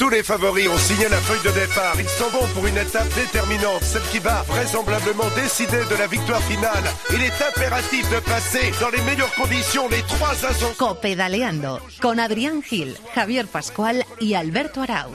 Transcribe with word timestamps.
Tous 0.00 0.08
les 0.08 0.22
favoris 0.22 0.66
ont 0.66 0.78
signé 0.78 1.10
la 1.10 1.18
feuille 1.18 1.42
de 1.44 1.50
départ. 1.50 1.94
Ils 1.98 2.08
s'en 2.08 2.30
vont 2.30 2.46
pour 2.54 2.66
une 2.66 2.78
étape 2.78 3.06
déterminante, 3.14 3.82
celle 3.82 4.00
qui 4.10 4.18
va 4.18 4.40
vraisemblablement 4.44 5.28
décider 5.36 5.84
de 5.90 5.94
la 5.94 6.06
victoire 6.06 6.40
finale. 6.44 6.84
Il 7.10 7.22
est 7.22 7.42
impératif 7.46 8.08
de 8.08 8.18
passer 8.20 8.72
dans 8.80 8.88
les 8.88 9.02
meilleures 9.02 9.34
conditions 9.34 9.90
les 9.90 10.00
trois 10.04 10.30
ascensions. 10.30 10.72
Copedaleando 10.78 11.80
con 12.00 12.18
Adrián 12.18 12.62
Gil, 12.62 12.96
Javier 13.14 13.46
Pascual 13.46 14.06
y 14.20 14.32
Alberto 14.32 14.80
Arauz. 14.80 15.12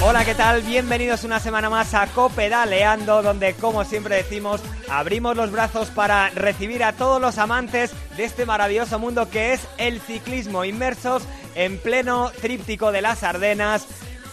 Hola, 0.00 0.24
¿qué 0.24 0.36
tal? 0.36 0.62
Bienvenidos 0.62 1.24
una 1.24 1.40
semana 1.40 1.68
más 1.68 1.92
a 1.94 2.06
Copedaleando, 2.06 3.24
donde, 3.24 3.54
como 3.54 3.84
siempre 3.84 4.14
decimos, 4.14 4.60
abrimos 4.88 5.36
los 5.36 5.50
brazos 5.50 5.88
para 5.88 6.30
recibir 6.30 6.84
a 6.84 6.92
todos 6.92 7.20
los 7.20 7.38
amantes 7.38 7.90
de 8.16 8.24
este 8.24 8.46
maravilloso 8.46 9.00
mundo 9.00 9.28
que 9.28 9.54
es 9.54 9.60
el 9.78 10.00
ciclismo, 10.00 10.64
inmersos 10.64 11.24
en 11.58 11.76
pleno 11.76 12.30
tríptico 12.40 12.92
de 12.92 13.02
las 13.02 13.24
Ardenas, 13.24 13.86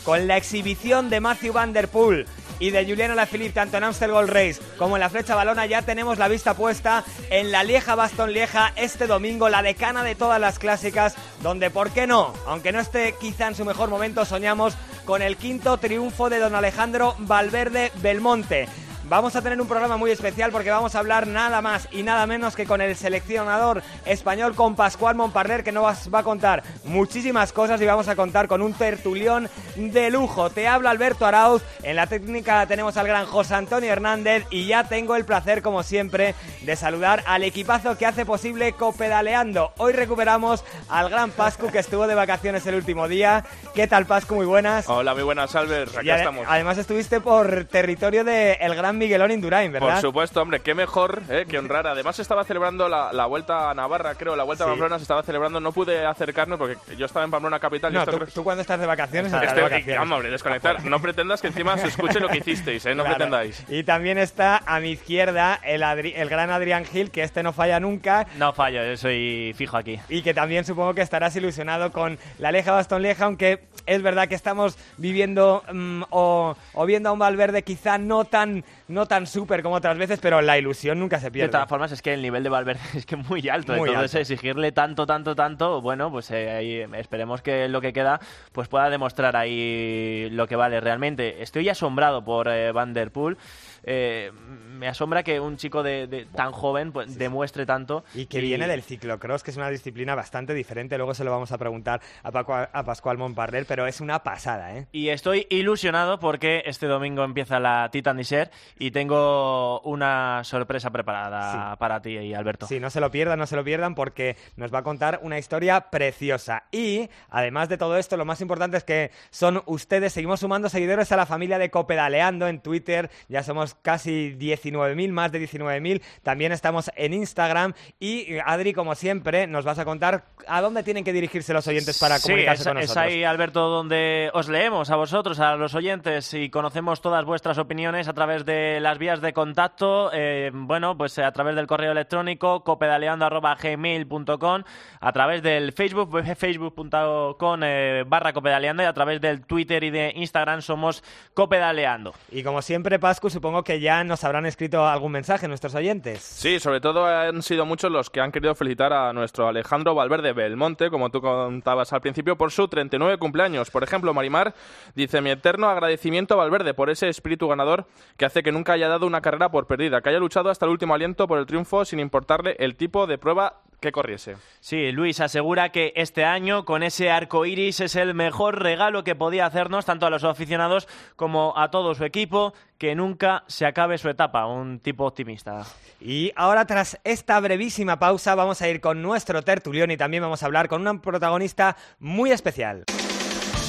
con 0.04 0.27
la 0.27 0.38
exhibición 0.38 1.09
de 1.09 1.20
Matthew 1.20 1.54
Van 1.54 1.73
Der 1.73 1.88
Poel 1.88 2.27
y 2.59 2.70
de 2.70 2.86
Juliano 2.86 3.13
Alaphilippe 3.13 3.54
tanto 3.54 3.77
en 3.77 3.84
Amstel 3.84 4.12
Gold 4.12 4.30
Race 4.30 4.62
como 4.77 4.95
en 4.95 4.99
la 5.02 5.09
Flecha 5.09 5.35
Balona 5.35 5.66
ya 5.66 5.82
tenemos 5.82 6.20
la 6.20 6.27
vista 6.27 6.54
puesta 6.54 7.04
en 7.32 7.52
la 7.52 7.63
Lieja 7.63 7.96
Baston 7.96 8.32
Lieja 8.32 8.72
este 8.76 9.08
domingo, 9.08 9.49
la 9.49 9.63
decana 9.63 10.04
de 10.04 10.13
todas 10.13 10.40
las 10.40 10.59
clásicas, 10.59 11.16
donde 11.41 11.72
por 11.72 11.90
qué 11.90 12.05
no, 12.05 12.32
aunque 12.46 12.72
no 12.72 12.80
esté 12.80 13.16
quizá 13.20 13.48
en 13.48 13.55
su 13.55 13.66
mejor 13.66 13.90
momento, 13.90 14.23
soñamos 14.23 14.76
con 15.04 15.23
el 15.23 15.35
quinto 15.35 15.77
triunfo 15.77 16.30
de 16.30 16.38
don 16.38 16.54
Alejandro 16.54 17.16
Valverde 17.18 17.91
Belmonte. 18.04 18.68
Vamos 19.08 19.36
a 19.36 19.41
tener 19.44 19.62
un 19.62 19.68
programa 19.68 19.98
muy 19.98 20.09
especial 20.09 20.52
porque 20.52 20.72
vamos 20.72 20.95
a 20.95 21.00
hablar 21.00 21.27
nada 21.27 21.62
más 21.62 21.88
y 21.91 22.02
nada 22.02 22.26
menos 22.26 22.55
que 22.55 22.66
con 22.66 22.82
el 22.82 22.96
seleccionador 22.96 23.84
español, 24.04 24.55
con 24.55 24.76
Pascual 24.76 25.16
Montparler, 25.16 25.63
que 25.63 25.72
nos 25.72 26.12
va 26.12 26.20
a 26.20 26.23
contar 26.23 26.63
muchísimas 26.86 27.54
cosas 27.54 27.80
y 27.82 27.86
vamos 27.86 28.08
a 28.08 28.16
contar 28.16 28.48
con 28.48 28.63
un 28.63 28.73
tertulión 28.73 29.48
de 29.76 30.10
lujo. 30.10 30.49
Te 30.49 30.68
habla 30.68 30.90
Alberto 30.90 31.27
Arauz, 31.27 31.62
en 31.84 31.98
la 31.98 32.07
técnica 32.07 32.66
tenemos 32.66 32.98
al 32.98 33.05
gran 33.05 33.27
José 33.27 33.54
Antonio 33.54 33.91
Hernández 33.91 34.48
y 34.49 34.66
ya 34.66 34.85
tengo 34.85 35.16
el 35.16 35.24
placer, 35.24 35.62
como 35.62 35.84
siempre, 35.84 36.34
de 36.62 36.76
saludar 36.76 37.24
al 37.27 37.44
equipazo 37.44 37.99
que 37.99 38.07
hace 38.07 38.26
posible 38.26 38.74
Copedaleando. 38.74 39.72
Hoy 39.77 39.94
recuperamos 39.94 40.63
al 40.90 41.12
gran 41.12 41.29
Pascu 41.29 41.72
que 41.72 41.77
estuvo 41.77 42.07
de 42.07 42.16
vacaciones 42.16 42.66
el 42.66 42.74
último 42.74 43.07
día. 43.07 43.46
¿Qué 43.76 43.85
tal, 43.85 44.07
Pascu? 44.07 44.34
Muy 44.34 44.48
buenas. 44.48 44.90
Hola, 44.90 45.13
muy 45.13 45.24
buenas, 45.24 45.55
Albert. 45.55 45.96
Aquí 45.96 46.07
Y 46.07 46.10
estamos. 46.10 46.48
Además 46.49 46.79
estuviste 46.79 47.22
por 47.22 47.66
territorio 47.66 48.24
del 48.24 48.57
el 48.60 48.74
gran 48.74 48.95
Miguelón 48.98 49.32
Indurain, 49.32 49.71
¿verdad? 49.71 49.93
Por 49.93 50.01
supuesto, 50.01 50.41
hombre, 50.41 50.60
qué 50.62 50.74
mejor 50.74 51.21
eh, 51.29 51.46
que 51.49 51.57
honrar. 51.57 51.88
Además, 51.88 52.20
estaba 52.20 52.43
celebrando 52.43 52.88
la, 52.90 53.12
la 53.13 53.26
vuelta 53.26 53.70
a 53.70 53.74
Navarra, 53.74 54.15
creo, 54.15 54.35
la 54.35 54.43
vuelta 54.43 54.63
a. 54.65 54.68
Pamplona 54.68 54.98
se 54.98 55.04
estaba 55.04 55.24
celebrando. 55.24 55.60
No 55.60 55.71
pude 55.71 56.05
acercarme 56.05 56.57
porque 56.57 56.77
yo 56.98 57.05
estaba 57.05 57.26
en 57.26 57.32
Pamplona 57.32 57.60
capital. 57.60 57.91
y 57.93 57.96
No, 57.96 58.05
tú, 58.05 58.20
tú 58.34 58.43
cuando 58.43 58.62
estás 58.62 58.79
de 58.79 58.85
vacaciones, 58.85 59.32
estás 59.34 59.55
de 59.55 59.62
vacaciones. 59.62 59.98
vamos, 59.99 60.16
hombre, 60.18 60.32
desconectar. 60.32 60.84
No 60.85 60.99
pretendas 61.01 61.41
que 61.41 61.48
encima 61.48 61.77
se 61.77 61.88
escuche 61.88 62.20
lo 62.20 62.27
que 62.29 62.38
hicisteis, 62.38 62.85
¿eh? 62.85 62.96
No 62.96 63.04
Claro. 63.04 63.18
pretendáis. 63.18 63.63
Y 63.70 63.84
también 63.84 64.18
está 64.18 64.62
a 64.66 64.79
mi 64.79 64.91
izquierda 64.91 65.59
el, 65.63 65.84
Adri- 65.84 66.13
el 66.16 66.29
gran 66.29 66.50
Adrián 66.50 66.85
Gil, 66.85 67.12
que 67.12 67.23
este 67.23 67.44
no 67.44 67.53
falla 67.53 67.79
nunca. 67.79 68.25
No 68.38 68.53
fallo, 68.53 68.84
yo 68.84 68.97
soy 68.97 69.53
fijo 69.57 69.78
aquí. 69.78 70.00
Y 70.09 70.22
que 70.22 70.34
también 70.34 70.66
supongo 70.66 70.94
que 70.94 71.01
estarás 71.01 71.35
ilusionado 71.35 71.91
con 71.91 72.18
la 72.40 72.51
Leja 72.51 72.72
Bastón 72.72 73.01
Lieja, 73.01 73.25
aunque 73.25 73.59
es 73.86 74.02
verdad 74.02 74.28
que 74.28 74.36
estamos 74.36 74.78
viviendo 74.97 75.64
mm, 75.72 76.03
o, 76.09 76.56
o 76.74 76.86
viendo 76.86 77.09
a 77.09 77.12
un 77.12 77.19
Valverde 77.19 77.64
quizá 77.64 77.97
no 77.97 78.25
tan, 78.25 78.64
no 78.88 79.06
tan 79.08 79.28
súper 79.28 79.62
como 79.64 79.75
otras 79.75 79.97
veces, 79.97 80.19
pero 80.22 80.41
la 80.41 80.58
ilusión 80.58 81.00
nunca 81.00 81.19
se 81.19 81.25
De 81.25 81.31
pierde. 81.31 81.52
todas 81.52 81.69
formas, 81.69 81.91
es 81.91 82.02
que 82.02 82.13
el 82.13 82.22
nivel 82.22 82.44
de 82.44 82.50
Valverde 82.50 82.81
es 82.96 83.06
que 83.06 83.16
muy 83.16 83.47
alto. 83.50 83.74
Muy 83.74 83.90
entonces, 83.90 84.16
alto. 84.16 84.34
exigirle 84.34 84.72
tanto, 84.72 85.06
tanto, 85.06 85.36
tanto, 85.36 85.81
bueno, 85.81 86.12
pues 86.12 86.30
eh, 86.31 86.52
ahí 86.52 86.86
esperemos 87.00 87.41
que 87.41 87.68
lo 87.68 87.81
que 87.81 87.94
queda 87.94 88.19
pues 88.52 88.68
pueda 88.68 88.90
demostrar 88.90 89.36
ahí 89.36 90.30
lo 90.31 90.47
que 90.47 90.56
vale 90.56 90.80
realmente. 90.80 91.41
Estoy 91.44 91.69
asombrado 91.69 92.24
por 92.24 92.47
eh, 92.47 92.72
Van 92.72 92.94
Der 92.94 93.12
Poel. 93.12 93.38
Eh, 93.86 94.31
me 94.75 94.88
asombra 94.90 95.24
que 95.24 95.40
un 95.40 95.56
chico 95.56 95.84
de, 95.84 96.07
de- 96.07 96.25
tan 96.25 96.51
joven 96.51 96.91
pues, 96.91 97.18
demuestre 97.18 97.66
tanto. 97.66 98.03
Y 98.13 98.25
que 98.25 98.41
viene 98.41 98.68
del 98.68 98.81
ciclocross, 98.84 99.41
que 99.44 99.51
es 99.51 99.57
una 99.57 99.69
disciplina 99.69 100.16
bastante 100.16 100.53
diferente. 100.53 100.97
Luego 100.97 101.13
se 101.13 101.23
lo 101.23 101.31
vamos 101.31 101.51
a 101.53 101.57
preguntar 101.57 102.01
a, 102.24 102.31
Paco- 102.31 102.53
a 102.56 102.84
Pascual 102.84 103.18
Montparler, 103.18 103.66
pero 103.66 103.88
es 103.88 104.01
una 104.01 104.24
pasada, 104.24 104.75
¿eh? 104.75 104.88
Y 104.91 105.09
estoy 105.09 105.47
ilusionado 105.50 106.19
porque 106.19 106.63
este 106.66 106.88
domingo 106.88 107.24
empieza 107.24 107.59
la 107.59 107.90
Titan 107.91 108.18
Desert 108.18 108.51
y 108.78 108.91
tengo 108.91 109.79
una 109.81 110.44
sorpresa 110.44 110.90
preparada 110.91 111.72
Sí. 111.72 111.78
para 111.79 112.01
ti 112.01 112.18
y 112.18 112.34
Alberto. 112.34 112.68
Sí, 112.68 112.79
no 112.79 112.90
se 112.90 113.00
lo 113.00 113.12
pierdan, 113.12 113.40
no 113.40 113.47
se 113.47 113.56
lo 113.56 113.63
pierdan 113.63 113.95
porque 113.95 114.35
nos 114.57 114.74
va 114.74 114.79
a 114.79 114.84
contar 114.84 115.19
una 115.24 115.38
historia 115.38 115.90
preciosa. 115.90 116.63
Y 116.72 117.09
además 117.29 117.69
de 117.69 117.78
todo 117.78 117.97
esto, 117.97 118.18
lo 118.18 118.25
más 118.25 118.41
importante 118.41 118.78
es 118.78 118.84
que 118.84 119.12
son 119.29 119.62
ustedes, 119.68 120.12
seguimos 120.13 120.40
sumando 120.41 120.69
seguidores 120.69 121.12
a 121.12 121.18
la 121.18 121.25
familia 121.25 121.57
de 121.59 121.69
Copedaleando 121.69 122.47
en 122.47 122.59
Twitter, 122.62 123.09
ya 123.29 123.44
somos 123.44 123.75
casi 123.81 124.36
19.000, 124.38 125.12
más 125.12 125.31
de 125.31 125.40
19.000, 125.47 126.02
también 126.24 126.52
estamos 126.52 126.91
en 126.96 127.13
Instagram 127.13 127.74
y 128.00 128.38
Adri, 128.46 128.74
como 128.74 128.96
siempre, 128.96 129.47
nos 129.47 129.66
vas 129.66 129.80
a 129.80 129.86
contar 129.86 130.25
a 130.47 130.62
dónde 130.62 130.84
tienen 130.84 131.03
que 131.03 131.13
dirigirse 131.13 131.53
los 131.53 131.68
oyentes 131.68 132.00
para 132.00 132.18
Sí, 132.18 132.30
comunicarse 132.30 132.62
es, 132.63 132.68
con 132.68 132.78
es 132.78 132.84
nosotros. 132.90 133.03
ahí, 133.06 133.24
Alberto, 133.24 133.68
donde 133.69 134.30
os 134.34 134.47
leemos 134.50 134.90
a 134.90 134.96
vosotros, 134.96 135.40
a 135.40 135.56
los 135.56 135.75
oyentes, 135.75 136.34
y 136.34 136.50
conocemos 136.50 137.02
todas 137.02 137.25
vuestras 137.25 137.58
opiniones 137.58 138.08
a 138.08 138.13
través 138.13 138.46
de 138.46 138.80
las 138.80 138.97
vías 138.97 139.22
de 139.22 139.34
contacto. 139.34 140.12
eh, 140.13 140.52
bueno, 140.53 140.97
pues 140.97 141.18
eh, 141.18 141.24
a 141.24 141.31
través 141.31 141.56
del 141.56 141.68
correo 141.68 141.92
electrónico 141.92 142.63
copedaleando.gmail.com, 142.63 144.63
a 145.00 145.12
través 145.12 145.44
del 145.44 145.72
Facebook, 145.74 146.24
facebook.com 146.36 147.59
eh, 147.63 148.03
barra 148.07 148.34
copedaleando, 148.34 148.84
y 148.84 148.86
a 148.86 148.94
través 148.94 149.22
del 149.22 149.46
Twitter 149.46 149.84
y 149.84 149.90
de 149.92 150.13
Instagram 150.16 150.62
somos 150.62 151.03
copedaleando. 151.34 152.13
Y 152.31 152.44
como 152.44 152.62
siempre, 152.62 153.00
Pascu, 153.00 153.30
supongo 153.30 153.63
que 153.65 153.81
ya 153.81 154.05
nos 154.05 154.23
habrán 154.23 154.45
escrito 154.45 154.87
algún 154.87 155.11
mensaje 155.11 155.49
nuestros 155.49 155.75
oyentes. 155.75 156.21
Sí, 156.21 156.61
sobre 156.61 156.79
todo 156.79 157.05
han 157.05 157.41
sido 157.41 157.65
muchos 157.65 157.91
los 157.91 158.09
que 158.09 158.21
han 158.21 158.31
querido 158.31 158.55
felicitar 158.55 158.93
a 158.93 159.11
nuestro 159.11 159.49
Alejandro 159.49 159.93
Valverde 159.93 160.31
Belmonte, 160.31 160.89
como 160.89 161.09
tú 161.09 161.19
contabas 161.19 161.91
al 161.91 161.99
principio, 161.99 162.37
por 162.37 162.51
su 162.51 162.69
39 162.69 163.17
cumpleaños. 163.17 163.69
Por 163.69 163.83
ejemplo, 163.83 164.13
Marimar 164.13 164.53
dice, 164.95 165.19
mi 165.19 165.31
eterno 165.31 165.67
agradecimiento 165.67 166.35
a 166.35 166.37
Valverde 166.37 166.73
por 166.73 166.89
ese 166.89 167.09
espíritu 167.09 167.49
ganador 167.49 167.85
que 168.15 168.25
hace 168.25 168.43
que 168.43 168.53
nunca 168.53 168.73
haya 168.73 168.87
dado 168.87 169.05
una 169.05 169.19
carrera 169.19 169.49
por 169.49 169.67
perdida, 169.67 170.01
que 170.01 170.09
haya 170.09 170.19
luchado 170.19 170.49
hasta 170.49 170.65
el 170.65 170.71
último 170.71 170.93
aliento 170.93 171.27
por 171.27 171.39
el 171.39 171.45
triunfo 171.45 171.83
sin 171.83 171.99
importarle 171.99 172.55
el 172.59 172.75
tipo 172.75 173.07
de 173.07 173.17
prueba 173.17 173.61
que 173.80 173.91
corriese. 173.91 174.36
Sí, 174.59 174.91
Luis 174.91 175.19
asegura 175.19 175.72
que 175.72 175.94
este 175.96 176.25
año 176.25 176.66
con 176.66 176.84
ese 176.84 177.09
arco 177.09 177.46
iris 177.46 177.80
es 177.80 177.96
el 177.96 178.13
mejor 178.13 178.62
regalo 178.62 179.03
que 179.03 179.16
podía 179.16 179.46
hacernos 179.46 179.86
tanto 179.86 180.06
a 180.06 180.09
los 180.09 180.24
aficionados 180.24 180.88
como 181.16 181.58
a 181.58 181.72
todo 181.72 181.96
su 181.96 182.03
equipo. 182.03 182.53
Que 182.78 182.94
nunca 182.94 183.46
se 183.47 183.66
acabe 183.66 183.97
su 183.97 184.09
etapa, 184.09 184.46
un 184.47 184.80
tipo 184.80 185.06
optimista. 185.06 185.63
Y 186.02 186.34
ahora, 186.36 186.66
tras 186.66 187.00
esta 187.06 187.40
brevísima 187.40 188.00
pausa, 188.00 188.36
vamos 188.36 188.62
a 188.62 188.68
ir 188.68 188.81
con 188.81 189.02
nuestro 189.02 189.41
tertulión 189.44 189.92
y 189.92 189.97
también 189.97 190.24
vamos 190.24 190.44
a 190.44 190.46
hablar 190.46 190.68
con 190.68 190.81
una 190.81 191.02
protagonista 191.02 191.78
muy 192.00 192.31
especial. 192.31 192.84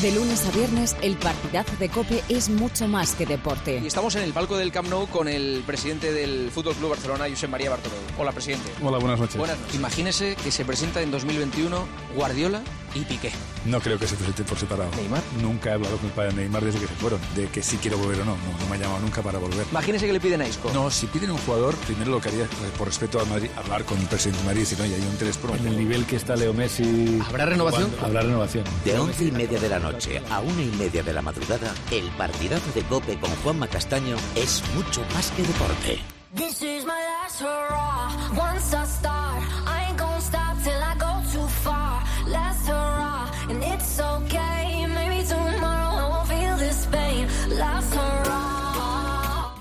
De 0.02 0.12
lunes 0.12 0.44
a 0.46 0.50
viernes, 0.50 0.94
el 1.00 1.16
partidazo 1.16 1.74
de 1.78 1.88
Cope 1.88 2.22
es 2.28 2.50
mucho 2.50 2.86
más 2.86 3.14
que 3.14 3.24
deporte. 3.24 3.80
Y 3.82 3.86
estamos 3.86 4.14
en 4.16 4.24
el 4.24 4.34
palco 4.34 4.58
del 4.58 4.70
Camp 4.70 4.90
Nou 4.90 5.06
con 5.08 5.26
el 5.26 5.62
presidente 5.64 6.12
del 6.12 6.50
Fútbol 6.50 6.74
Club 6.74 6.90
Barcelona, 6.90 7.24
Josep 7.30 7.48
María 7.48 7.70
Bartomeu. 7.70 7.98
Hola, 8.18 8.32
presidente. 8.32 8.70
Hola, 8.82 8.98
buenas 8.98 9.18
noches. 9.18 9.38
Buenas 9.38 9.58
noches. 9.58 9.74
Imagínese 9.74 10.36
que 10.36 10.50
se 10.50 10.66
presenta 10.66 11.00
en 11.00 11.10
2021 11.10 11.86
Guardiola 12.14 12.60
y 12.96 13.04
Piqué. 13.04 13.30
No 13.64 13.80
creo 13.80 13.98
que 13.98 14.06
se 14.06 14.16
presente 14.16 14.44
por 14.44 14.58
separado. 14.58 14.90
¿Neymar? 14.96 15.22
Nunca 15.40 15.70
he 15.70 15.72
hablado 15.74 15.96
con 15.96 16.06
el 16.06 16.12
padre 16.12 16.30
de 16.30 16.36
Neymar 16.42 16.64
desde 16.64 16.80
que 16.80 16.86
se 16.86 16.94
fueron. 16.94 17.20
De 17.34 17.48
que 17.48 17.62
si 17.62 17.76
quiero 17.78 17.98
volver 17.98 18.20
o 18.20 18.24
no. 18.24 18.36
No, 18.36 18.58
no 18.58 18.66
me 18.68 18.76
ha 18.76 18.78
llamado 18.78 19.00
nunca 19.00 19.22
para 19.22 19.38
volver. 19.38 19.66
Imagínese 19.70 20.06
que 20.06 20.12
le 20.12 20.20
piden 20.20 20.42
a 20.42 20.48
Isco. 20.48 20.70
No, 20.72 20.90
si 20.90 21.06
piden 21.06 21.30
un 21.30 21.38
jugador, 21.38 21.74
primero 21.76 22.10
lo 22.10 22.20
que 22.20 22.28
haría, 22.28 22.44
eh, 22.44 22.48
por 22.76 22.86
respeto 22.86 23.20
a 23.20 23.24
Madrid, 23.24 23.48
hablar 23.56 23.84
con 23.84 23.98
el 23.98 24.06
presidente 24.06 24.40
de 24.40 24.46
Madrid 24.46 24.60
y 24.60 24.64
decir, 24.64 24.80
oye, 24.82 24.94
hay 24.94 25.02
un 25.02 25.16
3 25.16 25.36
pro. 25.38 25.54
En 25.56 25.66
el 25.66 25.76
nivel 25.76 26.06
que 26.06 26.16
está 26.16 26.36
Leo 26.36 26.52
Messi. 26.54 27.20
¿Habrá 27.28 27.46
renovación? 27.46 27.90
Habrá 28.02 28.22
renovación. 28.22 28.64
De 28.84 28.98
once 28.98 29.24
y 29.24 29.30
media 29.30 29.58
de 29.58 29.68
la 29.68 29.78
noche 29.78 30.22
a 30.31 30.40
una 30.40 30.62
y 30.62 30.70
media 30.76 31.02
de 31.02 31.12
la 31.12 31.22
madrugada, 31.22 31.75
el 31.90 32.08
partidazo 32.12 32.70
de 32.75 32.82
Cope 32.84 33.19
con 33.19 33.31
Juanma 33.37 33.69
Castaño 33.69 34.16
es 34.34 34.62
mucho 34.75 35.02
más 35.14 35.31
que 35.32 35.42
deporte. 35.42 35.99
This 36.34 36.60
is 36.62 36.84
my 36.84 36.92
last 36.92 37.40
hurrah. 37.40 38.10
Once 38.37 38.75
I 38.75 38.84
start, 38.84 39.42
I 39.66 39.75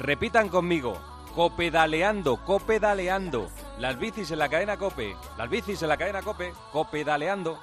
Repitan 0.05 0.49
conmigo. 0.49 1.01
Copedaleando, 1.33 2.37
copedaleando. 2.37 3.49
Las 3.79 3.97
bicis 3.97 4.29
en 4.29 4.37
la 4.37 4.49
cadena 4.49 4.77
Cope. 4.77 5.15
Las 5.35 5.49
bicis 5.49 5.81
en 5.81 5.89
la 5.89 5.97
cadena 5.97 6.21
Cope. 6.21 6.53
Copedaleando. 6.71 7.59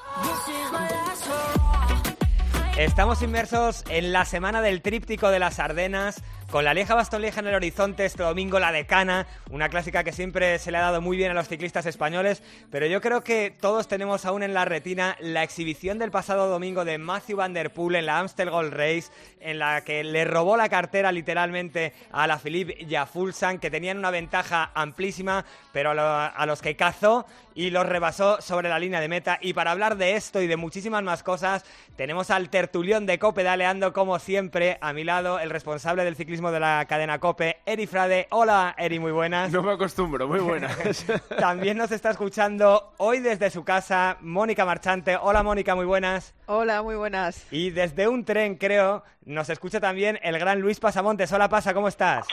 Estamos 2.77 3.23
inmersos 3.23 3.85
en 3.89 4.11
la 4.13 4.25
semana 4.25 4.61
del 4.61 4.83
tríptico 4.83 5.31
de 5.31 5.39
las 5.39 5.61
Ardenas, 5.61 6.25
Con 6.53 6.67
la 6.67 6.75
Lieja 6.75 6.95
Baston 6.95 7.23
Lieja 7.23 7.41
en 7.41 7.47
el 7.47 7.55
horizonte, 7.55 8.05
este 8.05 8.23
domingo 8.23 8.59
la 8.59 8.73
decana, 8.73 9.27
una 9.51 9.71
clásica 9.71 10.05
que 10.05 10.13
siempre 10.13 10.59
se 10.59 10.71
le 10.71 10.77
ha 10.77 10.83
dado 10.83 11.01
muy 11.01 11.17
bien 11.17 11.31
a 11.31 11.35
los 11.35 11.49
ciclistas 11.49 11.87
españoles, 11.87 12.43
pero 12.71 12.85
yo 12.85 13.01
creo 13.01 13.23
que 13.23 13.57
todos 13.59 13.89
tenemos 13.89 14.27
aún 14.27 14.43
en 14.43 14.53
la 14.53 14.67
retina 14.67 15.17
la 15.19 15.45
exhibición 15.45 15.99
del 15.99 16.11
pasado 16.11 16.51
domingo 16.51 16.85
de 16.85 16.99
Matthew 16.99 17.39
Van 17.39 17.55
Der 17.55 17.73
Poel 17.73 17.95
en 17.95 18.05
la 18.05 18.19
Amstel 18.19 18.51
Gold 18.51 18.75
Race, 18.75 19.11
en 19.41 19.59
la 19.59 19.83
que 19.83 20.05
le 20.05 20.27
robó 20.27 20.59
la 20.59 20.69
cartera 20.69 21.11
literalmente 21.11 21.95
a 22.11 22.27
la 22.27 22.39
Philippe 22.39 22.77
y 22.79 22.95
Fulsan, 23.11 23.59
que 23.59 23.71
tenían 23.71 23.97
una 23.97 24.11
ventaja 24.11 24.73
amplísima, 24.75 25.47
pero 25.73 25.93
a 25.93 26.45
los 26.45 26.61
que 26.61 26.77
cazó 26.77 27.25
y 27.55 27.71
los 27.71 27.87
rebasó 27.87 28.41
sobre 28.41 28.69
la 28.69 28.79
línea 28.79 29.01
de 29.01 29.09
meta. 29.09 29.39
Y 29.41 29.55
para 29.55 29.71
hablar 29.71 29.97
de 29.97 30.17
esto 30.17 30.41
y 30.43 30.47
de 30.47 30.57
muchísimas 30.57 31.03
más 31.03 31.23
cosas, 31.23 31.65
tenemos 31.97 32.31
al 32.31 32.51
tertulión 32.51 33.07
de 33.07 33.19
Cope 33.19 33.43
daleando 33.43 33.93
como 33.93 34.19
siempre 34.19 34.79
a 34.81 34.93
mi 34.93 35.05
lado 35.05 35.39
el 35.39 35.51
responsable 35.51 36.05
del 36.05 36.17
ciclismo 36.17 36.42
de 36.51 36.61
la 36.61 36.85
cadena 36.89 37.21
Cope, 37.21 37.59
Eri 37.65 37.87
Frade. 37.87 38.27
Hola, 38.31 38.75
Eri, 38.77 38.99
muy 38.99 39.13
buenas. 39.13 39.53
No 39.53 39.63
me 39.63 39.73
acostumbro, 39.73 40.27
muy 40.27 40.41
buenas. 40.41 41.07
También 41.39 41.77
nos 41.77 41.93
está 41.93 42.11
escuchando 42.11 42.95
hoy 42.99 43.21
desde 43.21 43.51
su 43.51 43.65
casa 43.65 44.17
Mónica 44.21 44.65
Marchante. 44.65 45.17
Hola, 45.21 45.43
Mónica, 45.43 45.75
muy 45.75 45.87
buenas. 45.87 46.35
Hola, 46.47 46.83
muy 46.83 46.97
buenas. 46.97 47.47
Y 47.53 47.71
desde 47.71 48.09
un 48.09 48.25
tren, 48.25 48.57
creo, 48.57 49.05
nos 49.25 49.49
escucha 49.51 49.79
también 49.79 50.19
el 50.23 50.39
gran 50.39 50.61
Luis 50.61 50.81
Pasamontes. 50.81 51.33
Hola, 51.33 51.49
Pasa, 51.49 51.73
¿cómo 51.75 51.89
estás? 51.89 52.27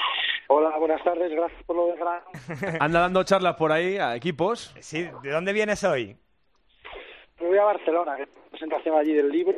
Hola, 0.47 0.75
buenas 0.79 1.03
tardes, 1.03 1.31
gracias 1.31 1.63
por 1.65 1.75
lo 1.75 1.88
de 1.88 1.97
gran. 1.97 2.21
Anda 2.81 3.01
dando 3.01 3.23
charlas 3.23 3.56
por 3.56 3.71
ahí 3.71 3.97
a 3.97 4.15
equipos. 4.15 4.73
Sí, 4.79 5.07
¿de 5.21 5.29
dónde 5.29 5.53
vienes 5.53 5.83
hoy? 5.83 6.17
Me 7.39 7.47
voy 7.47 7.57
a 7.59 7.65
Barcelona, 7.65 8.15
que 8.15 8.23
es 8.23 8.29
la 8.29 8.50
presentación 8.50 8.97
allí 8.97 9.13
del 9.13 9.29
libro. 9.29 9.56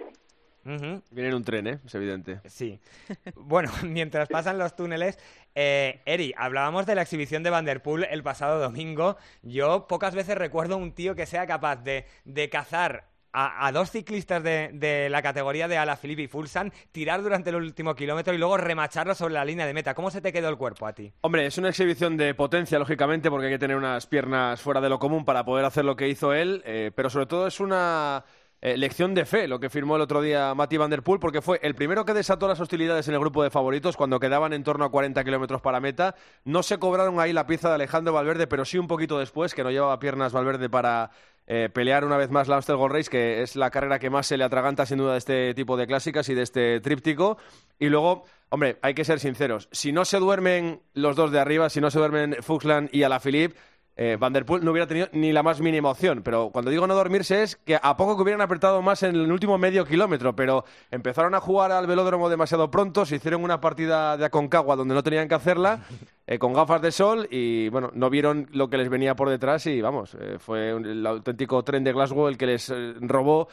Viene 0.63 1.29
en 1.29 1.33
un 1.33 1.43
tren, 1.43 1.67
¿eh? 1.67 1.79
Es 1.85 1.95
evidente. 1.95 2.41
Sí. 2.45 2.79
Bueno, 3.35 3.71
mientras 3.83 4.29
pasan 4.29 4.57
los 4.57 4.75
túneles, 4.75 5.19
eh, 5.55 6.01
Eri, 6.05 6.33
hablábamos 6.37 6.85
de 6.85 6.95
la 6.95 7.01
exhibición 7.01 7.43
de 7.43 7.49
Vanderpool 7.49 8.05
el 8.05 8.23
pasado 8.23 8.59
domingo. 8.59 9.17
Yo 9.41 9.87
pocas 9.87 10.15
veces 10.15 10.37
recuerdo 10.37 10.77
un 10.77 10.93
tío 10.93 11.15
que 11.15 11.25
sea 11.25 11.45
capaz 11.47 11.77
de, 11.77 12.05
de 12.23 12.49
cazar 12.49 13.09
a, 13.33 13.65
a 13.67 13.71
dos 13.71 13.91
ciclistas 13.91 14.43
de, 14.43 14.71
de 14.73 15.09
la 15.09 15.21
categoría 15.21 15.67
de 15.67 15.77
Alaphilippe 15.77 16.23
y 16.23 16.27
Fulsan, 16.27 16.71
tirar 16.91 17.21
durante 17.21 17.49
el 17.49 17.55
último 17.57 17.95
kilómetro 17.95 18.33
y 18.33 18.37
luego 18.37 18.57
remacharlo 18.57 19.15
sobre 19.15 19.33
la 19.33 19.45
línea 19.45 19.65
de 19.65 19.73
meta. 19.73 19.93
¿Cómo 19.93 20.11
se 20.11 20.21
te 20.21 20.33
quedó 20.33 20.49
el 20.49 20.57
cuerpo 20.57 20.85
a 20.85 20.93
ti? 20.93 21.11
Hombre, 21.21 21.45
es 21.45 21.57
una 21.57 21.69
exhibición 21.69 22.17
de 22.17 22.33
potencia, 22.33 22.77
lógicamente, 22.79 23.29
porque 23.29 23.47
hay 23.47 23.53
que 23.53 23.59
tener 23.59 23.77
unas 23.77 24.05
piernas 24.05 24.61
fuera 24.61 24.81
de 24.81 24.89
lo 24.89 24.99
común 24.99 25.25
para 25.25 25.45
poder 25.45 25.65
hacer 25.65 25.85
lo 25.85 25.95
que 25.95 26.09
hizo 26.09 26.33
él, 26.33 26.61
eh, 26.65 26.91
pero 26.93 27.09
sobre 27.09 27.25
todo 27.25 27.47
es 27.47 27.59
una 27.59 28.23
eh, 28.63 28.77
lección 28.77 29.15
de 29.15 29.25
fe 29.25 29.47
lo 29.47 29.59
que 29.59 29.71
firmó 29.71 29.95
el 29.95 30.03
otro 30.03 30.21
día 30.21 30.53
Mati 30.53 30.77
Van 30.77 30.91
Der 30.91 31.01
Poel, 31.01 31.19
porque 31.19 31.41
fue 31.41 31.59
el 31.63 31.73
primero 31.73 32.05
que 32.05 32.13
desató 32.13 32.47
las 32.47 32.59
hostilidades 32.59 33.07
en 33.07 33.15
el 33.15 33.19
grupo 33.19 33.41
de 33.41 33.49
favoritos 33.49 33.97
cuando 33.97 34.19
quedaban 34.19 34.53
en 34.53 34.63
torno 34.63 34.85
a 34.85 34.91
40 34.91 35.23
kilómetros 35.23 35.61
para 35.61 35.79
meta. 35.79 36.13
No 36.45 36.61
se 36.61 36.77
cobraron 36.77 37.19
ahí 37.19 37.33
la 37.33 37.47
pieza 37.47 37.69
de 37.69 37.75
Alejandro 37.75 38.13
Valverde, 38.13 38.45
pero 38.45 38.63
sí 38.63 38.77
un 38.77 38.87
poquito 38.87 39.17
después, 39.17 39.55
que 39.55 39.63
no 39.63 39.71
llevaba 39.71 39.97
piernas 39.97 40.31
Valverde 40.31 40.69
para 40.69 41.09
eh, 41.47 41.69
pelear 41.73 42.05
una 42.05 42.17
vez 42.17 42.29
más 42.29 42.47
la 42.47 42.57
Amstel 42.57 42.75
Gold 42.75 42.93
Race, 42.93 43.09
que 43.09 43.41
es 43.41 43.55
la 43.55 43.71
carrera 43.71 43.97
que 43.97 44.09
más 44.11 44.27
se 44.27 44.37
le 44.37 44.43
atraganta 44.43 44.85
sin 44.85 44.99
duda 44.99 45.13
de 45.13 45.17
este 45.17 45.53
tipo 45.55 45.75
de 45.75 45.87
clásicas 45.87 46.29
y 46.29 46.35
de 46.35 46.43
este 46.43 46.79
tríptico. 46.81 47.37
Y 47.79 47.89
luego, 47.89 48.25
hombre, 48.49 48.77
hay 48.83 48.93
que 48.93 49.03
ser 49.03 49.19
sinceros, 49.19 49.69
si 49.71 49.91
no 49.91 50.05
se 50.05 50.19
duermen 50.19 50.81
los 50.93 51.15
dos 51.15 51.31
de 51.31 51.39
arriba, 51.39 51.69
si 51.69 51.81
no 51.81 51.89
se 51.89 51.97
duermen 51.97 52.37
Fuchsland 52.41 52.89
y 52.93 53.03
Alaphilippe, 53.03 53.57
eh, 53.97 54.17
Van 54.19 54.33
Der 54.33 54.45
Poel 54.45 54.63
no 54.63 54.71
hubiera 54.71 54.87
tenido 54.87 55.07
ni 55.11 55.31
la 55.33 55.43
más 55.43 55.59
mínima 55.61 55.89
opción. 55.89 56.21
Pero 56.23 56.49
cuando 56.51 56.71
digo 56.71 56.87
no 56.87 56.95
dormirse 56.95 57.43
es 57.43 57.55
que 57.57 57.77
a 57.81 57.97
poco 57.97 58.15
que 58.15 58.23
hubieran 58.23 58.41
apretado 58.41 58.81
más 58.81 59.03
en 59.03 59.15
el 59.15 59.31
último 59.31 59.57
medio 59.57 59.85
kilómetro, 59.85 60.35
pero 60.35 60.63
empezaron 60.91 61.35
a 61.35 61.39
jugar 61.41 61.71
al 61.71 61.87
velódromo 61.87 62.29
demasiado 62.29 62.71
pronto, 62.71 63.05
se 63.05 63.17
hicieron 63.17 63.43
una 63.43 63.59
partida 63.61 64.17
de 64.17 64.25
Aconcagua 64.25 64.75
donde 64.75 64.95
no 64.95 65.03
tenían 65.03 65.27
que 65.27 65.35
hacerla, 65.35 65.81
eh, 66.27 66.39
con 66.39 66.53
gafas 66.53 66.81
de 66.81 66.91
sol 66.91 67.27
y 67.29 67.69
bueno, 67.69 67.91
no 67.93 68.09
vieron 68.09 68.47
lo 68.53 68.69
que 68.69 68.77
les 68.77 68.89
venía 68.89 69.15
por 69.15 69.29
detrás 69.29 69.65
y 69.67 69.81
vamos, 69.81 70.15
eh, 70.19 70.37
fue 70.39 70.73
un- 70.73 70.85
el 70.85 71.05
auténtico 71.05 71.61
tren 71.63 71.83
de 71.83 71.91
Glasgow 71.93 72.27
el 72.27 72.37
que 72.37 72.45
les 72.45 72.69
eh, 72.69 72.93
robó 73.01 73.47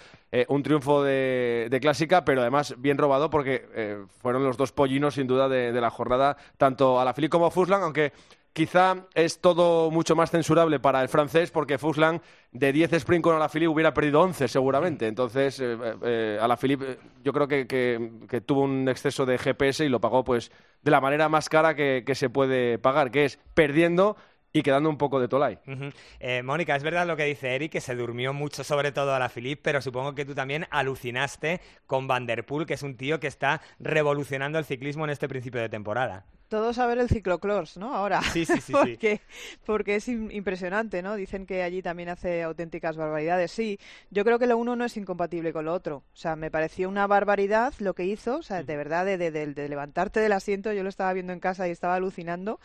un 0.48 0.62
triunfo 0.62 1.02
de, 1.02 1.68
de 1.70 1.80
clásica, 1.80 2.22
pero 2.24 2.42
además 2.42 2.74
bien 2.78 2.98
robado 2.98 3.30
porque 3.30 4.04
fueron 4.20 4.44
los 4.44 4.58
dos 4.58 4.72
pollinos 4.72 5.14
sin 5.14 5.26
duda 5.26 5.48
de, 5.48 5.72
de 5.72 5.80
la 5.80 5.88
jornada, 5.88 6.36
tanto 6.58 7.00
a 7.00 7.04
la 7.06 7.14
Philippe 7.14 7.30
como 7.30 7.46
a 7.46 7.50
Fuslan, 7.50 7.82
aunque 7.82 8.12
Quizá 8.58 9.06
es 9.14 9.38
todo 9.38 9.88
mucho 9.92 10.16
más 10.16 10.32
censurable 10.32 10.80
para 10.80 11.00
el 11.00 11.08
francés 11.08 11.52
porque 11.52 11.78
Fuslan 11.78 12.20
de 12.50 12.72
10 12.72 12.92
sprint 12.94 13.22
con 13.22 13.36
Alaphilippe 13.36 13.68
hubiera 13.68 13.94
perdido 13.94 14.20
11 14.20 14.48
seguramente. 14.48 15.06
Entonces, 15.06 15.60
eh, 15.60 15.78
eh, 16.02 16.38
Alaphilippe 16.42 16.90
eh, 16.90 16.98
yo 17.22 17.32
creo 17.32 17.46
que, 17.46 18.42
tuvo 18.44 18.62
un 18.62 18.88
exceso 18.88 19.24
de 19.26 19.38
GPS 19.38 19.84
y 19.84 19.88
lo 19.88 20.00
pagó 20.00 20.24
pues 20.24 20.50
de 20.82 20.90
la 20.90 21.00
manera 21.00 21.28
más 21.28 21.48
cara 21.48 21.76
que 21.76 22.14
se 22.16 22.30
puede 22.30 22.80
pagar, 22.80 23.12
que 23.12 23.26
es 23.26 23.38
perdiendo 23.54 24.16
y 24.58 24.62
quedando 24.62 24.88
un 24.90 24.98
poco 24.98 25.20
de 25.20 25.28
Tolai. 25.28 25.58
Eh, 26.20 26.42
Mónica, 26.42 26.76
es 26.76 26.82
verdad 26.82 27.06
lo 27.06 27.16
que 27.16 27.24
dice 27.24 27.54
Eric, 27.54 27.72
que 27.72 27.80
se 27.80 27.94
durmió 27.94 28.32
mucho 28.32 28.64
sobre 28.64 28.92
todo 28.92 29.14
a 29.14 29.18
la 29.18 29.28
Philippe, 29.28 29.62
pero 29.62 29.80
supongo 29.80 30.14
que 30.14 30.24
tú 30.24 30.34
también 30.34 30.66
alucinaste 30.70 31.60
con 31.86 32.06
Van 32.06 32.26
Der 32.26 32.44
Poel, 32.44 32.66
que 32.66 32.74
es 32.74 32.82
un 32.82 32.96
tío 32.96 33.20
que 33.20 33.26
está 33.26 33.60
revolucionando 33.78 34.58
el 34.58 34.64
ciclismo 34.64 35.04
en 35.04 35.10
este 35.10 35.28
principio 35.28 35.60
de 35.60 35.68
temporada. 35.68 36.24
Todos 36.48 36.78
a 36.78 36.86
ver 36.86 36.96
el 36.96 37.10
ciclocross, 37.10 37.76
¿no? 37.76 37.94
Ahora. 37.94 38.22
Sí, 38.22 38.46
sí, 38.46 38.54
sí, 38.54 38.60
sí. 38.62 38.72
porque, 38.72 39.20
porque 39.66 39.96
es 39.96 40.08
im- 40.08 40.32
impresionante, 40.34 41.02
¿no? 41.02 41.14
Dicen 41.14 41.44
que 41.44 41.62
allí 41.62 41.82
también 41.82 42.08
hace 42.08 42.42
auténticas 42.42 42.96
barbaridades. 42.96 43.52
Sí, 43.52 43.78
yo 44.10 44.24
creo 44.24 44.38
que 44.38 44.46
lo 44.46 44.56
uno 44.56 44.74
no 44.74 44.86
es 44.86 44.96
incompatible 44.96 45.52
con 45.52 45.66
lo 45.66 45.74
otro. 45.74 45.96
O 46.14 46.16
sea, 46.16 46.36
me 46.36 46.50
pareció 46.50 46.88
una 46.88 47.06
barbaridad 47.06 47.74
lo 47.80 47.92
que 47.94 48.04
hizo. 48.06 48.36
O 48.38 48.42
sea, 48.42 48.62
de 48.62 48.76
verdad, 48.78 49.04
de, 49.04 49.18
de- 49.18 49.30
de- 49.30 49.52
de 49.52 49.68
levantarte 49.68 50.20
del 50.20 50.32
asiento, 50.32 50.72
yo 50.72 50.82
lo 50.82 50.88
estaba 50.88 51.12
viendo 51.12 51.34
en 51.34 51.40
casa 51.40 51.68
y 51.68 51.70
estaba 51.70 51.96
alucinando. 51.96 52.60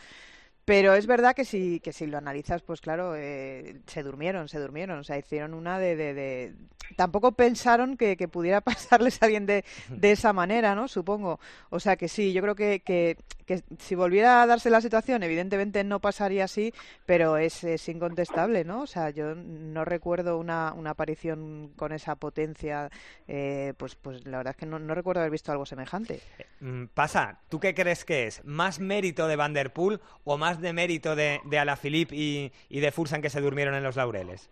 Pero 0.64 0.94
es 0.94 1.06
verdad 1.06 1.34
que 1.34 1.44
si, 1.44 1.80
que 1.80 1.92
si 1.92 2.06
lo 2.06 2.16
analizas, 2.18 2.62
pues 2.62 2.80
claro, 2.80 3.14
eh, 3.16 3.80
se 3.86 4.02
durmieron, 4.02 4.48
se 4.48 4.58
durmieron. 4.58 4.98
O 4.98 5.04
sea, 5.04 5.18
hicieron 5.18 5.54
una 5.54 5.78
de... 5.78 5.96
de, 5.96 6.14
de- 6.14 6.54
Tampoco 6.96 7.32
pensaron 7.32 7.96
que, 7.96 8.16
pudiera 8.28 8.60
pasarles 8.62 9.20
a 9.22 9.26
alguien 9.26 9.46
de, 9.46 9.64
de 9.88 10.12
esa 10.12 10.32
manera, 10.34 10.74
¿no? 10.74 10.86
Supongo. 10.88 11.40
O 11.70 11.80
sea 11.80 11.96
que 11.96 12.08
sí, 12.08 12.32
yo 12.34 12.42
creo 12.42 12.54
que, 12.54 12.80
que, 12.80 13.16
que 13.46 13.62
si 13.78 13.94
volviera 13.94 14.42
a 14.42 14.46
darse 14.46 14.68
la 14.68 14.82
situación, 14.82 15.22
evidentemente 15.22 15.82
no 15.82 16.00
pasaría 16.00 16.44
así, 16.44 16.74
pero 17.06 17.38
es, 17.38 17.64
es 17.64 17.88
incontestable, 17.88 18.64
¿no? 18.64 18.82
O 18.82 18.86
sea, 18.86 19.08
yo 19.10 19.34
no 19.34 19.84
recuerdo 19.86 20.38
una, 20.38 20.74
una 20.74 20.90
aparición 20.90 21.72
con 21.76 21.92
esa 21.92 22.16
potencia, 22.16 22.90
eh, 23.28 23.72
pues, 23.78 23.96
pues 23.96 24.26
la 24.26 24.38
verdad 24.38 24.50
es 24.52 24.56
que 24.58 24.66
no, 24.66 24.78
no 24.78 24.94
recuerdo 24.94 25.20
haber 25.20 25.32
visto 25.32 25.52
algo 25.52 25.64
semejante. 25.66 26.20
Mm, 26.60 26.84
Pasa, 26.92 27.40
¿tú 27.48 27.60
qué 27.60 27.74
crees 27.74 28.04
que 28.04 28.26
es? 28.26 28.44
¿Más 28.44 28.78
mérito 28.78 29.26
de 29.26 29.36
Van 29.36 29.54
Der 29.54 29.72
Poel 29.72 30.00
o 30.24 30.36
más 30.36 30.53
de 30.60 30.72
mérito 30.72 31.16
de, 31.16 31.40
de 31.44 31.58
Alaphilippe 31.58 32.14
y, 32.14 32.52
y 32.68 32.80
de 32.80 32.92
Fulsan 32.92 33.22
que 33.22 33.30
se 33.30 33.40
durmieron 33.40 33.74
en 33.74 33.82
los 33.82 33.96
laureles? 33.96 34.50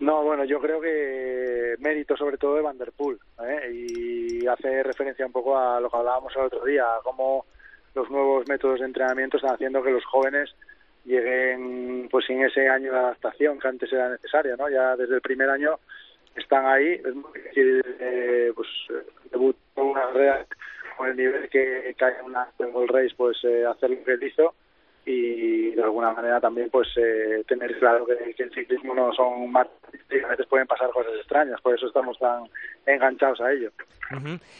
No, 0.00 0.22
bueno, 0.22 0.44
yo 0.44 0.60
creo 0.60 0.80
que 0.80 1.74
mérito 1.80 2.16
sobre 2.16 2.38
todo 2.38 2.54
de 2.54 2.62
Van 2.62 2.78
Der 2.78 2.92
Poel, 2.92 3.18
¿eh? 3.44 3.70
y 3.72 4.46
hace 4.46 4.82
referencia 4.82 5.26
un 5.26 5.32
poco 5.32 5.58
a 5.58 5.80
lo 5.80 5.90
que 5.90 5.96
hablábamos 5.96 6.34
el 6.36 6.42
otro 6.42 6.64
día, 6.64 6.84
cómo 7.02 7.46
los 7.94 8.08
nuevos 8.10 8.48
métodos 8.48 8.78
de 8.78 8.86
entrenamiento 8.86 9.36
están 9.38 9.54
haciendo 9.54 9.82
que 9.82 9.90
los 9.90 10.04
jóvenes 10.04 10.54
lleguen 11.04 12.08
pues 12.10 12.26
sin 12.26 12.44
ese 12.44 12.68
año 12.68 12.92
de 12.92 12.98
adaptación 12.98 13.58
que 13.58 13.68
antes 13.68 13.92
era 13.92 14.08
necesario, 14.08 14.56
¿no? 14.56 14.68
Ya 14.68 14.94
desde 14.94 15.16
el 15.16 15.20
primer 15.20 15.50
año 15.50 15.78
están 16.36 16.66
ahí, 16.66 16.92
es 16.92 17.14
muy 17.14 17.32
difícil 17.34 17.84
eh, 17.98 18.52
pues 18.54 18.68
debut 19.32 19.56
con 19.74 19.86
una 19.88 20.02
carrera 20.02 20.46
con 20.96 21.08
el 21.08 21.16
nivel 21.16 21.48
que 21.48 21.94
cae 21.96 22.22
una 22.24 22.48
en 22.58 22.74
World 22.74 22.90
Race, 22.90 23.14
pues 23.16 23.36
eh, 23.44 23.64
hacer 23.64 23.90
lo 23.90 24.04
que 24.04 24.16
y 25.08 25.70
de 25.70 25.82
alguna 25.82 26.12
manera 26.12 26.38
también 26.38 26.68
pues 26.70 26.88
eh, 26.96 27.42
tener 27.48 27.78
claro 27.78 28.04
que, 28.04 28.34
que 28.34 28.42
el 28.42 28.52
ciclismo 28.52 28.94
no 28.94 29.10
son 29.14 29.50
más 29.50 29.66
a 30.24 30.28
veces 30.28 30.46
pueden 30.46 30.66
pasar 30.66 30.90
cosas 30.90 31.12
extrañas, 31.18 31.60
por 31.62 31.74
eso 31.74 31.86
estamos 31.86 32.18
tan 32.18 32.44
enganchados 32.86 33.40
a 33.40 33.52
ello. 33.52 33.70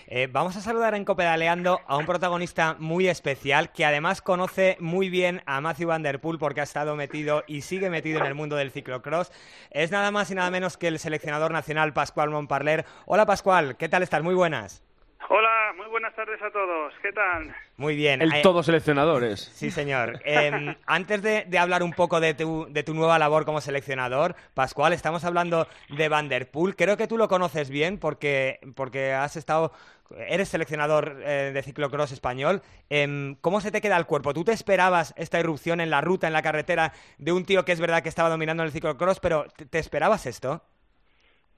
Eh, 0.07 0.28
vamos 0.31 0.57
a 0.57 0.61
saludar 0.61 0.95
en 0.95 1.05
Copedaleando 1.05 1.81
a 1.87 1.97
un 1.97 2.07
protagonista 2.07 2.76
muy 2.78 3.09
especial 3.09 3.73
que 3.73 3.85
además 3.85 4.21
conoce 4.23 4.76
muy 4.78 5.09
bien 5.09 5.43
a 5.47 5.61
Matthew 5.61 5.88
Van 5.88 6.02
Der 6.02 6.21
Poel 6.21 6.38
porque 6.38 6.61
ha 6.61 6.64
estado 6.64 6.97
metido 6.97 7.45
y 7.47 7.62
sigue 7.62 7.90
metido 7.90 8.21
en 8.21 8.26
el 8.26 8.35
mundo 8.35 8.57
del 8.57 8.71
ciclocross. 8.71 9.33
Es 9.71 9.90
nada 9.90 10.11
más 10.11 10.31
y 10.31 10.35
nada 10.35 10.50
menos 10.50 10.76
que 10.76 10.88
el 10.88 10.99
seleccionador 10.99 11.52
nacional 11.52 11.93
Pascual 11.93 12.31
Montparler. 12.31 12.85
Hola 13.07 13.26
Pascual, 13.26 13.76
¿qué 13.76 13.88
tal 13.88 14.02
estás? 14.02 14.23
Muy 14.23 14.35
buenas. 14.35 14.88
Hola, 15.31 15.75
muy 15.77 15.87
buenas 15.89 16.15
tardes 16.15 16.41
a 16.41 16.51
todos. 16.51 16.95
¿Qué 17.03 17.13
tal? 17.13 17.55
Muy 17.77 17.97
bien. 17.97 18.23
El 18.23 18.33
Eh, 18.33 18.41
todo 18.43 18.63
seleccionadores. 18.63 19.41
Sí, 19.55 19.71
señor. 19.71 20.21
Eh, 20.25 20.75
antes 20.87 21.21
de, 21.23 21.45
de 21.47 21.59
hablar 21.59 21.83
un 21.83 21.93
poco 21.93 22.21
de 22.21 22.33
tu, 22.35 22.67
de 22.71 22.83
tu 22.83 22.95
nueva 22.95 23.19
labor 23.19 23.45
como 23.45 23.61
seleccionador, 23.61 24.37
Pascual, 24.55 24.93
estamos 24.93 25.25
hablando 25.25 25.67
de 25.91 26.09
Van 26.09 26.29
Der 26.29 26.51
Poel. 26.51 26.77
Creo 26.77 26.97
que 26.97 27.09
tú 27.09 27.19
lo 27.19 27.29
conoces 27.29 27.69
bien 27.69 27.99
porque, 27.99 28.59
porque 28.75 29.13
has 29.13 29.37
estado, 29.37 29.73
eres 30.17 30.49
seleccionador 30.49 31.21
eh, 31.23 31.51
de 31.53 31.63
ciclocross 31.63 32.13
español. 32.13 32.63
Em, 32.89 33.35
¿Cómo 33.43 33.61
se 33.61 33.71
te 33.71 33.83
queda 33.83 33.99
el 33.99 34.07
cuerpo? 34.07 34.33
¿Tú 34.33 34.45
te 34.45 34.53
esperabas 34.53 35.13
esta 35.19 35.39
irrupción 35.41 35.81
en 35.81 35.91
la 35.91 36.01
ruta, 36.01 36.27
en 36.29 36.33
la 36.33 36.43
carretera, 36.43 36.93
de 37.19 37.33
un 37.33 37.45
tío 37.45 37.67
que 37.67 37.73
es 37.73 37.81
verdad 37.81 38.03
que 38.03 38.09
estaba 38.09 38.31
dominando 38.31 38.63
el 38.63 38.73
ciclocross, 38.73 39.21
pero 39.21 39.47
¿te, 39.57 39.67
te 39.67 39.79
esperabas 39.79 40.25
esto? 40.25 40.63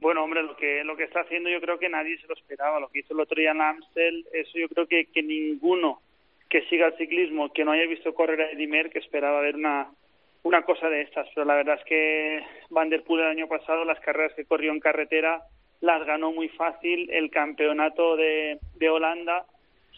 Bueno, 0.00 0.24
hombre, 0.24 0.42
lo 0.42 0.56
que 0.56 0.82
lo 0.82 0.96
que 0.96 1.04
está 1.04 1.20
haciendo 1.20 1.50
yo 1.50 1.60
creo 1.60 1.78
que 1.78 1.90
nadie 1.90 2.18
se 2.18 2.26
lo 2.26 2.34
esperaba. 2.34 2.80
Lo 2.80 2.88
que 2.88 3.00
hizo 3.00 3.12
el 3.12 3.20
otro 3.20 3.38
día 3.38 3.50
en 3.50 3.60
Amstel, 3.60 4.26
eso 4.32 4.58
yo 4.58 4.68
creo 4.68 4.86
que, 4.86 5.06
que 5.06 5.22
ninguno 5.22 6.00
que 6.48 6.62
siga 6.62 6.86
el 6.86 6.96
ciclismo, 6.96 7.52
que 7.52 7.64
no 7.64 7.72
haya 7.72 7.86
visto 7.86 8.12
correr 8.14 8.40
a 8.40 8.50
Edimer, 8.50 8.90
que 8.90 8.98
esperaba 8.98 9.40
ver 9.40 9.54
una, 9.54 9.88
una 10.42 10.62
cosa 10.62 10.88
de 10.88 11.02
estas. 11.02 11.28
Pero 11.34 11.46
la 11.46 11.54
verdad 11.54 11.78
es 11.78 11.84
que 11.84 12.42
Van 12.70 12.88
der 12.88 13.04
Poel 13.04 13.20
el 13.20 13.30
año 13.30 13.46
pasado, 13.46 13.84
las 13.84 14.00
carreras 14.00 14.32
que 14.34 14.46
corrió 14.46 14.72
en 14.72 14.80
carretera, 14.80 15.42
las 15.80 16.04
ganó 16.06 16.32
muy 16.32 16.48
fácil. 16.48 17.08
El 17.10 17.30
campeonato 17.30 18.16
de, 18.16 18.58
de 18.76 18.88
Holanda, 18.88 19.44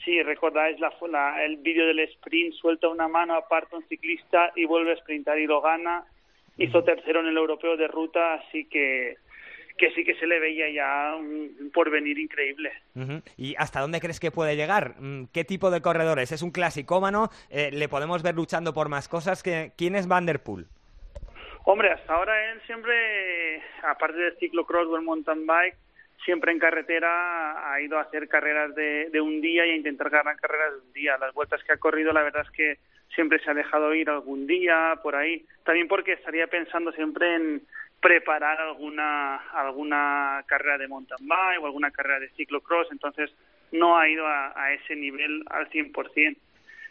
si 0.04 0.20
recordáis 0.22 0.78
la, 0.80 0.92
la, 1.08 1.44
el 1.44 1.56
vídeo 1.58 1.86
del 1.86 2.00
sprint, 2.00 2.54
suelta 2.54 2.88
una 2.88 3.08
mano, 3.08 3.34
aparta 3.34 3.76
un 3.76 3.84
ciclista 3.84 4.52
y 4.56 4.64
vuelve 4.64 4.92
a 4.92 4.96
sprintar 4.96 5.38
y 5.38 5.46
lo 5.46 5.60
gana. 5.60 6.04
Hizo 6.58 6.84
tercero 6.84 7.20
en 7.20 7.28
el 7.28 7.36
europeo 7.36 7.76
de 7.76 7.88
ruta, 7.88 8.34
así 8.34 8.66
que 8.66 9.16
que 9.76 9.90
sí 9.92 10.04
que 10.04 10.14
se 10.14 10.26
le 10.26 10.38
veía 10.38 10.70
ya 10.70 11.16
un 11.16 11.70
porvenir 11.72 12.18
increíble. 12.18 12.72
¿Y 13.36 13.54
hasta 13.56 13.80
dónde 13.80 14.00
crees 14.00 14.20
que 14.20 14.30
puede 14.30 14.56
llegar? 14.56 14.94
Mm, 14.98 15.24
¿Qué 15.32 15.44
tipo 15.44 15.70
de 15.70 15.80
corredores? 15.80 16.32
¿Es 16.32 16.42
un 16.42 16.50
clasicómano? 16.50 17.30
Eh, 17.50 17.70
¿Le 17.72 17.88
podemos 17.88 18.22
ver 18.22 18.34
luchando 18.34 18.72
por 18.72 18.88
más 18.88 19.08
cosas? 19.08 19.42
que 19.42 19.72
¿Quién 19.76 19.94
es 19.94 20.06
Van 20.08 20.26
der 20.26 20.42
Poel? 20.42 20.66
Hombre, 21.64 21.92
hasta 21.92 22.14
ahora 22.14 22.52
él 22.52 22.60
siempre, 22.66 23.62
aparte 23.82 24.18
del 24.18 24.36
ciclocross 24.38 24.88
o 24.88 24.96
el 24.96 25.02
mountain 25.02 25.46
bike, 25.46 25.76
siempre 26.24 26.52
en 26.52 26.58
carretera 26.58 27.72
ha 27.72 27.80
ido 27.80 27.98
a 27.98 28.02
hacer 28.02 28.28
carreras 28.28 28.74
de, 28.74 29.10
de 29.10 29.20
un 29.20 29.40
día 29.40 29.66
y 29.66 29.70
a 29.70 29.76
intentar 29.76 30.10
ganar 30.10 30.36
carreras 30.36 30.72
de 30.72 30.78
un 30.80 30.92
día. 30.92 31.18
Las 31.18 31.32
vueltas 31.34 31.62
que 31.64 31.72
ha 31.72 31.76
corrido, 31.76 32.12
la 32.12 32.22
verdad 32.22 32.42
es 32.42 32.50
que 32.50 32.78
siempre 33.14 33.38
se 33.40 33.50
ha 33.50 33.54
dejado 33.54 33.94
ir 33.94 34.10
algún 34.10 34.46
día 34.46 34.98
por 35.02 35.14
ahí. 35.14 35.44
También 35.64 35.88
porque 35.88 36.12
estaría 36.12 36.46
pensando 36.46 36.92
siempre 36.92 37.34
en 37.34 37.62
preparar 38.02 38.60
alguna 38.60 39.36
alguna 39.52 40.42
carrera 40.46 40.76
de 40.76 40.88
mountain 40.88 41.26
bike 41.26 41.62
o 41.62 41.66
alguna 41.66 41.90
carrera 41.92 42.20
de 42.20 42.28
ciclocross, 42.30 42.88
entonces 42.90 43.30
no 43.70 43.96
ha 43.96 44.08
ido 44.08 44.26
a, 44.26 44.52
a 44.60 44.74
ese 44.74 44.96
nivel 44.96 45.42
al 45.46 45.70
100%. 45.70 46.36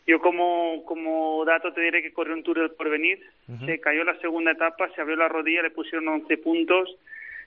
Yo 0.08 0.20
como, 0.20 0.84
como 0.86 1.46
dato 1.46 1.74
te 1.74 1.82
diré 1.82 2.02
que 2.02 2.14
corrió 2.14 2.34
un 2.34 2.44
Tour 2.44 2.60
del 2.60 2.72
Porvenir, 2.72 3.20
se 3.66 3.80
cayó 3.80 4.04
la 4.04 4.18
segunda 4.20 4.52
etapa, 4.52 4.90
se 4.96 5.02
abrió 5.02 5.16
la 5.16 5.28
rodilla, 5.28 5.62
le 5.62 5.70
pusieron 5.70 6.08
11 6.08 6.38
puntos 6.38 6.98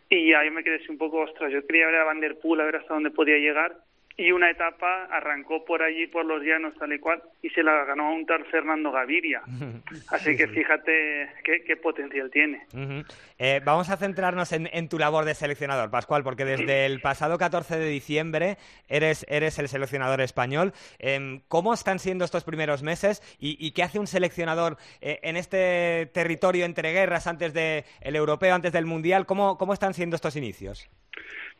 y 0.08 0.32
ahí 0.34 0.50
me 0.50 0.62
quedé 0.62 0.76
así 0.76 0.90
un 0.90 0.98
poco, 0.98 1.22
ostras, 1.22 1.50
yo 1.50 1.66
quería 1.66 1.86
ver 1.86 1.96
a 1.96 2.04
Van 2.04 2.20
der 2.20 2.38
Poel, 2.38 2.60
a 2.60 2.64
ver 2.64 2.76
hasta 2.76 2.94
dónde 2.94 3.10
podía 3.10 3.38
llegar 3.38 3.74
y 4.16 4.30
una 4.30 4.50
etapa 4.50 5.04
arrancó 5.10 5.64
por 5.64 5.82
allí, 5.82 6.06
por 6.06 6.24
los 6.24 6.42
llanos, 6.42 6.74
tal 6.78 6.92
y 6.92 6.98
cual, 7.00 7.22
y 7.42 7.50
se 7.50 7.64
la 7.64 7.84
ganó 7.84 8.08
a 8.08 8.12
un 8.12 8.26
tal 8.26 8.44
Fernando 8.46 8.92
Gaviria. 8.92 9.42
Así 10.10 10.36
que 10.36 10.46
fíjate 10.46 11.30
qué, 11.42 11.64
qué 11.64 11.76
potencial 11.76 12.30
tiene. 12.30 12.64
Ujú. 12.72 13.04
Eh, 13.38 13.60
vamos 13.64 13.90
a 13.90 13.96
centrarnos 13.96 14.52
en, 14.52 14.68
en 14.72 14.88
tu 14.88 14.98
labor 14.98 15.24
de 15.24 15.34
seleccionador, 15.34 15.90
Pascual, 15.90 16.22
porque 16.22 16.44
desde 16.44 16.86
el 16.86 17.00
pasado 17.00 17.38
14 17.38 17.76
de 17.76 17.88
diciembre 17.88 18.56
eres, 18.88 19.26
eres 19.28 19.58
el 19.58 19.68
seleccionador 19.68 20.20
español. 20.20 20.72
Em, 21.00 21.40
¿Cómo 21.48 21.74
están 21.74 21.98
siendo 21.98 22.24
estos 22.24 22.44
primeros 22.44 22.84
meses 22.84 23.20
y, 23.40 23.56
y 23.64 23.72
qué 23.72 23.82
hace 23.82 23.98
un 23.98 24.06
seleccionador 24.06 24.76
eh, 25.00 25.18
en 25.22 25.36
este 25.36 26.08
territorio 26.14 26.64
entre 26.64 26.92
guerras 26.92 27.26
antes 27.26 27.52
del 27.52 27.84
europeo, 28.02 28.54
antes 28.54 28.72
del 28.72 28.86
mundial? 28.86 29.26
¿Cómo, 29.26 29.58
¿Cómo 29.58 29.72
están 29.72 29.92
siendo 29.92 30.14
estos 30.14 30.36
inicios? 30.36 30.88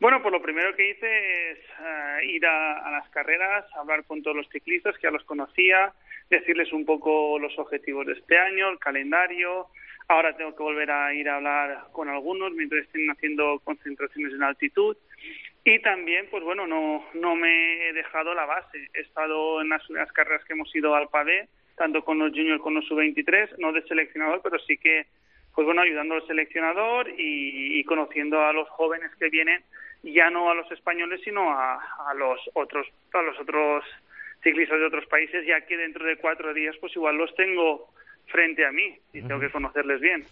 Bueno, 0.01 0.21
pues 0.21 0.33
lo 0.33 0.43
primero 0.43 0.75
que 0.75 0.91
hice 0.91 1.51
es 1.53 1.59
eh, 1.59 2.27
ir 2.27 2.44
a, 2.47 2.79
a, 2.79 2.91
las 2.91 3.09
carreras, 3.11 3.65
hablar 3.75 4.05
con 4.05 4.23
todos 4.23 4.37
los 4.37 4.49
ciclistas 4.49 4.95
que 4.97 5.03
ya 5.03 5.11
los 5.11 5.25
conocía, 5.25 5.93
decirles 6.31 6.73
un 6.73 6.85
poco 6.85 7.39
los 7.39 7.59
objetivos 7.59 8.07
de 8.07 8.15
este 8.15 8.39
año, 8.39 8.71
el 8.71 8.79
calendario. 8.79 9.69
Ahora 10.09 10.37
tengo 10.37 10.55
que 10.55 10.63
volver 10.63 10.91
a 10.91 11.15
ir 11.15 11.29
a 11.29 11.37
hablar 11.37 11.87
con 11.93 12.09
algunos 12.09 12.53
mientras 12.53 12.83
estén 12.83 13.11
haciendo 13.11 13.61
concentraciones 13.65 14.35
en 14.35 14.43
altitud. 14.43 14.97
Y 15.65 15.79
también, 15.81 16.29
pues 16.31 16.45
bueno, 16.45 16.67
no, 16.67 17.05
no 17.15 17.37
me 17.37 17.89
he 17.89 17.93
dejado 17.95 18.35
la 18.35 18.45
base. 18.45 18.89
He 18.93 19.01
estado 19.01 19.63
en 19.63 19.71
las, 19.71 19.89
las 19.91 20.13
carreras 20.13 20.45
que 20.45 20.53
hemos 20.53 20.75
ido 20.77 20.95
al 20.95 21.09
PADE, 21.09 21.49
tanto 21.77 22.05
con 22.05 22.19
los 22.19 22.31
juniors 22.33 22.61
como 22.61 22.65
con 22.65 22.75
los 22.75 22.87
sub-23, 22.87 23.59
no 23.59 23.73
de 23.73 23.83
seleccionador, 23.83 24.43
pero 24.43 24.59
sí 24.59 24.77
que 24.77 25.07
pues 25.55 25.65
bueno, 25.67 25.83
ayudando 25.83 26.17
al 26.17 26.27
seleccionador 26.27 27.09
y, 27.11 27.79
y, 27.79 27.85
conociendo 27.85 28.41
a 28.45 28.53
los 28.53 28.69
jóvenes 28.71 29.13
que 29.21 29.29
vienen, 29.29 29.63
ya 30.05 30.31
no 30.31 30.51
a 30.51 30.55
los 30.55 30.71
españoles, 30.71 31.21
sino 31.25 31.51
a, 31.51 31.75
a 32.09 32.15
los 32.15 32.39
otros, 32.55 32.87
a 33.13 33.23
los 33.23 33.39
otros 33.41 33.85
ciclistas 34.43 34.79
de 34.79 34.87
otros 34.87 35.07
países, 35.07 35.47
ya 35.47 35.63
que 35.63 35.77
dentro 35.77 36.05
de 36.05 36.17
cuatro 36.17 36.53
días, 36.53 36.77
pues 36.81 36.95
igual 36.95 37.17
los 37.17 37.35
tengo 37.35 37.89
frente 38.27 38.67
a 38.67 38.73
mí 38.73 38.97
y 39.13 39.23
tengo 39.23 39.41
que 39.41 39.51
conocerles 39.51 40.01
bien. 40.01 40.25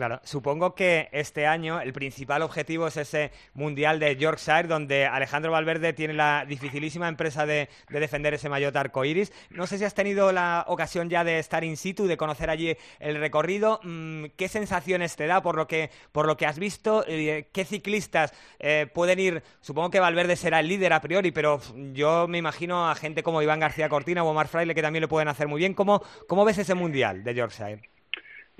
Claro, 0.00 0.18
supongo 0.24 0.74
que 0.74 1.10
este 1.12 1.46
año 1.46 1.78
el 1.78 1.92
principal 1.92 2.40
objetivo 2.40 2.86
es 2.86 2.96
ese 2.96 3.32
Mundial 3.52 4.00
de 4.00 4.16
Yorkshire, 4.16 4.62
donde 4.66 5.04
Alejandro 5.04 5.52
Valverde 5.52 5.92
tiene 5.92 6.14
la 6.14 6.46
dificilísima 6.48 7.06
empresa 7.06 7.44
de, 7.44 7.68
de, 7.90 8.00
defender 8.00 8.32
ese 8.32 8.48
maillot 8.48 8.74
arcoiris. 8.74 9.30
No 9.50 9.66
sé 9.66 9.76
si 9.76 9.84
has 9.84 9.92
tenido 9.92 10.32
la 10.32 10.64
ocasión 10.68 11.10
ya 11.10 11.22
de 11.22 11.38
estar 11.38 11.64
in 11.64 11.76
situ, 11.76 12.06
de 12.06 12.16
conocer 12.16 12.48
allí 12.48 12.78
el 12.98 13.16
recorrido. 13.16 13.78
¿Qué 14.38 14.48
sensaciones 14.48 15.16
te 15.16 15.26
da 15.26 15.42
por 15.42 15.54
lo 15.54 15.66
que, 15.66 15.90
por 16.12 16.24
lo 16.24 16.38
que 16.38 16.46
has 16.46 16.58
visto? 16.58 17.04
¿Qué 17.06 17.66
ciclistas 17.66 18.32
eh, 18.58 18.86
pueden 18.94 19.20
ir? 19.20 19.42
Supongo 19.60 19.90
que 19.90 20.00
Valverde 20.00 20.36
será 20.36 20.60
el 20.60 20.68
líder 20.68 20.94
a 20.94 21.02
priori, 21.02 21.30
pero 21.30 21.60
yo 21.92 22.26
me 22.26 22.38
imagino 22.38 22.88
a 22.88 22.94
gente 22.94 23.22
como 23.22 23.42
Iván 23.42 23.60
García 23.60 23.90
Cortina 23.90 24.24
o 24.24 24.30
Omar 24.30 24.48
Fraile 24.48 24.74
que 24.74 24.80
también 24.80 25.02
lo 25.02 25.08
pueden 25.10 25.28
hacer 25.28 25.46
muy 25.46 25.58
bien. 25.58 25.74
¿Cómo, 25.74 26.02
cómo 26.26 26.46
ves 26.46 26.56
ese 26.56 26.72
Mundial 26.72 27.22
de 27.22 27.34
Yorkshire? 27.34 27.99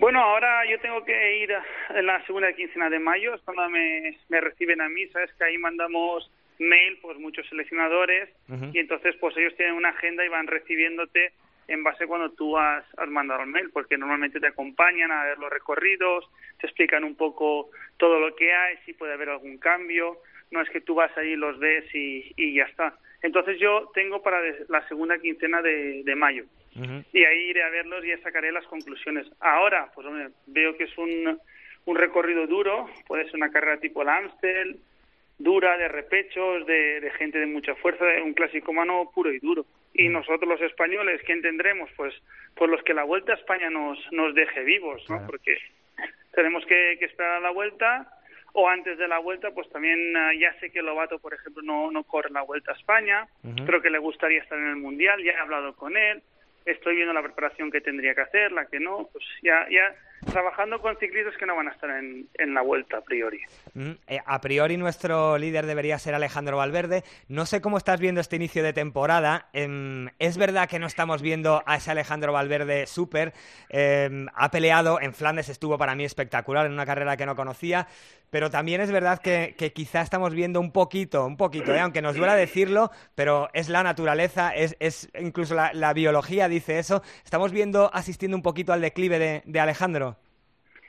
Bueno, 0.00 0.18
ahora 0.22 0.64
yo 0.64 0.80
tengo 0.80 1.04
que 1.04 1.36
ir 1.40 1.54
en 1.90 2.06
la 2.06 2.24
segunda 2.24 2.50
quincena 2.54 2.88
de 2.88 2.98
mayo, 2.98 3.34
es 3.34 3.42
cuando 3.42 3.68
me, 3.68 4.16
me 4.30 4.40
reciben 4.40 4.80
a 4.80 4.88
mí, 4.88 5.06
sabes 5.08 5.30
que 5.34 5.44
ahí 5.44 5.58
mandamos 5.58 6.32
mail, 6.58 6.98
pues 7.02 7.18
muchos 7.18 7.46
seleccionadores, 7.50 8.30
uh 8.48 8.54
-huh. 8.54 8.70
y 8.72 8.78
entonces 8.78 9.14
pues 9.16 9.36
ellos 9.36 9.54
tienen 9.56 9.74
una 9.74 9.90
agenda 9.90 10.24
y 10.24 10.28
van 10.28 10.46
recibiéndote 10.46 11.32
en 11.68 11.82
base 11.82 12.04
a 12.04 12.06
cuando 12.06 12.30
tú 12.30 12.56
has, 12.56 12.82
has 12.96 13.08
mandado 13.10 13.42
el 13.42 13.50
mail, 13.50 13.68
porque 13.74 13.98
normalmente 13.98 14.40
te 14.40 14.46
acompañan 14.46 15.12
a 15.12 15.24
ver 15.24 15.38
los 15.38 15.50
recorridos, 15.50 16.24
te 16.58 16.66
explican 16.66 17.04
un 17.04 17.14
poco 17.14 17.68
todo 17.98 18.18
lo 18.18 18.34
que 18.34 18.54
hay, 18.54 18.78
si 18.86 18.94
puede 18.94 19.12
haber 19.12 19.28
algún 19.28 19.58
cambio, 19.58 20.16
no 20.50 20.62
es 20.62 20.70
que 20.70 20.80
tú 20.80 20.94
vas 20.94 21.14
ahí, 21.18 21.36
los 21.36 21.58
ves 21.58 21.84
y, 21.94 22.32
y 22.38 22.54
ya 22.54 22.64
está. 22.64 22.94
Entonces 23.22 23.58
yo 23.58 23.90
tengo 23.94 24.22
para 24.22 24.40
la 24.68 24.86
segunda 24.88 25.18
quincena 25.18 25.60
de, 25.62 26.02
de 26.04 26.14
mayo. 26.14 26.44
Uh 26.76 26.80
-huh. 26.80 27.04
Y 27.12 27.24
ahí 27.24 27.50
iré 27.50 27.62
a 27.62 27.70
verlos 27.70 28.04
y 28.04 28.08
ya 28.08 28.18
sacaré 28.18 28.52
las 28.52 28.66
conclusiones. 28.66 29.26
Ahora, 29.40 29.90
pues 29.94 30.06
hombre, 30.06 30.28
veo 30.46 30.76
que 30.76 30.84
es 30.84 30.98
un, 30.98 31.38
un 31.84 31.96
recorrido 31.96 32.46
duro, 32.46 32.88
puede 33.06 33.24
ser 33.24 33.36
una 33.36 33.50
carrera 33.50 33.78
tipo 33.78 34.02
Amstel, 34.02 34.78
dura, 35.38 35.76
de 35.78 35.88
repechos, 35.88 36.66
de, 36.66 37.00
de 37.00 37.10
gente 37.12 37.38
de 37.38 37.46
mucha 37.46 37.74
fuerza, 37.76 38.04
de 38.04 38.22
un 38.22 38.34
clásico 38.34 38.72
mano 38.72 39.10
puro 39.14 39.32
y 39.32 39.38
duro. 39.38 39.64
Y 39.94 40.08
nosotros 40.08 40.48
los 40.48 40.60
españoles, 40.60 41.20
¿quién 41.26 41.42
tendremos? 41.42 41.90
Pues, 41.96 42.14
pues 42.54 42.70
los 42.70 42.82
que 42.84 42.94
la 42.94 43.04
Vuelta 43.04 43.32
a 43.32 43.36
España 43.36 43.70
nos, 43.70 43.98
nos 44.12 44.34
deje 44.34 44.62
vivos, 44.62 45.00
¿no? 45.08 45.16
Claro. 45.16 45.26
Porque 45.26 45.58
tenemos 46.32 46.64
que, 46.66 46.96
que 46.98 47.06
esperar 47.06 47.36
a 47.36 47.40
la 47.40 47.50
Vuelta 47.50 48.06
o 48.52 48.68
antes 48.68 48.98
de 48.98 49.08
la 49.08 49.18
vuelta, 49.18 49.50
pues 49.52 49.68
también 49.70 50.16
uh, 50.16 50.32
ya 50.38 50.52
sé 50.60 50.70
que 50.70 50.82
Lobato, 50.82 51.18
por 51.18 51.34
ejemplo, 51.34 51.62
no, 51.62 51.90
no 51.90 52.04
corre 52.04 52.30
la 52.30 52.42
vuelta 52.42 52.72
a 52.72 52.76
España, 52.76 53.26
uh 53.44 53.48
-huh. 53.48 53.66
creo 53.66 53.80
que 53.80 53.90
le 53.90 53.98
gustaría 53.98 54.40
estar 54.40 54.58
en 54.58 54.68
el 54.68 54.76
Mundial, 54.76 55.22
ya 55.22 55.32
he 55.32 55.36
hablado 55.36 55.74
con 55.76 55.96
él, 55.96 56.22
estoy 56.64 56.96
viendo 56.96 57.12
la 57.12 57.22
preparación 57.22 57.70
que 57.70 57.80
tendría 57.80 58.14
que 58.14 58.22
hacer, 58.22 58.52
la 58.52 58.66
que 58.66 58.80
no, 58.80 59.08
pues 59.12 59.24
ya, 59.42 59.66
ya 59.70 59.94
trabajando 60.26 60.80
con 60.80 60.96
ciclistas 60.98 61.36
que 61.36 61.46
no 61.46 61.56
van 61.56 61.68
a 61.68 61.72
estar 61.72 61.90
en, 61.90 62.28
en 62.34 62.54
la 62.54 62.62
vuelta 62.62 62.98
a 62.98 63.00
priori. 63.00 63.40
Mm, 63.74 63.90
eh, 64.06 64.18
a 64.24 64.40
priori 64.40 64.76
nuestro 64.76 65.38
líder 65.38 65.66
debería 65.66 65.98
ser 65.98 66.14
Alejandro 66.14 66.56
Valverde. 66.56 67.04
No 67.28 67.46
sé 67.46 67.60
cómo 67.60 67.78
estás 67.78 68.00
viendo 68.00 68.20
este 68.20 68.36
inicio 68.36 68.62
de 68.62 68.72
temporada. 68.72 69.48
Eh, 69.52 70.06
es 70.18 70.36
verdad 70.36 70.68
que 70.68 70.78
no 70.78 70.86
estamos 70.86 71.22
viendo 71.22 71.62
a 71.66 71.76
ese 71.76 71.90
Alejandro 71.90 72.32
Valverde 72.32 72.86
súper. 72.86 73.32
Eh, 73.68 74.26
ha 74.34 74.50
peleado, 74.50 75.00
en 75.00 75.14
Flandes 75.14 75.48
estuvo 75.48 75.78
para 75.78 75.94
mí 75.94 76.04
espectacular, 76.04 76.66
en 76.66 76.72
una 76.72 76.86
carrera 76.86 77.16
que 77.16 77.26
no 77.26 77.36
conocía. 77.36 77.86
Pero 78.30 78.48
también 78.48 78.80
es 78.80 78.92
verdad 78.92 79.20
que, 79.20 79.54
que 79.58 79.72
quizá 79.72 80.02
estamos 80.02 80.34
viendo 80.34 80.60
un 80.60 80.70
poquito, 80.70 81.26
un 81.26 81.36
poquito, 81.36 81.74
¿eh? 81.74 81.80
aunque 81.80 82.00
nos 82.00 82.14
duela 82.14 82.36
decirlo, 82.36 82.92
pero 83.16 83.48
es 83.54 83.68
la 83.68 83.82
naturaleza, 83.82 84.54
es, 84.54 84.76
es 84.78 85.10
incluso 85.18 85.54
la, 85.54 85.72
la, 85.74 85.92
biología 85.92 86.48
dice 86.48 86.78
eso. 86.78 87.02
Estamos 87.24 87.50
viendo, 87.50 87.90
asistiendo 87.92 88.36
un 88.36 88.42
poquito 88.42 88.72
al 88.72 88.80
declive 88.80 89.18
de, 89.18 89.42
de 89.44 89.60
Alejandro. 89.60 90.09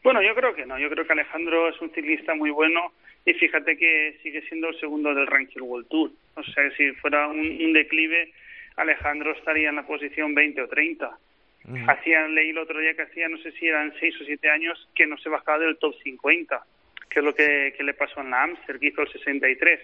Bueno, 0.04 0.22
yo 0.22 0.34
creo 0.34 0.56
que 0.56 0.66
no. 0.66 0.80
Yo 0.80 0.90
creo 0.90 1.06
que 1.06 1.14
Alejandro 1.14 1.70
es 1.70 1.80
un 1.82 1.92
ciclista 1.92 2.34
muy 2.34 2.50
bueno 2.50 2.92
y 3.26 3.34
fíjate 3.34 3.78
que 3.78 4.18
sigue 4.24 4.42
siendo 4.44 4.70
el 4.70 4.80
segundo 4.80 5.14
del 5.14 5.28
ranking 5.28 5.62
World 5.62 5.88
Tour. 5.90 6.12
O 6.36 6.44
sea, 6.44 6.72
si 6.72 6.92
fuera 6.94 7.28
un, 7.28 7.40
un 7.40 7.74
declive, 7.74 8.32
Alejandro 8.78 9.32
estaría 9.34 9.70
en 9.70 9.76
la 9.76 9.86
posición 9.86 10.34
20 10.34 10.62
o 10.62 10.68
30. 10.68 11.08
Uh 11.64 11.70
-huh. 11.70 11.92
Hacía, 11.92 12.28
leí 12.28 12.50
el 12.50 12.58
otro 12.58 12.80
día 12.80 12.96
que 12.96 13.04
hacía, 13.04 13.30
no 13.30 13.38
sé 13.38 13.52
si 13.52 13.68
eran 13.68 13.94
6 14.00 14.22
o 14.22 14.26
7 14.26 14.50
años, 14.50 14.90
que 14.96 15.06
no 15.06 15.18
se 15.18 15.30
bajaba 15.30 15.60
del 15.60 15.78
top 15.78 15.94
50, 16.02 16.66
que 17.10 17.20
es 17.20 17.26
lo 17.26 17.36
que, 17.36 17.74
que 17.78 17.84
le 17.84 17.94
pasó 17.94 18.22
en 18.22 18.32
la 18.32 18.44
Amster, 18.44 18.80
que 18.80 18.88
hizo 18.88 19.02
el 19.02 19.12
63. 19.12 19.80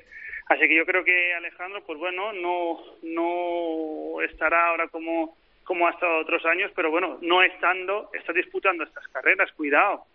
Así 0.48 0.68
que 0.68 0.76
yo 0.76 0.86
creo 0.86 1.04
que 1.04 1.34
Alejandro, 1.34 1.84
pues 1.86 2.00
bueno, 2.00 2.34
no, 2.34 2.80
no 3.04 4.22
estará 4.24 4.68
ahora 4.68 4.88
como 4.88 5.38
como 5.68 5.86
ha 5.86 5.92
estado 5.92 6.20
otros 6.20 6.46
años, 6.46 6.72
pero 6.74 6.90
bueno, 6.90 7.18
no 7.22 7.44
estando, 7.44 8.10
está 8.14 8.32
disputando 8.32 8.86
estas 8.86 9.06
carreras, 9.10 9.52
cuidado. 9.52 10.06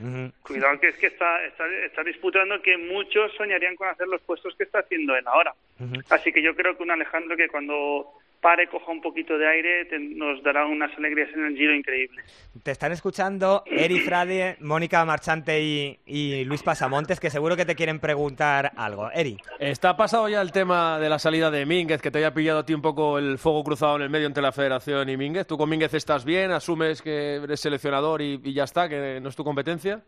Uh 0.00 0.04
-huh. 0.04 0.32
Cuidado 0.40 0.80
que 0.80 0.88
es 0.88 0.96
que 0.96 1.08
está, 1.08 1.44
está, 1.44 1.68
está, 1.84 2.02
disputando 2.02 2.62
que 2.62 2.78
muchos 2.78 3.30
soñarían 3.36 3.76
con 3.76 3.86
hacer 3.86 4.08
los 4.08 4.22
puestos 4.22 4.56
que 4.56 4.64
está 4.64 4.78
haciendo 4.78 5.14
él 5.14 5.26
ahora. 5.26 5.52
Uh 5.78 5.84
-huh. 5.84 6.04
Así 6.08 6.32
que 6.32 6.40
yo 6.40 6.56
creo 6.56 6.74
que 6.74 6.82
un 6.82 6.90
Alejandro 6.90 7.36
que 7.36 7.48
cuando 7.48 8.14
pare, 8.40 8.68
coja 8.68 8.90
un 8.92 9.00
poquito 9.00 9.36
de 9.36 9.48
aire, 9.48 9.84
te- 9.86 9.98
nos 9.98 10.42
dará 10.42 10.64
unas 10.66 10.96
alegrías 10.96 11.28
en 11.34 11.44
el 11.46 11.56
Giro 11.56 11.74
increíbles. 11.74 12.50
Te 12.62 12.70
están 12.70 12.92
escuchando 12.92 13.62
Eri 13.66 14.00
Frade, 14.00 14.56
Mónica 14.60 15.04
Marchante 15.04 15.60
y, 15.60 15.98
y 16.06 16.44
Luis 16.44 16.62
Pasamontes, 16.62 17.20
que 17.20 17.30
seguro 17.30 17.56
que 17.56 17.64
te 17.64 17.74
quieren 17.74 17.98
preguntar 18.00 18.70
algo. 18.76 19.10
Eri. 19.12 19.36
¿Está 19.58 19.96
pasado 19.96 20.28
ya 20.28 20.40
el 20.40 20.52
tema 20.52 20.98
de 20.98 21.08
la 21.08 21.18
salida 21.18 21.50
de 21.50 21.66
Mínguez, 21.66 22.00
que 22.00 22.10
te 22.10 22.18
haya 22.18 22.32
pillado 22.34 22.60
a 22.60 22.66
ti 22.66 22.74
un 22.74 22.82
poco 22.82 23.18
el 23.18 23.38
fuego 23.38 23.64
cruzado 23.64 23.96
en 23.96 24.02
el 24.02 24.10
medio 24.10 24.26
entre 24.26 24.42
la 24.42 24.52
federación 24.52 25.08
y 25.08 25.16
Mínguez? 25.16 25.46
¿Tú 25.46 25.56
con 25.56 25.68
Mínguez 25.68 25.92
estás 25.94 26.24
bien? 26.24 26.50
¿Asumes 26.52 27.02
que 27.02 27.36
eres 27.36 27.60
seleccionador 27.60 28.22
y, 28.22 28.40
y 28.44 28.52
ya 28.54 28.64
está, 28.64 28.88
que 28.88 29.18
no 29.20 29.28
es 29.28 29.36
tu 29.36 29.44
competencia? 29.44 30.00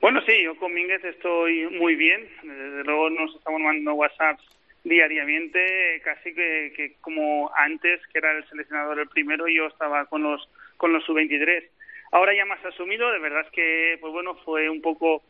Bueno, 0.00 0.20
sí, 0.26 0.32
yo 0.44 0.54
con 0.58 0.74
Mínguez 0.74 1.02
estoy 1.04 1.66
muy 1.78 1.94
bien. 1.94 2.28
Desde 2.42 2.84
luego 2.84 3.08
nos 3.10 3.34
estamos 3.36 3.60
mandando 3.60 3.94
WhatsApps 3.94 4.44
diariamente, 4.84 6.00
casi 6.04 6.34
que, 6.34 6.96
como 7.00 7.50
antes, 7.56 8.00
que 8.12 8.18
era 8.18 8.36
el 8.36 8.46
seleccionador 8.48 9.00
el 9.00 9.08
primero, 9.08 9.48
yo 9.48 9.66
estaba 9.66 10.04
con 10.06 10.22
los 10.22 10.48
con 10.76 10.92
los 10.92 11.04
sub-23. 11.04 11.64
Ahora 12.12 12.34
ya 12.34 12.44
más 12.44 12.64
asumido, 12.64 13.10
de 13.10 13.18
verdad 13.18 13.42
es 13.46 13.50
que, 13.52 13.96
pues 14.00 14.12
bueno, 14.12 14.36
fue 14.44 14.68
un 14.68 14.82
poco, 14.82 15.22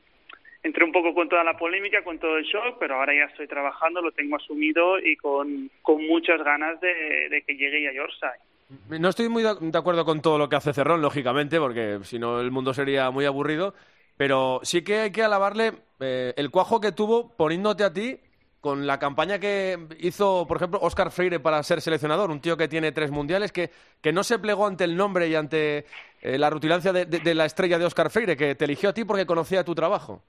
entré 0.62 0.84
un 0.84 0.92
poco 0.92 1.14
con 1.14 1.28
toda 1.28 1.44
la 1.44 1.56
polémica, 1.56 2.02
con 2.02 2.18
todo 2.18 2.36
el 2.36 2.44
shock, 2.44 2.76
pero 2.80 2.96
ahora 2.96 3.14
ya 3.14 3.24
estoy 3.30 3.46
trabajando, 3.46 4.02
lo 4.02 4.12
tengo 4.12 4.36
asumido 4.36 4.98
y 4.98 5.16
con, 5.16 5.70
con 5.82 6.06
muchas 6.06 6.42
ganas 6.42 6.80
de, 6.80 7.42
que 7.46 7.56
llegue 7.56 7.82
ya 7.82 7.92
Yorkshire. 7.92 8.98
No 8.98 9.08
estoy 9.08 9.28
muy 9.28 9.42
de 9.42 9.78
acuerdo 9.78 10.04
con 10.04 10.20
todo 10.20 10.38
lo 10.38 10.48
que 10.48 10.56
hace 10.56 10.72
Cerrón, 10.72 11.00
lógicamente, 11.00 11.58
porque 11.58 12.00
si 12.02 12.18
no 12.18 12.40
el 12.40 12.50
mundo 12.50 12.74
sería 12.74 13.10
muy 13.10 13.26
aburrido, 13.26 13.74
pero 14.16 14.60
sí 14.62 14.82
que 14.82 15.00
hay 15.00 15.12
que 15.12 15.22
alabarle 15.22 15.72
eh, 16.00 16.32
el 16.36 16.50
cuajo 16.50 16.80
que 16.80 16.92
tuvo 16.92 17.36
poniéndote 17.36 17.84
a 17.84 17.92
ti 17.92 18.18
con 18.64 18.86
la 18.86 18.98
campaña 18.98 19.38
que 19.38 19.76
hizo, 19.98 20.46
por 20.48 20.56
ejemplo, 20.56 20.78
Óscar 20.80 21.10
Freire 21.10 21.38
para 21.38 21.62
ser 21.62 21.82
seleccionador, 21.82 22.30
un 22.30 22.40
tío 22.40 22.56
que 22.56 22.66
tiene 22.66 22.92
tres 22.92 23.10
mundiales, 23.10 23.52
que, 23.52 23.68
que 24.00 24.10
no 24.10 24.24
se 24.24 24.38
plegó 24.38 24.66
ante 24.66 24.84
el 24.84 24.96
nombre 24.96 25.28
y 25.28 25.34
ante 25.34 25.84
eh, 26.22 26.38
la 26.38 26.48
rutilancia 26.48 26.90
de, 26.90 27.04
de- 27.04 27.34
la 27.34 27.44
estrella 27.44 27.78
de 27.78 27.84
Óscar 27.84 28.08
Freire, 28.10 28.38
que 28.38 28.54
te 28.54 28.64
eligió 28.64 28.88
a 28.88 28.94
ti 28.94 29.04
porque 29.04 29.26
conocía 29.26 29.64
tu 29.64 29.74
trabajo. 29.74 30.22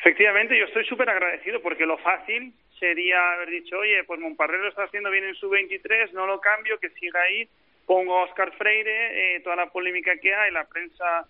Efectivamente, 0.00 0.58
yo 0.58 0.64
estoy 0.64 0.84
súper 0.86 1.08
agradecido 1.08 1.62
porque 1.62 1.86
lo 1.86 1.98
fácil 1.98 2.52
sería 2.80 3.34
haber 3.34 3.50
dicho, 3.50 3.78
oye, 3.78 4.02
pues 4.08 4.18
Monparré 4.18 4.58
lo 4.58 4.68
está 4.68 4.82
haciendo 4.82 5.08
bien 5.12 5.22
en 5.22 5.36
su 5.36 5.48
23, 5.48 6.12
no 6.12 6.26
lo 6.26 6.40
cambio, 6.40 6.80
que 6.80 6.90
siga 6.98 7.20
ahí, 7.22 7.48
pongo 7.86 8.18
a 8.18 8.24
Oscar 8.24 8.50
Freire, 8.58 9.36
eh, 9.36 9.40
toda 9.44 9.54
la 9.54 9.66
polémica 9.70 10.16
que 10.16 10.34
hay, 10.34 10.50
la 10.50 10.64
prensa 10.64 11.28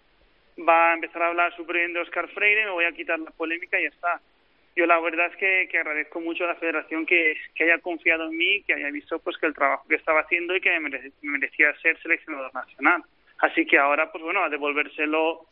va 0.67 0.93
a 0.93 0.95
empezar 0.95 1.21
a 1.25 1.29
hablar 1.29 1.55
súper 1.57 1.77
bien 1.77 1.93
de 1.93 2.01
Oscar 2.01 2.27
Freire, 2.29 2.65
me 2.65 2.71
voy 2.71 2.87
a 2.87 2.93
quitar 2.93 3.19
la 3.19 3.33
polémica 3.33 3.79
y 3.79 3.83
ya 3.83 3.89
está. 3.91 4.21
Yo 4.77 4.87
la 4.87 5.01
verdad 5.01 5.27
es 5.27 5.37
que, 5.37 5.69
que 5.71 5.79
agradezco 5.79 6.21
mucho 6.21 6.45
a 6.45 6.49
la 6.49 6.55
federación 6.55 7.05
que, 7.05 7.35
que 7.55 7.65
haya 7.65 7.79
confiado 7.83 8.27
en 8.31 8.37
mí, 8.37 8.63
que 8.63 8.75
haya 8.75 8.91
visto 8.91 9.19
pues 9.19 9.37
que 9.39 9.47
el 9.47 9.55
trabajo 9.55 9.85
que 9.89 9.97
estaba 9.97 10.21
haciendo 10.21 10.55
y 10.55 10.61
que 10.61 10.71
me 10.79 10.89
merece- 10.91 11.13
me 11.23 11.33
merecía 11.39 11.75
ser 11.83 12.01
seleccionador 12.01 12.55
nacional. 12.55 13.03
Así 13.39 13.67
que 13.67 13.79
ahora, 13.79 14.11
pues 14.13 14.23
bueno, 14.23 14.43
a 14.45 14.49
devolvérselo 14.49 15.47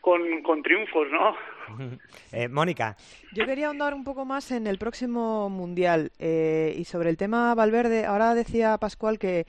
con, 0.00 0.42
con 0.42 0.62
triunfos, 0.62 1.08
¿no? 1.10 1.36
Eh, 2.32 2.48
Mónica. 2.48 2.96
Yo 3.34 3.44
quería 3.46 3.66
ahondar 3.68 3.94
un 3.94 4.04
poco 4.04 4.24
más 4.24 4.50
en 4.52 4.66
el 4.66 4.78
próximo 4.78 5.48
Mundial 5.50 6.10
eh, 6.18 6.74
y 6.76 6.84
sobre 6.84 7.10
el 7.10 7.16
tema 7.16 7.54
Valverde. 7.54 8.04
Ahora 8.06 8.34
decía 8.34 8.78
Pascual 8.78 9.18
que, 9.18 9.44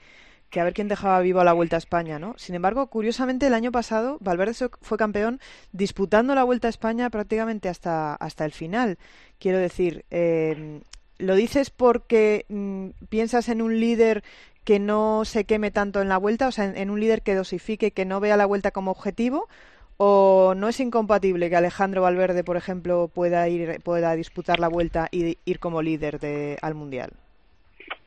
que 0.54 0.60
a 0.60 0.64
ver 0.64 0.72
quién 0.72 0.86
dejaba 0.86 1.20
vivo 1.20 1.40
a 1.40 1.44
la 1.44 1.52
Vuelta 1.52 1.74
a 1.74 1.78
España, 1.78 2.20
¿no? 2.20 2.36
Sin 2.38 2.54
embargo, 2.54 2.86
curiosamente, 2.86 3.48
el 3.48 3.54
año 3.54 3.72
pasado 3.72 4.18
Valverde 4.20 4.54
fue 4.80 4.96
campeón 4.96 5.40
disputando 5.72 6.32
la 6.36 6.44
Vuelta 6.44 6.68
a 6.68 6.70
España 6.70 7.10
prácticamente 7.10 7.68
hasta, 7.68 8.14
hasta 8.14 8.44
el 8.44 8.52
final. 8.52 8.96
Quiero 9.40 9.58
decir, 9.58 10.04
eh, 10.12 10.80
¿lo 11.18 11.34
dices 11.34 11.70
porque 11.70 12.46
mm, 12.48 12.90
piensas 13.08 13.48
en 13.48 13.62
un 13.62 13.80
líder 13.80 14.22
que 14.62 14.78
no 14.78 15.24
se 15.24 15.44
queme 15.44 15.72
tanto 15.72 16.00
en 16.00 16.08
la 16.08 16.18
Vuelta, 16.18 16.46
o 16.46 16.52
sea, 16.52 16.66
en, 16.66 16.76
en 16.76 16.90
un 16.90 17.00
líder 17.00 17.22
que 17.22 17.34
dosifique, 17.34 17.90
que 17.90 18.04
no 18.04 18.20
vea 18.20 18.36
la 18.36 18.46
Vuelta 18.46 18.70
como 18.70 18.92
objetivo? 18.92 19.48
¿O 19.96 20.54
no 20.56 20.68
es 20.68 20.78
incompatible 20.78 21.50
que 21.50 21.56
Alejandro 21.56 22.02
Valverde, 22.02 22.44
por 22.44 22.56
ejemplo, 22.56 23.08
pueda 23.08 23.48
ir 23.48 23.80
pueda 23.82 24.14
disputar 24.14 24.60
la 24.60 24.68
vuelta 24.68 25.08
y 25.10 25.36
ir 25.44 25.58
como 25.58 25.82
líder 25.82 26.20
de, 26.20 26.58
al 26.62 26.76
mundial? 26.76 27.10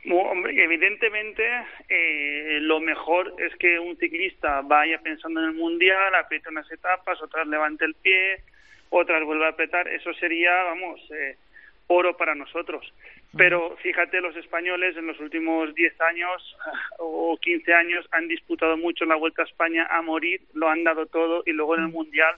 Hombre, 0.10 0.64
evidentemente 0.64 1.44
eh, 1.90 2.60
lo 2.62 2.80
mejor 2.80 3.34
es 3.40 3.54
que 3.58 3.78
un 3.80 3.98
ciclista 3.98 4.62
vaya 4.62 5.00
pensando 5.02 5.42
en 5.42 5.48
el 5.48 5.54
mundial, 5.56 6.16
apriete 6.16 6.50
unas 6.50 6.72
etapas, 6.72 7.22
otras 7.22 7.46
levante 7.48 7.84
el 7.84 7.94
pie, 7.96 8.38
otras 8.90 9.24
vuelva 9.26 9.48
a 9.48 9.50
apretar. 9.50 9.88
Eso 9.90 10.14
sería, 10.14 10.64
vamos, 10.64 11.02
eh, 11.12 11.36
oro 11.88 12.16
para 12.16 12.36
nosotros. 12.36 12.94
Pero 13.36 13.76
fíjate, 13.84 14.22
los 14.22 14.36
españoles 14.38 14.96
en 14.96 15.08
los 15.08 15.20
últimos 15.20 15.76
10 15.76 16.00
años 16.00 16.58
o 17.00 17.38
15 17.42 17.74
años 17.74 18.08
han 18.12 18.30
disputado 18.30 18.78
mucho 18.78 19.04
la 19.06 19.16
Vuelta 19.16 19.42
a 19.42 19.46
España 19.46 19.88
a 19.90 20.02
morir, 20.02 20.40
lo 20.54 20.70
han 20.70 20.86
dado 20.86 21.06
todo 21.08 21.44
y 21.46 21.52
luego 21.52 21.76
en 21.76 21.84
el 21.84 21.90
mundial 21.90 22.36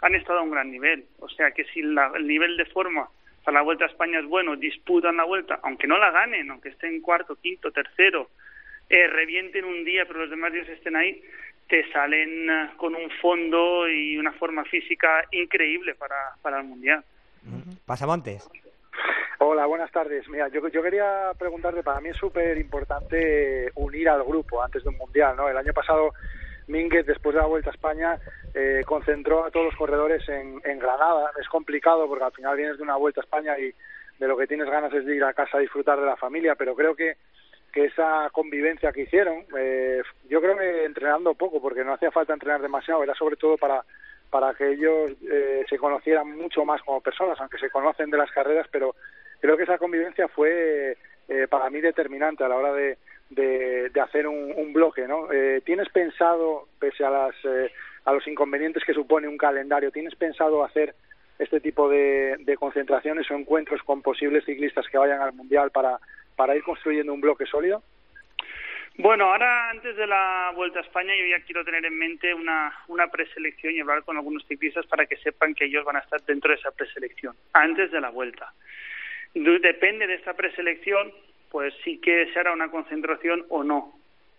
han 0.00 0.14
estado 0.14 0.38
a 0.38 0.42
un 0.42 0.50
gran 0.50 0.70
nivel. 0.70 1.04
O 1.18 1.28
sea 1.28 1.50
que 1.50 1.64
si 1.64 1.82
la- 1.82 2.12
el 2.16 2.26
nivel 2.26 2.56
de 2.56 2.64
forma 2.64 3.10
para 3.44 3.58
la 3.58 3.62
Vuelta 3.62 3.84
a 3.84 3.88
España 3.88 4.18
es 4.18 4.26
bueno, 4.26 4.56
disputan 4.56 5.16
la 5.16 5.24
Vuelta, 5.24 5.60
aunque 5.62 5.86
no 5.86 5.98
la 5.98 6.10
ganen, 6.10 6.50
aunque 6.50 6.70
estén 6.70 7.00
cuarto, 7.00 7.36
quinto, 7.36 7.70
tercero, 7.70 8.30
eh, 8.88 9.06
revienten 9.06 9.64
un 9.64 9.84
día, 9.84 10.04
pero 10.06 10.20
los 10.20 10.30
demás 10.30 10.52
días 10.52 10.68
estén 10.68 10.96
ahí, 10.96 11.22
te 11.68 11.90
salen 11.92 12.50
eh, 12.50 12.70
con 12.76 12.94
un 12.94 13.10
fondo 13.22 13.88
y 13.88 14.18
una 14.18 14.32
forma 14.32 14.64
física 14.64 15.24
increíble 15.30 15.94
para, 15.94 16.16
para 16.42 16.58
el 16.58 16.64
Mundial. 16.64 17.04
Pasamontes. 17.86 18.48
Hola, 19.38 19.64
buenas 19.64 19.90
tardes. 19.90 20.28
Mira, 20.28 20.48
yo, 20.48 20.68
yo 20.68 20.82
quería 20.82 21.30
preguntarte, 21.38 21.82
para 21.82 22.00
mí 22.00 22.10
es 22.10 22.16
súper 22.16 22.58
importante 22.58 23.70
unir 23.74 24.08
al 24.10 24.22
grupo 24.22 24.62
antes 24.62 24.82
de 24.82 24.90
un 24.90 24.98
mundial, 24.98 25.34
¿no? 25.34 25.48
El 25.48 25.56
año 25.56 25.72
pasado 25.72 26.12
Mínguez, 26.70 27.06
después 27.06 27.34
de 27.34 27.40
la 27.40 27.46
Vuelta 27.46 27.70
a 27.70 27.74
España, 27.74 28.18
eh, 28.54 28.82
concentró 28.86 29.44
a 29.44 29.50
todos 29.50 29.66
los 29.66 29.76
corredores 29.76 30.28
en, 30.28 30.60
en 30.64 30.78
Granada. 30.78 31.30
Es 31.40 31.48
complicado 31.48 32.06
porque 32.08 32.24
al 32.24 32.32
final 32.32 32.56
vienes 32.56 32.76
de 32.76 32.82
una 32.82 32.96
Vuelta 32.96 33.20
a 33.20 33.24
España 33.24 33.58
y 33.58 33.72
de 34.18 34.28
lo 34.28 34.36
que 34.36 34.46
tienes 34.46 34.68
ganas 34.68 34.92
es 34.92 35.04
de 35.04 35.16
ir 35.16 35.24
a 35.24 35.32
casa 35.32 35.58
a 35.58 35.60
disfrutar 35.60 35.98
de 35.98 36.06
la 36.06 36.16
familia, 36.16 36.54
pero 36.54 36.74
creo 36.74 36.94
que 36.94 37.16
que 37.72 37.84
esa 37.84 38.28
convivencia 38.32 38.92
que 38.92 39.02
hicieron, 39.02 39.44
eh, 39.56 40.02
yo 40.28 40.40
creo 40.40 40.56
que 40.56 40.84
entrenando 40.84 41.34
poco, 41.34 41.60
porque 41.60 41.84
no 41.84 41.94
hacía 41.94 42.10
falta 42.10 42.32
entrenar 42.32 42.60
demasiado, 42.60 43.02
era 43.02 43.14
sobre 43.14 43.36
todo 43.36 43.56
para 43.56 43.84
para 44.30 44.54
que 44.54 44.72
ellos 44.72 45.10
eh, 45.28 45.64
se 45.68 45.76
conocieran 45.76 46.36
mucho 46.36 46.64
más 46.64 46.80
como 46.82 47.00
personas, 47.00 47.38
aunque 47.40 47.58
se 47.58 47.68
conocen 47.68 48.10
de 48.10 48.18
las 48.18 48.30
carreras, 48.30 48.68
pero 48.70 48.94
creo 49.40 49.56
que 49.56 49.64
esa 49.64 49.76
convivencia 49.76 50.28
fue 50.28 50.96
eh, 51.28 51.46
para 51.48 51.68
mí 51.68 51.80
determinante 51.80 52.44
a 52.44 52.48
la 52.48 52.56
hora 52.56 52.72
de, 52.72 52.96
de, 53.30 53.90
hacer 54.00 54.26
un, 54.26 54.52
un 54.56 54.72
bloque, 54.72 55.06
¿no? 55.06 55.32
Eh, 55.32 55.62
¿Tienes 55.64 55.88
pensado, 55.88 56.68
pese 56.78 57.04
a 57.04 57.10
las 57.10 57.34
eh, 57.44 57.72
a 58.04 58.12
los 58.12 58.26
inconvenientes 58.26 58.82
que 58.84 58.94
supone 58.94 59.28
un 59.28 59.36
calendario, 59.36 59.90
tienes 59.90 60.14
pensado 60.14 60.64
hacer 60.64 60.94
este 61.38 61.60
tipo 61.60 61.88
de, 61.88 62.36
de 62.40 62.56
concentraciones 62.56 63.30
o 63.30 63.34
encuentros 63.34 63.82
con 63.82 64.02
posibles 64.02 64.44
ciclistas 64.44 64.86
que 64.88 64.98
vayan 64.98 65.20
al 65.20 65.32
mundial 65.32 65.70
para 65.70 65.98
para 66.36 66.56
ir 66.56 66.62
construyendo 66.62 67.12
un 67.12 67.20
bloque 67.20 67.44
sólido? 67.44 67.82
Bueno, 68.96 69.26
ahora 69.26 69.70
antes 69.70 69.96
de 69.96 70.06
la 70.06 70.52
Vuelta 70.54 70.80
a 70.80 70.82
España 70.82 71.14
yo 71.14 71.26
ya 71.26 71.44
quiero 71.44 71.64
tener 71.64 71.84
en 71.84 71.96
mente 71.98 72.34
una, 72.34 72.72
una 72.88 73.08
preselección 73.08 73.74
y 73.74 73.80
hablar 73.80 74.02
con 74.04 74.16
algunos 74.16 74.46
ciclistas 74.46 74.86
para 74.86 75.06
que 75.06 75.16
sepan 75.16 75.54
que 75.54 75.66
ellos 75.66 75.84
van 75.84 75.96
a 75.96 76.00
estar 76.00 76.20
dentro 76.22 76.50
de 76.50 76.56
esa 76.56 76.70
preselección, 76.70 77.34
antes 77.52 77.90
de 77.90 78.00
la 78.00 78.10
Vuelta. 78.10 78.52
Depende 79.34 80.06
de 80.06 80.14
esta 80.14 80.34
preselección, 80.34 81.12
pues 81.50 81.74
sí 81.84 81.98
que 81.98 82.26
se 82.32 82.38
hará 82.38 82.52
una 82.52 82.70
concentración 82.70 83.44
o 83.48 83.62
no. 83.64 83.92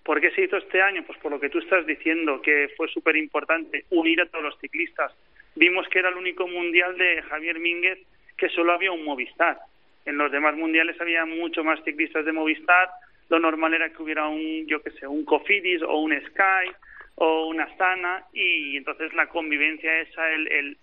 ¿Por 0.04 0.20
qué 0.20 0.32
se 0.32 0.44
hizo 0.44 0.58
este 0.58 0.82
año? 0.82 1.04
Pues 1.06 1.20
por 1.20 1.32
lo 1.32 1.40
que 1.40 1.50
tú 1.50 1.60
estás 1.60 1.86
diciendo, 1.86 2.42
que 2.42 2.70
fue 2.76 2.88
súper 2.88 3.16
importante 3.18 3.86
unir 3.92 4.22
a 4.22 4.26
todos 4.26 4.44
los 4.44 4.58
ciclistas. 4.60 5.12
Vimos 5.56 5.88
que 5.90 6.00
era 6.00 6.10
el 6.10 6.16
único 6.16 6.48
mundial 6.48 6.98
de 6.98 7.22
Javier 7.24 7.60
Mínguez 7.60 8.00
que 8.38 8.50
solo 8.50 8.74
había 8.74 8.92
un 8.92 9.04
Movistar. 9.04 9.60
En 10.06 10.18
los 10.18 10.32
demás 10.32 10.56
mundiales 10.56 11.00
había 11.00 11.26
mucho 11.26 11.64
más 11.64 11.84
ciclistas 11.84 12.26
de 12.26 12.32
Movistar. 12.32 12.90
Lo 13.30 13.38
normal 13.40 13.74
era 13.76 13.90
que 13.90 14.02
hubiera 14.02 14.28
un, 14.28 14.66
yo 14.66 14.82
qué 14.82 14.90
sé, 14.92 15.06
un 15.06 15.24
Cofidis 15.26 15.84
o 15.84 16.00
un 16.00 16.14
Sky 16.20 16.72
o 17.16 17.48
una 17.48 17.66
Astana 17.66 18.24
y 18.34 18.78
entonces 18.78 19.14
la 19.14 19.28
convivencia 19.28 20.00
esa, 20.02 20.32
el, 20.32 20.48
el- 20.52 20.78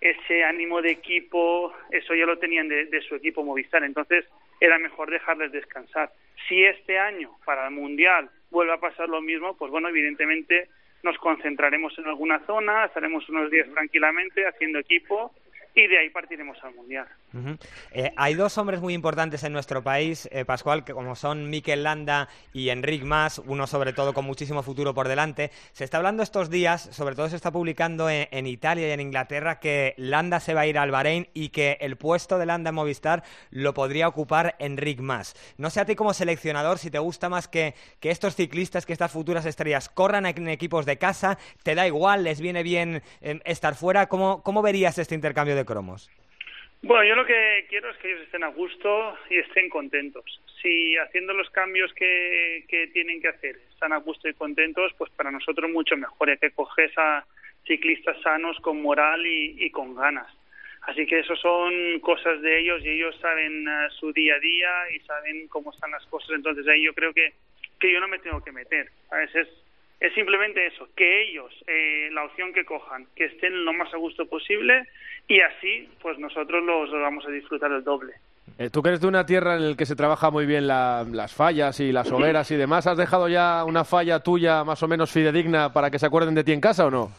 ese 0.00 0.44
ánimo 0.44 0.82
de 0.82 0.90
equipo, 0.90 1.72
eso 1.90 2.14
ya 2.14 2.26
lo 2.26 2.36
tenían 2.38 2.68
de, 2.68 2.86
de 2.86 3.00
su 3.02 3.14
equipo 3.14 3.42
Movistar. 3.44 3.84
Entonces 3.84 4.26
era 4.64 4.78
mejor 4.78 5.10
dejarles 5.10 5.52
descansar. 5.52 6.10
Si 6.48 6.64
este 6.64 6.98
año 6.98 7.30
para 7.44 7.66
el 7.66 7.74
Mundial 7.74 8.30
vuelve 8.50 8.72
a 8.72 8.80
pasar 8.80 9.08
lo 9.08 9.20
mismo, 9.20 9.56
pues 9.56 9.70
bueno, 9.70 9.88
evidentemente 9.88 10.68
nos 11.02 11.18
concentraremos 11.18 11.96
en 11.98 12.06
alguna 12.06 12.40
zona, 12.46 12.86
estaremos 12.86 13.28
unos 13.28 13.50
días 13.50 13.68
tranquilamente 13.70 14.46
haciendo 14.46 14.78
equipo 14.78 15.34
y 15.74 15.86
de 15.86 15.98
ahí 15.98 16.10
partiremos 16.10 16.62
al 16.64 16.74
Mundial. 16.74 17.06
Eh, 17.92 18.12
hay 18.16 18.34
dos 18.34 18.56
hombres 18.58 18.80
muy 18.80 18.94
importantes 18.94 19.42
en 19.44 19.52
nuestro 19.52 19.82
país, 19.82 20.28
eh, 20.32 20.44
Pascual, 20.44 20.84
que 20.84 20.92
como 20.92 21.16
son 21.16 21.50
Mikel 21.50 21.82
Landa 21.82 22.28
y 22.52 22.68
Enric 22.68 23.02
Mas, 23.04 23.40
uno 23.44 23.66
sobre 23.66 23.92
todo 23.92 24.14
con 24.14 24.24
muchísimo 24.24 24.62
futuro 24.62 24.94
por 24.94 25.08
delante. 25.08 25.50
Se 25.72 25.84
está 25.84 25.98
hablando 25.98 26.22
estos 26.22 26.50
días, 26.50 26.88
sobre 26.92 27.14
todo 27.14 27.28
se 27.28 27.36
está 27.36 27.50
publicando 27.50 28.08
en, 28.08 28.28
en 28.30 28.46
Italia 28.46 28.88
y 28.88 28.92
en 28.92 29.00
Inglaterra, 29.00 29.60
que 29.60 29.94
Landa 29.96 30.40
se 30.40 30.54
va 30.54 30.62
a 30.62 30.66
ir 30.66 30.78
al 30.78 30.90
Bahrein 30.90 31.28
y 31.34 31.48
que 31.48 31.78
el 31.80 31.96
puesto 31.96 32.38
de 32.38 32.46
Landa 32.46 32.70
en 32.70 32.74
Movistar 32.76 33.24
lo 33.50 33.74
podría 33.74 34.08
ocupar 34.08 34.56
Enric 34.58 35.00
Mas. 35.00 35.34
No 35.58 35.70
sé 35.70 35.80
a 35.80 35.84
ti 35.84 35.94
como 35.94 36.14
seleccionador 36.14 36.78
si 36.78 36.90
te 36.90 36.98
gusta 36.98 37.28
más 37.28 37.48
que, 37.48 37.74
que 38.00 38.10
estos 38.10 38.36
ciclistas, 38.36 38.86
que 38.86 38.92
estas 38.92 39.12
futuras 39.12 39.46
estrellas 39.46 39.88
corran 39.88 40.26
en 40.26 40.48
equipos 40.48 40.86
de 40.86 40.98
casa, 40.98 41.38
te 41.62 41.74
da 41.74 41.86
igual, 41.86 42.24
les 42.24 42.40
viene 42.40 42.62
bien 42.62 43.02
eh, 43.20 43.40
estar 43.44 43.74
fuera. 43.74 44.06
¿Cómo, 44.06 44.42
¿Cómo 44.42 44.62
verías 44.62 44.98
este 44.98 45.14
intercambio 45.14 45.56
de 45.56 45.64
cromos? 45.64 46.10
Bueno, 46.86 47.02
yo 47.04 47.16
lo 47.16 47.24
que 47.24 47.64
quiero 47.70 47.88
es 47.90 47.96
que 47.96 48.10
ellos 48.10 48.24
estén 48.24 48.44
a 48.44 48.48
gusto 48.48 49.16
y 49.30 49.38
estén 49.38 49.70
contentos. 49.70 50.22
Si 50.60 50.94
haciendo 50.98 51.32
los 51.32 51.48
cambios 51.48 51.90
que, 51.94 52.66
que 52.68 52.88
tienen 52.88 53.22
que 53.22 53.28
hacer 53.28 53.56
están 53.70 53.94
a 53.94 53.96
gusto 53.96 54.28
y 54.28 54.34
contentos, 54.34 54.92
pues 54.98 55.10
para 55.12 55.30
nosotros 55.30 55.70
mucho 55.70 55.96
mejor. 55.96 56.28
Hay 56.28 56.36
que 56.36 56.50
coger 56.50 56.92
a 56.98 57.24
ciclistas 57.66 58.20
sanos, 58.20 58.58
con 58.60 58.82
moral 58.82 59.26
y, 59.26 59.70
con 59.70 59.94
ganas. 59.94 60.30
Así 60.82 61.06
que 61.06 61.20
eso 61.20 61.34
son 61.36 62.00
cosas 62.00 62.42
de 62.42 62.60
ellos 62.60 62.84
y 62.84 62.90
ellos 62.90 63.16
saben 63.18 63.66
uh, 63.66 63.90
su 63.98 64.12
día 64.12 64.34
a 64.34 64.40
día 64.40 64.70
y 64.94 65.00
saben 65.00 65.48
cómo 65.48 65.72
están 65.72 65.90
las 65.90 66.04
cosas. 66.08 66.32
Entonces 66.34 66.68
ahí 66.68 66.82
yo 66.82 66.92
creo 66.92 67.14
que, 67.14 67.32
que 67.80 67.90
yo 67.90 67.98
no 67.98 68.08
me 68.08 68.18
tengo 68.18 68.44
que 68.44 68.52
meter. 68.52 68.90
¿sabes? 69.08 69.34
Es, 69.34 69.48
es 70.00 70.12
simplemente 70.12 70.66
eso, 70.66 70.86
que 70.94 71.22
ellos, 71.22 71.50
eh, 71.66 72.10
la 72.12 72.24
opción 72.24 72.52
que 72.52 72.66
cojan, 72.66 73.06
que 73.16 73.24
estén 73.24 73.64
lo 73.64 73.72
más 73.72 73.94
a 73.94 73.96
gusto 73.96 74.26
posible 74.26 74.86
y 75.28 75.40
así, 75.40 75.88
pues 76.02 76.18
nosotros 76.18 76.62
los, 76.64 76.90
vamos 76.92 77.24
a 77.26 77.30
disfrutar 77.30 77.70
el 77.72 77.82
doble. 77.84 78.12
Eh, 78.58 78.68
Tú 78.70 78.82
que 78.82 78.90
eres 78.90 79.00
de 79.00 79.06
una 79.08 79.24
tierra 79.26 79.54
en 79.56 79.70
la 79.70 79.76
que 79.76 79.86
se 79.86 79.96
trabaja 79.96 80.30
muy 80.30 80.44
bien 80.46 80.66
la- 80.66 81.04
las 81.10 81.32
fallas 81.34 81.80
y 81.80 81.90
las 81.92 82.10
hogueras 82.12 82.50
y 82.50 82.56
demás, 82.56 82.86
¿has 82.86 82.96
dejado 82.98 83.26
ya 83.28 83.64
una 83.64 83.84
falla 83.84 84.20
tuya 84.20 84.62
más 84.64 84.82
o 84.82 84.86
menos 84.88 85.10
fidedigna 85.10 85.72
para 85.72 85.90
que 85.90 85.98
se 85.98 86.06
acuerden 86.06 86.34
de 86.34 86.44
ti 86.44 86.52
en 86.52 86.60
casa 86.60 86.86
o 86.86 86.90
no? 86.90 87.10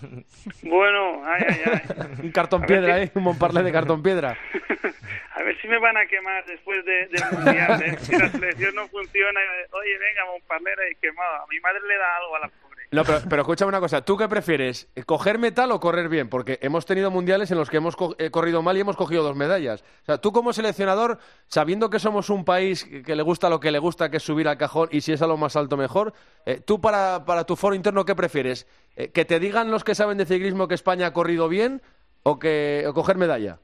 Bueno, 0.61 1.21
ay, 1.25 1.43
ay, 1.49 1.61
ay. 1.65 2.05
Un 2.23 2.31
cartón 2.31 2.63
A 2.63 2.67
piedra, 2.67 2.97
si- 2.97 3.03
¿eh? 3.05 3.11
Un 3.15 3.23
Montparlé 3.23 3.63
de 3.63 3.71
cartón 3.71 4.01
piedra. 4.03 4.37
A 5.35 5.43
ver 5.43 5.59
si 5.61 5.67
me 5.67 5.77
van 5.79 5.97
a 5.97 6.05
quemar 6.05 6.45
después 6.45 6.83
de, 6.85 7.07
del 7.07 7.21
mundial. 7.33 7.81
¿eh? 7.83 7.97
Si 7.99 8.17
la 8.17 8.29
selección 8.29 8.73
no 8.75 8.87
funciona, 8.87 9.39
eh, 9.41 9.67
oye, 9.73 9.97
venga, 9.97 10.25
Montparlera 10.31 10.89
y 10.89 10.95
quemado. 10.95 11.35
A 11.43 11.47
mi 11.49 11.59
madre 11.59 11.81
le 11.87 11.97
da 11.97 12.17
algo 12.17 12.35
a 12.37 12.39
la. 12.39 12.51
No, 12.91 13.03
pero, 13.03 13.19
pero 13.29 13.41
escúchame 13.41 13.69
una 13.69 13.79
cosa, 13.79 14.05
¿tú 14.05 14.15
qué 14.15 14.27
prefieres? 14.29 14.87
¿Coger 15.05 15.39
metal 15.39 15.71
o 15.71 15.79
correr 15.79 16.07
bien? 16.07 16.29
Porque 16.29 16.59
hemos 16.61 16.85
tenido 16.85 17.09
mundiales 17.11 17.49
en 17.51 17.57
los 17.57 17.69
que 17.69 17.77
hemos 17.77 17.95
co- 17.95 18.15
corrido 18.31 18.61
mal 18.61 18.77
y 18.77 18.81
hemos 18.81 18.95
cogido 18.95 19.23
dos 19.23 19.35
medallas. 19.35 19.83
O 20.03 20.05
sea, 20.05 20.17
tú 20.19 20.31
como 20.31 20.53
seleccionador, 20.53 21.17
sabiendo 21.47 21.89
que 21.89 21.99
somos 21.99 22.29
un 22.29 22.45
país 22.45 22.85
que- 22.85 23.01
que 23.01 23.15
le 23.15 23.23
gusta 23.23 23.49
lo 23.49 23.59
que 23.59 23.71
le 23.71 23.79
gusta, 23.79 24.09
que 24.09 24.17
es 24.17 24.23
subir 24.23 24.47
al 24.47 24.57
cajón 24.57 24.87
y 24.91 25.01
si 25.01 25.11
es 25.13 25.21
a 25.21 25.27
lo 25.27 25.35
más 25.35 25.55
alto 25.55 25.77
mejor, 25.77 26.13
eh, 26.45 26.61
tú 26.65 26.79
para, 26.79 27.25
para 27.25 27.43
tu 27.43 27.55
foro 27.55 27.75
interno, 27.75 28.05
¿qué 28.05 28.15
prefieres? 28.15 28.67
Eh, 28.95 29.11
¿Que 29.11 29.25
te 29.25 29.39
digan 29.39 29.71
los 29.71 29.83
que 29.83 29.95
saben 29.95 30.17
de 30.17 30.25
ciclismo 30.25 30.67
que 30.67 30.75
España 30.75 31.07
ha 31.07 31.13
corrido 31.13 31.49
bien 31.49 31.81
o, 32.23 32.39
que, 32.39 32.85
o 32.87 32.93
coger 32.93 33.17
medalla? 33.17 33.57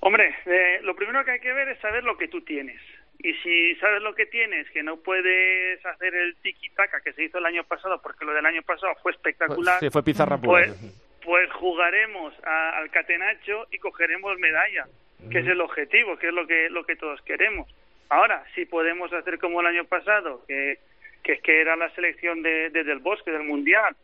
Hombre, 0.00 0.34
eh, 0.46 0.78
lo 0.82 0.96
primero 0.96 1.22
que 1.24 1.32
hay 1.32 1.40
que 1.40 1.52
ver 1.52 1.68
es 1.68 1.80
saber 1.80 2.04
lo 2.04 2.16
que 2.16 2.28
tú 2.28 2.40
tienes. 2.42 2.80
Y 3.22 3.34
si 3.42 3.74
sabes 3.76 4.00
lo 4.02 4.14
que 4.14 4.24
tienes, 4.26 4.68
que 4.70 4.82
no 4.82 4.96
puedes 4.96 5.84
hacer 5.84 6.14
el 6.14 6.36
tiki-taka 6.42 7.02
que 7.02 7.12
se 7.12 7.24
hizo 7.24 7.36
el 7.38 7.44
año 7.46 7.64
pasado, 7.64 8.00
porque 8.02 8.24
lo 8.24 8.32
del 8.32 8.46
año 8.46 8.62
pasado 8.62 8.94
fue 9.02 9.12
espectacular, 9.12 9.78
Sí, 9.78 9.90
fue 9.90 10.02
pizarra 10.02 10.38
pura. 10.38 10.64
pues, 10.66 10.96
pues 11.22 11.52
jugaremos 11.52 12.32
a- 12.44 12.78
al 12.78 12.90
catenacho 12.90 13.66
y 13.70 13.78
cogeremos 13.78 14.38
medalla, 14.38 14.86
que 15.30 15.40
es 15.40 15.46
el 15.46 15.60
objetivo, 15.60 16.16
que 16.18 16.28
es 16.28 16.32
lo 16.32 16.46
que, 16.46 16.70
lo 16.70 16.84
que 16.84 16.96
todos 16.96 17.20
queremos. 17.22 17.68
Ahora, 18.08 18.42
si 18.54 18.64
podemos 18.64 19.12
hacer 19.12 19.38
como 19.38 19.60
el 19.60 19.66
año 19.66 19.84
pasado, 19.84 20.42
que, 20.48 20.78
que 21.22 21.32
es 21.34 21.42
que 21.42 21.60
era 21.60 21.76
la 21.76 21.90
selección 21.94 22.42
de, 22.42 22.70
de- 22.70 22.84
del 22.84 23.00
bosque, 23.00 23.30
del 23.30 23.42
mundial, 23.44 23.94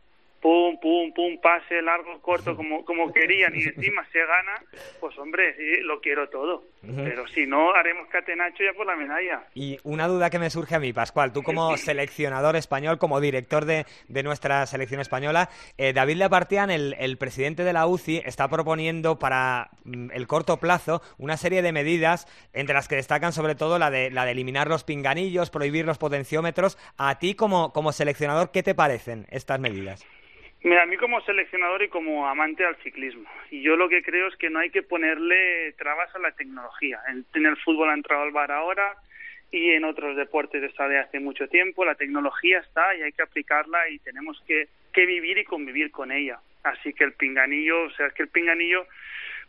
pum, 0.41 0.79
pum, 0.81 1.13
pum, 1.13 1.39
pase 1.41 1.83
largo, 1.83 2.21
corto, 2.21 2.57
como, 2.57 2.85
como 2.85 3.13
querían, 3.13 3.55
y 3.55 3.63
encima 3.63 4.07
se 4.13 4.21
gana, 4.21 4.63
pues 5.01 5.17
hombre, 5.19 5.55
sí, 5.57 5.83
lo 5.83 6.01
quiero 6.01 6.29
todo. 6.29 6.65
Pero 6.87 7.27
si 7.27 7.47
no, 7.47 7.75
haremos 7.75 8.07
catenacho 8.09 8.63
ya 8.63 8.73
por 8.73 8.87
la 8.87 8.95
medalla. 8.95 9.43
Y 9.55 9.77
una 9.83 10.07
duda 10.07 10.31
que 10.31 10.39
me 10.39 10.51
surge 10.51 10.77
a 10.77 10.79
mí, 10.79 10.93
Pascual, 10.93 11.33
tú 11.33 11.43
como 11.43 11.77
seleccionador 11.77 12.55
español, 12.55 12.99
como 12.99 13.21
director 13.21 13.65
de, 13.65 13.87
de 14.07 14.23
nuestra 14.23 14.65
selección 14.67 15.01
española, 15.01 15.51
eh, 15.79 15.93
David 15.93 16.19
Lepartian, 16.19 16.71
el, 16.71 16.95
el 17.01 17.17
presidente 17.19 17.65
de 17.65 17.73
la 17.73 17.89
UCI, 17.89 18.23
está 18.25 18.47
proponiendo 18.47 19.19
para 19.19 19.71
mm, 19.85 20.11
el 20.13 20.29
corto 20.29 20.59
plazo 20.59 21.03
una 21.19 21.37
serie 21.37 21.63
de 21.63 21.73
medidas, 21.73 22.29
entre 22.53 22.75
las 22.75 22.87
que 22.87 22.97
destacan 22.97 23.33
sobre 23.33 23.57
todo 23.57 23.79
la 23.79 23.91
de, 23.91 24.11
la 24.11 24.25
de 24.25 24.33
eliminar 24.33 24.69
los 24.69 24.85
pinganillos, 24.85 25.51
prohibir 25.51 25.87
los 25.87 25.99
potenciómetros. 25.99 26.79
A 26.97 27.19
ti 27.19 27.35
como, 27.35 27.73
como 27.73 27.93
seleccionador, 27.93 28.51
¿qué 28.51 28.63
te 28.63 28.75
parecen 28.75 29.27
estas 29.31 29.59
medidas? 29.59 30.05
Mira, 30.67 30.83
a 30.83 30.87
mí 30.87 30.97
como 30.97 31.21
seleccionador 31.21 31.85
y 31.85 31.89
como 31.89 32.27
amante 32.27 32.65
al 32.65 32.75
ciclismo, 32.79 33.31
y 33.53 33.63
yo 33.63 33.77
lo 33.77 33.89
que 33.89 34.03
creo 34.03 34.27
es 34.27 34.35
que 34.35 34.51
no 34.51 34.59
hay 34.59 34.71
que 34.71 34.83
ponerle 34.83 35.73
trabas 35.75 36.13
a 36.13 36.19
la 36.19 36.33
tecnología. 36.33 36.99
En, 37.07 37.47
el 37.47 37.57
fútbol 37.59 37.89
ha 37.89 37.95
entrado 37.95 38.25
el 38.25 38.33
VAR 38.33 38.51
ahora 38.51 38.97
y 39.53 39.71
en 39.71 39.85
otros 39.85 40.17
deportes 40.17 40.65
está 40.65 40.89
de 40.89 40.99
hace 40.99 41.21
mucho 41.21 41.47
tiempo. 41.47 41.85
La 41.85 41.95
tecnología 41.95 42.59
está 42.59 42.97
y 42.97 43.03
hay 43.03 43.13
que 43.13 43.23
aplicarla 43.23 43.89
y 43.91 44.01
tenemos 44.01 44.43
que, 44.45 44.67
que 44.93 45.07
vivir 45.07 45.39
y 45.39 45.45
convivir 45.45 45.93
con 45.93 46.11
ella. 46.11 46.41
Así 46.65 46.93
que 46.95 47.05
el 47.05 47.13
pinganillo, 47.13 47.85
o 47.85 47.91
sea, 47.91 48.09
es 48.09 48.15
que 48.15 48.25
el 48.25 48.29
pinganillo, 48.29 48.89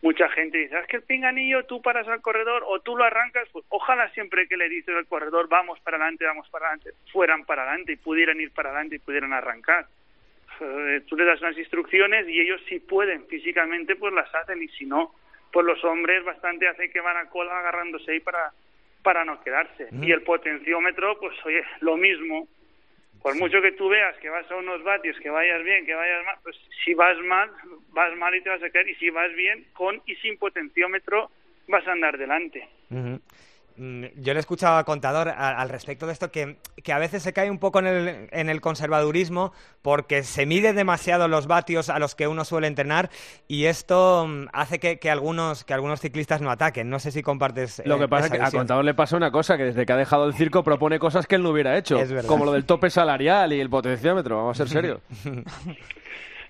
mucha 0.04 0.30
gente 0.30 0.60
dice, 0.60 0.76
"Ah, 0.76 0.82
es 0.82 0.88
que 0.88 0.98
el 0.98 1.04
pinganillo 1.04 1.66
tú 1.66 1.82
paras 1.82 2.08
al 2.08 2.22
corredor 2.22 2.64
o 2.68 2.80
tú 2.82 2.96
lo 2.96 3.04
arrancas, 3.04 3.50
pues 3.52 3.66
ojalá 3.70 4.08
siempre 4.12 4.48
que 4.48 4.56
le 4.56 4.70
dices 4.70 4.96
al 4.96 5.08
corredor, 5.08 5.50
vamos 5.50 5.80
para 5.80 5.98
adelante, 5.98 6.26
vamos 6.26 6.48
para 6.52 6.68
adelante, 6.68 6.92
fueran 7.12 7.44
para 7.44 7.64
adelante 7.64 7.94
y 7.94 7.96
pudieran 7.96 8.40
ir 8.40 8.52
para 8.52 8.70
adelante 8.70 8.98
y 8.98 9.00
pudieran 9.00 9.34
arrancar 9.34 9.88
eh, 10.62 11.02
tú 11.08 11.16
le 11.16 11.26
das 11.26 11.42
unas 11.42 11.58
instrucciones 11.58 12.28
y 12.28 12.40
ellos 12.40 12.62
si 12.68 12.80
pueden 12.80 13.26
físicamente 13.28 13.96
pues 13.96 14.14
las 14.14 14.34
hacen 14.36 14.62
y 14.62 14.68
si 14.70 14.86
no 14.86 15.14
pues 15.52 15.66
los 15.66 15.84
hombres 15.84 16.24
bastante 16.24 16.68
hacen 16.68 16.92
que 16.92 17.02
van 17.02 17.18
a 17.18 17.30
cola 17.30 17.58
agarrándose 17.60 18.12
ahí 18.12 18.20
para 18.20 18.52
para 19.04 19.24
no 19.24 19.42
quedarse. 19.42 19.88
Y 20.02 20.12
el 20.12 20.22
potenciómetro 20.24 21.18
pues 21.20 21.34
oye 21.46 21.64
lo 21.80 21.96
mismo. 21.98 22.48
Por 23.22 23.36
mucho 23.36 23.62
que 23.62 23.72
tú 23.72 23.90
veas 23.90 24.16
que 24.18 24.30
vas 24.30 24.50
a 24.52 24.56
unos 24.56 24.84
vatios 24.84 25.18
que 25.20 25.30
vayas 25.30 25.64
bien 25.64 25.86
que 25.86 25.96
vayas 25.96 26.26
mal 26.26 26.38
pues 26.44 26.56
si 26.84 26.94
vas 26.94 27.18
mal 27.20 27.50
vas 27.90 28.16
mal 28.18 28.36
y 28.36 28.42
te 28.42 28.50
vas 28.50 28.62
a 28.62 28.70
caer 28.70 28.90
y 28.90 28.96
si 28.96 29.10
vas 29.10 29.34
bien 29.34 29.66
con 29.74 30.02
y 30.06 30.16
sin 30.18 30.38
potenciómetro 30.38 31.32
vas 31.68 31.86
a 31.88 31.94
andar 31.94 32.18
delante 32.18 32.68
Yo 33.78 34.34
le 34.34 34.40
he 34.40 34.40
escuchado 34.40 34.78
a 34.78 34.84
Contador 34.84 35.30
a- 35.30 35.60
al 35.60 35.70
respecto 35.70 36.08
de 36.08 36.14
esto 36.14 36.32
que, 36.32 36.58
que 36.84 36.94
a 36.94 36.98
veces 36.98 37.22
se 37.22 37.32
cae 37.34 37.52
un 37.52 37.60
poco 37.60 37.80
en 37.80 37.88
el, 37.88 38.28
en 38.32 38.50
el 38.50 38.60
conservadurismo 38.60 39.54
porque 39.84 40.24
se 40.24 40.46
mide 40.46 40.74
demasiado 40.74 41.28
los 41.28 41.46
vatios 41.48 41.90
a 41.90 42.00
los 42.00 42.16
que 42.16 42.28
uno 42.28 42.44
suele 42.44 42.68
entrenar 42.68 43.10
y 43.48 43.66
esto 43.66 44.26
mm, 44.28 44.48
hace 44.52 44.80
que, 44.80 44.98
que 44.98 45.12
algunos, 45.12 45.64
que 45.64 45.74
algunos 45.74 46.02
ciclistas 46.02 46.42
no 46.42 46.50
ataquen. 46.50 46.90
No 46.90 47.00
sé 47.00 47.12
si 47.12 47.22
compartes. 47.22 47.82
Lo 47.86 47.98
eh, 47.98 48.00
que 48.00 48.08
pasa 48.08 48.26
es 48.28 48.32
que 48.32 48.42
a. 48.42 48.52
Contador 48.52 48.84
le 48.84 48.94
pasa 48.94 49.16
una 49.16 49.32
cosa, 49.32 49.58
que 49.58 49.64
desde 49.66 49.86
que 49.86 49.94
ha 49.94 49.98
dejado 49.98 50.26
el 50.26 50.34
circo 50.34 50.64
propone 50.64 50.98
cosas 50.98 51.28
que 51.28 51.36
él 51.36 51.44
no 51.44 51.52
hubiera 51.52 51.78
hecho. 51.78 52.00
Como 52.26 52.46
lo 52.46 52.52
del 52.54 52.66
tope 52.66 52.90
salarial 52.90 53.54
y 53.54 53.60
el 53.60 53.70
potenciómetro, 53.70 54.38
vamos 54.38 54.60
a 54.60 54.66
ser 54.66 54.70
serios. 54.70 55.02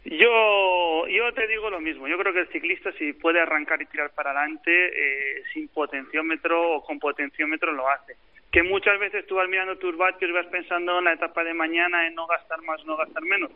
Yo, 0.10 1.06
yo 1.08 1.34
te 1.34 1.48
digo 1.48 1.70
lo 1.70 1.82
mismo. 1.82 2.08
Yo 2.08 2.18
creo 2.18 2.32
que 2.32 2.40
el 2.40 2.48
ciclista, 2.48 2.94
si 2.94 3.12
puede 3.12 3.42
arrancar 3.42 3.82
y 3.82 3.88
tirar 3.88 4.12
para 4.12 4.32
adelante, 4.32 4.72
eh, 4.72 5.44
sin 5.54 5.68
potenciómetro 5.68 6.76
o 6.76 6.84
con 6.84 6.98
potenciómetro, 6.98 7.74
lo 7.74 7.90
hace. 7.90 8.16
Que 8.50 8.64
muchas 8.64 8.98
veces 9.00 9.28
tú 9.28 9.36
vas 9.36 9.50
mirando 9.50 9.78
tus 9.78 9.98
vatios 9.98 10.32
vas 10.32 10.46
pensando 10.46 11.00
en 11.00 11.06
la 11.06 11.14
etapa 11.14 11.44
de 11.44 11.54
mañana, 11.54 12.08
en 12.08 12.16
no 12.16 12.26
gastar 12.26 12.62
más, 12.62 12.86
no 12.86 12.96
gastar 12.96 13.22
menos. 13.24 13.52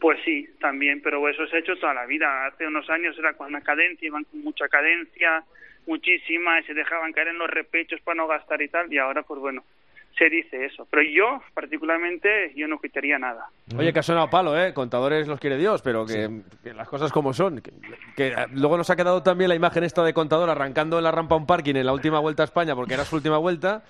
Pues 0.00 0.18
sí, 0.24 0.48
también, 0.58 1.02
pero 1.02 1.28
eso 1.28 1.46
se 1.46 1.56
ha 1.56 1.60
hecho 1.60 1.76
toda 1.76 1.92
la 1.92 2.06
vida. 2.06 2.46
Hace 2.46 2.66
unos 2.66 2.88
años 2.88 3.18
era 3.18 3.34
con 3.34 3.48
una 3.48 3.60
cadencia, 3.60 4.06
iban 4.06 4.24
con 4.24 4.40
mucha 4.40 4.68
cadencia, 4.68 5.44
muchísima, 5.86 6.60
y 6.60 6.64
se 6.64 6.72
dejaban 6.72 7.12
caer 7.12 7.28
en 7.28 7.38
los 7.38 7.50
repechos 7.50 8.00
para 8.00 8.16
no 8.16 8.26
gastar 8.26 8.62
y 8.62 8.68
tal, 8.68 8.90
y 8.90 8.96
ahora, 8.96 9.22
pues 9.22 9.38
bueno, 9.38 9.64
se 10.16 10.28
dice 10.28 10.66
eso. 10.66 10.86
Pero 10.90 11.02
yo, 11.02 11.42
particularmente, 11.54 12.52
yo 12.54 12.68
no 12.68 12.78
quitaría 12.78 13.18
nada. 13.18 13.48
Oye, 13.76 13.92
que 13.92 14.00
ha 14.00 14.02
sonado 14.02 14.28
palo, 14.28 14.58
¿eh? 14.58 14.74
Contadores 14.74 15.26
los 15.26 15.40
quiere 15.40 15.56
Dios, 15.56 15.82
pero 15.82 16.04
que, 16.04 16.42
que 16.62 16.74
las 16.74 16.88
cosas 16.88 17.12
como 17.12 17.32
son. 17.32 17.60
Que, 17.60 17.72
que, 18.16 18.28
eh, 18.28 18.46
luego 18.52 18.76
nos 18.76 18.90
ha 18.90 18.96
quedado 18.96 19.22
también 19.22 19.48
la 19.48 19.54
imagen 19.54 19.84
esta 19.84 20.02
de 20.02 20.12
Contador 20.12 20.50
arrancando 20.50 20.98
en 20.98 21.04
la 21.04 21.10
rampa 21.10 21.34
a 21.34 21.38
un 21.38 21.46
parking 21.46 21.74
en 21.76 21.86
la 21.86 21.92
última 21.92 22.18
vuelta 22.20 22.42
a 22.42 22.44
España, 22.44 22.74
porque 22.74 22.94
era 22.94 23.04
su 23.04 23.16
última 23.16 23.38
vuelta. 23.38 23.82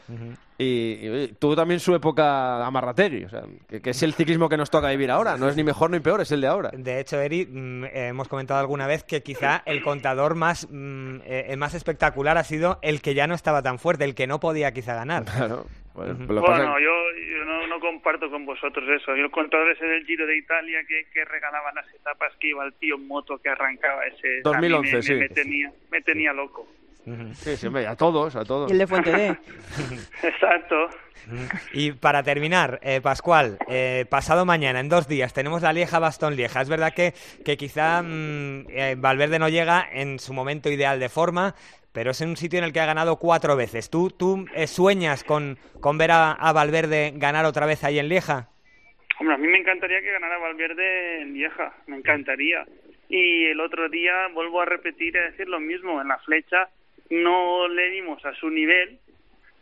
Y, 0.59 1.28
tuvo 1.38 1.56
también 1.56 1.80
su 1.80 1.94
época 1.94 2.66
amarrategui, 2.66 3.24
o 3.24 3.30
sea, 3.30 3.42
que, 3.66 3.80
que 3.80 3.90
es 3.90 4.02
el 4.02 4.12
ciclismo 4.12 4.48
que 4.48 4.59
nos 4.59 4.70
toca 4.70 4.90
vivir 4.90 5.11
ahora. 5.11 5.37
No 5.38 5.48
es 5.48 5.56
ni 5.56 5.64
mejor 5.64 5.90
ni 5.90 6.00
peor, 6.00 6.20
es 6.20 6.30
el 6.33 6.42
de 6.42 6.46
ahora. 6.46 6.70
De 6.74 7.00
hecho, 7.00 7.18
Eri, 7.18 7.46
mm, 7.46 7.85
eh, 7.85 8.09
hemos 8.09 8.28
comentado 8.28 8.61
alguna 8.61 8.87
vez 8.87 9.02
que 9.04 9.22
quizá 9.22 9.62
el 9.64 9.83
contador 9.83 10.35
más, 10.35 10.68
mm, 10.70 11.20
eh, 11.24 11.46
el 11.48 11.56
más 11.56 11.74
espectacular 11.74 12.37
ha 12.37 12.44
sido 12.44 12.78
el 12.83 13.00
que 13.00 13.14
ya 13.14 13.26
no 13.26 13.35
estaba 13.35 13.62
tan 13.62 13.78
fuerte, 13.78 14.04
el 14.04 14.14
que 14.14 14.26
no 14.26 14.38
podía 14.38 14.72
quizá 14.72 14.94
ganar. 14.94 15.24
Claro. 15.24 15.64
Bueno, 15.94 16.14
pues 16.26 16.29
yo, 16.29 16.76
yo 16.79 17.44
no, 17.44 17.66
no 17.66 17.81
comparto 17.81 18.31
con 18.31 18.46
vosotros 18.46 18.88
eso. 18.88 19.16
Yo 19.16 19.31
contador 19.31 19.70
ese 19.70 19.85
del 19.85 20.07
Giro 20.07 20.26
de 20.26 20.37
Italia 20.37 20.81
que, 20.87 21.07
que 21.12 21.24
regalaba 21.24 21.72
las 21.72 21.92
etapas 21.92 22.33
que 22.38 22.48
iba 22.48 22.64
el 22.64 22.72
tío 22.74 22.94
en 22.94 23.07
moto 23.09 23.38
que 23.38 23.48
arrancaba 23.48 24.07
ese. 24.07 24.42
a 24.44 24.61
mí 24.61 24.68
2011, 24.68 24.96
me, 24.96 25.03
sí. 25.03 25.12
me, 25.14 25.18
me 25.20 25.29
tenía, 25.29 25.72
me 25.90 26.00
tenía 26.03 26.33
loco. 26.33 26.66
Sí, 27.04 27.56
sí, 27.56 27.66
hombre, 27.66 27.86
a 27.86 27.96
todos, 27.96 28.36
a 28.36 28.44
todos. 28.44 28.70
Y 28.70 28.72
el 28.72 28.78
de 28.78 28.86
Fuente 28.86 29.10
D. 29.10 29.28
Exacto. 30.22 30.88
Y 31.72 31.92
para 31.92 32.22
terminar, 32.22 32.78
eh, 32.82 33.00
Pascual, 33.00 33.58
eh, 33.68 34.04
pasado 34.08 34.44
mañana, 34.44 34.80
en 34.80 34.88
dos 34.88 35.08
días, 35.08 35.32
tenemos 35.32 35.62
la 35.62 35.72
Lieja 35.72 35.98
Bastón 35.98 36.36
Lieja. 36.36 36.60
Es 36.60 36.68
verdad 36.68 36.92
que, 36.94 37.12
que 37.44 37.56
quizá 37.56 38.02
mm, 38.02 38.66
eh, 38.70 38.94
Valverde 38.98 39.38
no 39.38 39.48
llega 39.48 39.86
en 39.92 40.18
su 40.18 40.32
momento 40.32 40.70
ideal 40.70 41.00
de 41.00 41.08
forma, 41.08 41.54
pero 41.92 42.10
es 42.10 42.20
en 42.20 42.30
un 42.30 42.36
sitio 42.36 42.58
en 42.58 42.64
el 42.64 42.72
que 42.72 42.80
ha 42.80 42.86
ganado 42.86 43.16
cuatro 43.16 43.56
veces. 43.56 43.90
¿Tú, 43.90 44.10
tú 44.10 44.46
eh, 44.54 44.66
sueñas 44.66 45.24
con, 45.24 45.58
con 45.80 45.98
ver 45.98 46.10
a, 46.10 46.32
a 46.32 46.52
Valverde 46.52 47.12
ganar 47.16 47.44
otra 47.44 47.66
vez 47.66 47.82
ahí 47.84 47.98
en 47.98 48.08
Lieja? 48.08 48.48
Hombre, 49.18 49.34
a 49.34 49.38
mí 49.38 49.48
me 49.48 49.58
encantaría 49.58 50.00
que 50.00 50.12
ganara 50.12 50.38
Valverde 50.38 51.22
en 51.22 51.34
Lieja, 51.34 51.72
me 51.86 51.96
encantaría. 51.96 52.64
Y 53.08 53.46
el 53.46 53.60
otro 53.60 53.88
día 53.88 54.28
vuelvo 54.32 54.60
a 54.62 54.64
repetir 54.66 55.14
y 55.14 55.18
a 55.18 55.22
decir 55.22 55.48
lo 55.48 55.60
mismo, 55.60 56.00
en 56.00 56.08
la 56.08 56.18
flecha 56.18 56.68
no 57.10 57.68
le 57.68 57.90
dimos 57.90 58.24
a 58.24 58.34
su 58.34 58.48
nivel, 58.48 58.98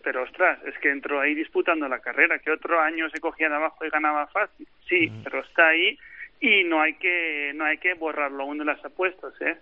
pero 0.03 0.23
ostras, 0.23 0.59
es 0.65 0.79
que 0.79 0.91
entró 0.91 1.21
ahí 1.21 1.35
disputando 1.35 1.89
la 1.89 2.01
carrera, 2.01 2.39
que 2.39 2.51
otro 2.51 2.81
año 2.81 3.11
se 3.11 3.21
cogía 3.21 3.49
de 3.49 3.57
abajo 3.57 3.85
y 3.85 3.91
ganaba 3.91 4.27
fácil. 4.29 4.67
Sí, 4.89 5.11
pero 5.25 5.41
está 5.41 5.69
ahí 5.69 5.99
y 6.41 6.65
no 6.65 6.81
hay 6.81 6.95
que 6.95 7.53
no 7.55 7.65
hay 7.65 7.79
que 7.79 7.95
borrarlo 7.95 8.45
aún 8.45 8.59
de 8.59 8.65
las 8.65 8.83
apuestas, 8.85 9.33
¿eh? 9.41 9.57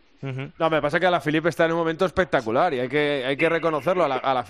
No, 0.59 0.71
me 0.71 0.83
pasa 0.83 0.99
que 0.99 1.07
a 1.07 1.11
la 1.11 1.21
Philippe 1.21 1.49
está 1.49 1.67
en 1.67 1.73
un 1.73 1.79
momento 1.79 2.05
espectacular 2.05 2.75
y 2.75 2.81
hay 2.81 2.89
que, 2.89 3.25
hay 3.25 3.37
que 3.37 3.49
reconocerlo. 3.49 4.05
A 4.05 4.09
la, 4.09 4.17
a 4.17 4.35
la 4.35 4.45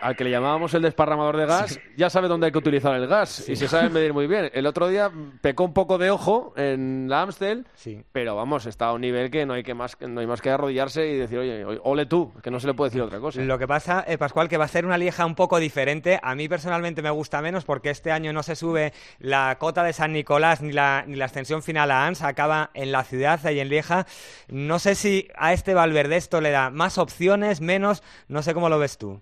al 0.00 0.16
que 0.16 0.24
le 0.24 0.30
llamábamos 0.30 0.74
el 0.74 0.82
desparramador 0.82 1.36
de 1.36 1.46
gas, 1.46 1.80
ya 1.96 2.10
sabe 2.10 2.28
dónde 2.28 2.46
hay 2.46 2.52
que 2.52 2.58
utilizar 2.58 2.94
el 2.94 3.06
gas 3.06 3.48
y 3.48 3.56
se 3.56 3.68
sabe 3.68 3.88
medir 3.88 4.12
muy 4.12 4.26
bien. 4.26 4.50
El 4.52 4.66
otro 4.66 4.88
día 4.88 5.10
pecó 5.40 5.64
un 5.64 5.72
poco 5.72 5.98
de 5.98 6.10
ojo 6.10 6.52
en 6.56 7.06
la 7.08 7.22
Amstel, 7.22 7.66
pero 8.12 8.36
vamos, 8.36 8.66
está 8.66 8.86
a 8.86 8.92
un 8.92 9.00
nivel 9.00 9.30
que 9.30 9.46
no 9.46 9.54
hay 9.54 9.62
que 9.62 9.74
más 9.74 9.96
no 10.00 10.20
hay 10.20 10.26
más 10.26 10.40
que 10.40 10.50
arrodillarse 10.50 11.06
y 11.08 11.16
decir, 11.16 11.38
oye, 11.38 11.64
ole 11.82 12.06
tú, 12.06 12.32
que 12.42 12.50
no 12.50 12.60
se 12.60 12.66
le 12.66 12.74
puede 12.74 12.90
decir 12.90 13.02
otra 13.02 13.18
cosa. 13.20 13.40
Lo 13.40 13.58
que 13.58 13.66
pasa, 13.66 14.04
eh, 14.06 14.18
Pascual, 14.18 14.48
que 14.48 14.56
va 14.56 14.64
a 14.64 14.68
ser 14.68 14.86
una 14.86 14.98
lieja 14.98 15.26
un 15.26 15.34
poco 15.34 15.58
diferente. 15.58 16.18
A 16.22 16.34
mí 16.34 16.48
personalmente 16.48 17.02
me 17.02 17.10
gusta 17.10 17.40
menos 17.42 17.64
porque 17.64 17.90
este 17.90 18.12
año 18.12 18.32
no 18.32 18.42
se 18.42 18.56
sube 18.56 18.92
la 19.18 19.56
cota 19.58 19.82
de 19.82 19.92
San 19.92 20.12
Nicolás 20.12 20.62
ni 20.62 20.72
la, 20.72 21.04
ni 21.06 21.16
la 21.16 21.26
ascensión 21.26 21.62
final 21.62 21.90
a 21.90 22.06
Ans, 22.06 22.22
acaba 22.22 22.70
en 22.74 22.92
la 22.92 23.04
ciudad, 23.04 23.44
ahí 23.44 23.60
en 23.60 23.68
Lieja. 23.68 24.06
No 24.48 24.78
sé 24.78 24.94
si 24.94 25.28
a 25.36 25.52
este 25.52 25.74
Valverde 25.74 26.16
esto 26.16 26.40
le 26.40 26.50
da 26.50 26.70
más 26.70 26.98
opciones, 26.98 27.60
menos, 27.60 28.02
no 28.28 28.42
sé 28.42 28.54
cómo 28.54 28.68
lo 28.68 28.78
ves 28.78 28.98
tú. 28.98 29.20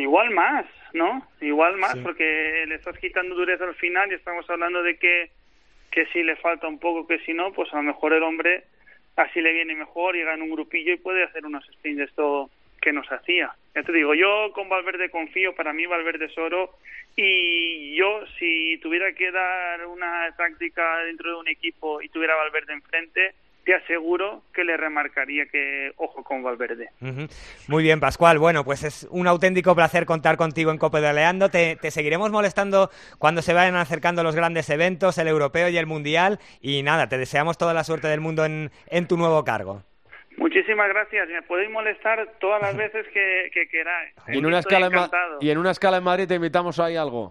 Igual 0.00 0.30
más, 0.30 0.66
¿no? 0.92 1.26
Igual 1.40 1.76
más, 1.76 1.92
Sí. 1.92 2.00
porque 2.02 2.64
le 2.66 2.74
estás 2.76 2.98
quitando 2.98 3.34
dureza 3.34 3.64
al 3.64 3.74
final 3.74 4.10
y 4.10 4.14
estamos 4.14 4.48
hablando 4.48 4.82
de 4.82 4.96
que, 4.96 5.30
que 5.90 6.06
si 6.06 6.22
le 6.22 6.36
falta 6.36 6.66
un 6.68 6.78
poco, 6.78 7.06
que 7.06 7.18
si 7.20 7.34
no, 7.34 7.52
pues 7.52 7.72
a 7.72 7.76
lo 7.76 7.82
mejor 7.82 8.12
el 8.12 8.22
hombre 8.22 8.64
así 9.16 9.40
le 9.40 9.52
viene 9.52 9.74
mejor 9.74 10.16
y 10.16 10.22
gana 10.22 10.42
un 10.42 10.50
grupillo 10.50 10.92
y 10.94 10.96
puede 10.96 11.24
hacer 11.24 11.44
unos 11.44 11.64
sprints 11.66 11.98
de 11.98 12.04
esto 12.04 12.50
que 12.80 12.92
nos 12.92 13.10
hacía. 13.12 13.50
Ya 13.74 13.82
te 13.82 13.92
digo, 13.92 14.14
yo 14.14 14.52
con 14.54 14.68
Valverde 14.70 15.10
confío, 15.10 15.54
para 15.54 15.72
mí 15.74 15.84
Valverde 15.84 16.24
es 16.26 16.38
oro 16.38 16.70
y 17.16 17.94
yo 17.96 18.24
si 18.38 18.78
tuviera 18.78 19.12
que 19.12 19.30
dar 19.30 19.86
una 19.86 20.34
táctica 20.36 20.98
dentro 21.04 21.30
de 21.32 21.36
un 21.40 21.48
equipo 21.48 22.00
y 22.00 22.08
tuviera 22.08 22.34
Valverde 22.36 22.72
enfrente, 22.72 23.34
te 23.64 23.74
aseguro 23.74 24.42
que 24.52 24.64
le 24.64 24.76
remarcaría 24.76 25.46
que 25.46 25.92
ojo 25.96 26.22
con 26.22 26.42
Valverde. 26.42 26.90
Muy 27.68 27.82
bien, 27.82 28.00
Pascual. 28.00 28.38
Bueno, 28.38 28.64
pues 28.64 28.84
es 28.84 29.06
un 29.10 29.26
auténtico 29.26 29.74
placer 29.74 30.06
contar 30.06 30.36
contigo 30.36 30.70
en 30.70 30.78
Cope 30.78 31.00
de 31.00 31.12
Leando. 31.12 31.50
Te, 31.50 31.76
te 31.76 31.90
seguiremos 31.90 32.30
molestando 32.30 32.90
cuando 33.18 33.42
se 33.42 33.52
vayan 33.52 33.76
acercando 33.76 34.22
los 34.22 34.34
grandes 34.34 34.70
eventos, 34.70 35.18
el 35.18 35.28
europeo 35.28 35.68
y 35.68 35.76
el 35.76 35.86
mundial. 35.86 36.38
Y 36.60 36.82
nada, 36.82 37.08
te 37.08 37.18
deseamos 37.18 37.58
toda 37.58 37.74
la 37.74 37.84
suerte 37.84 38.08
del 38.08 38.20
mundo 38.20 38.44
en 38.44 38.70
tu 39.08 39.16
nuevo 39.16 39.44
cargo. 39.44 39.82
Muchísimas 40.36 40.88
gracias. 40.88 41.28
Me 41.28 41.42
podéis 41.42 41.70
molestar 41.70 42.26
todas 42.40 42.60
las 42.62 42.76
veces 42.84 43.06
que, 43.12 43.50
que 43.52 43.68
queráis. 43.68 44.14
Y 44.28 44.38
en, 44.38 44.46
una 44.46 44.58
escala 44.60 44.86
en 44.86 44.92
y 45.40 45.50
en 45.50 45.58
una 45.58 45.70
escala 45.72 45.98
en 45.98 46.04
Madrid 46.04 46.26
te 46.28 46.34
invitamos 46.36 46.78
ahí 46.78 46.96
algo. 46.96 47.30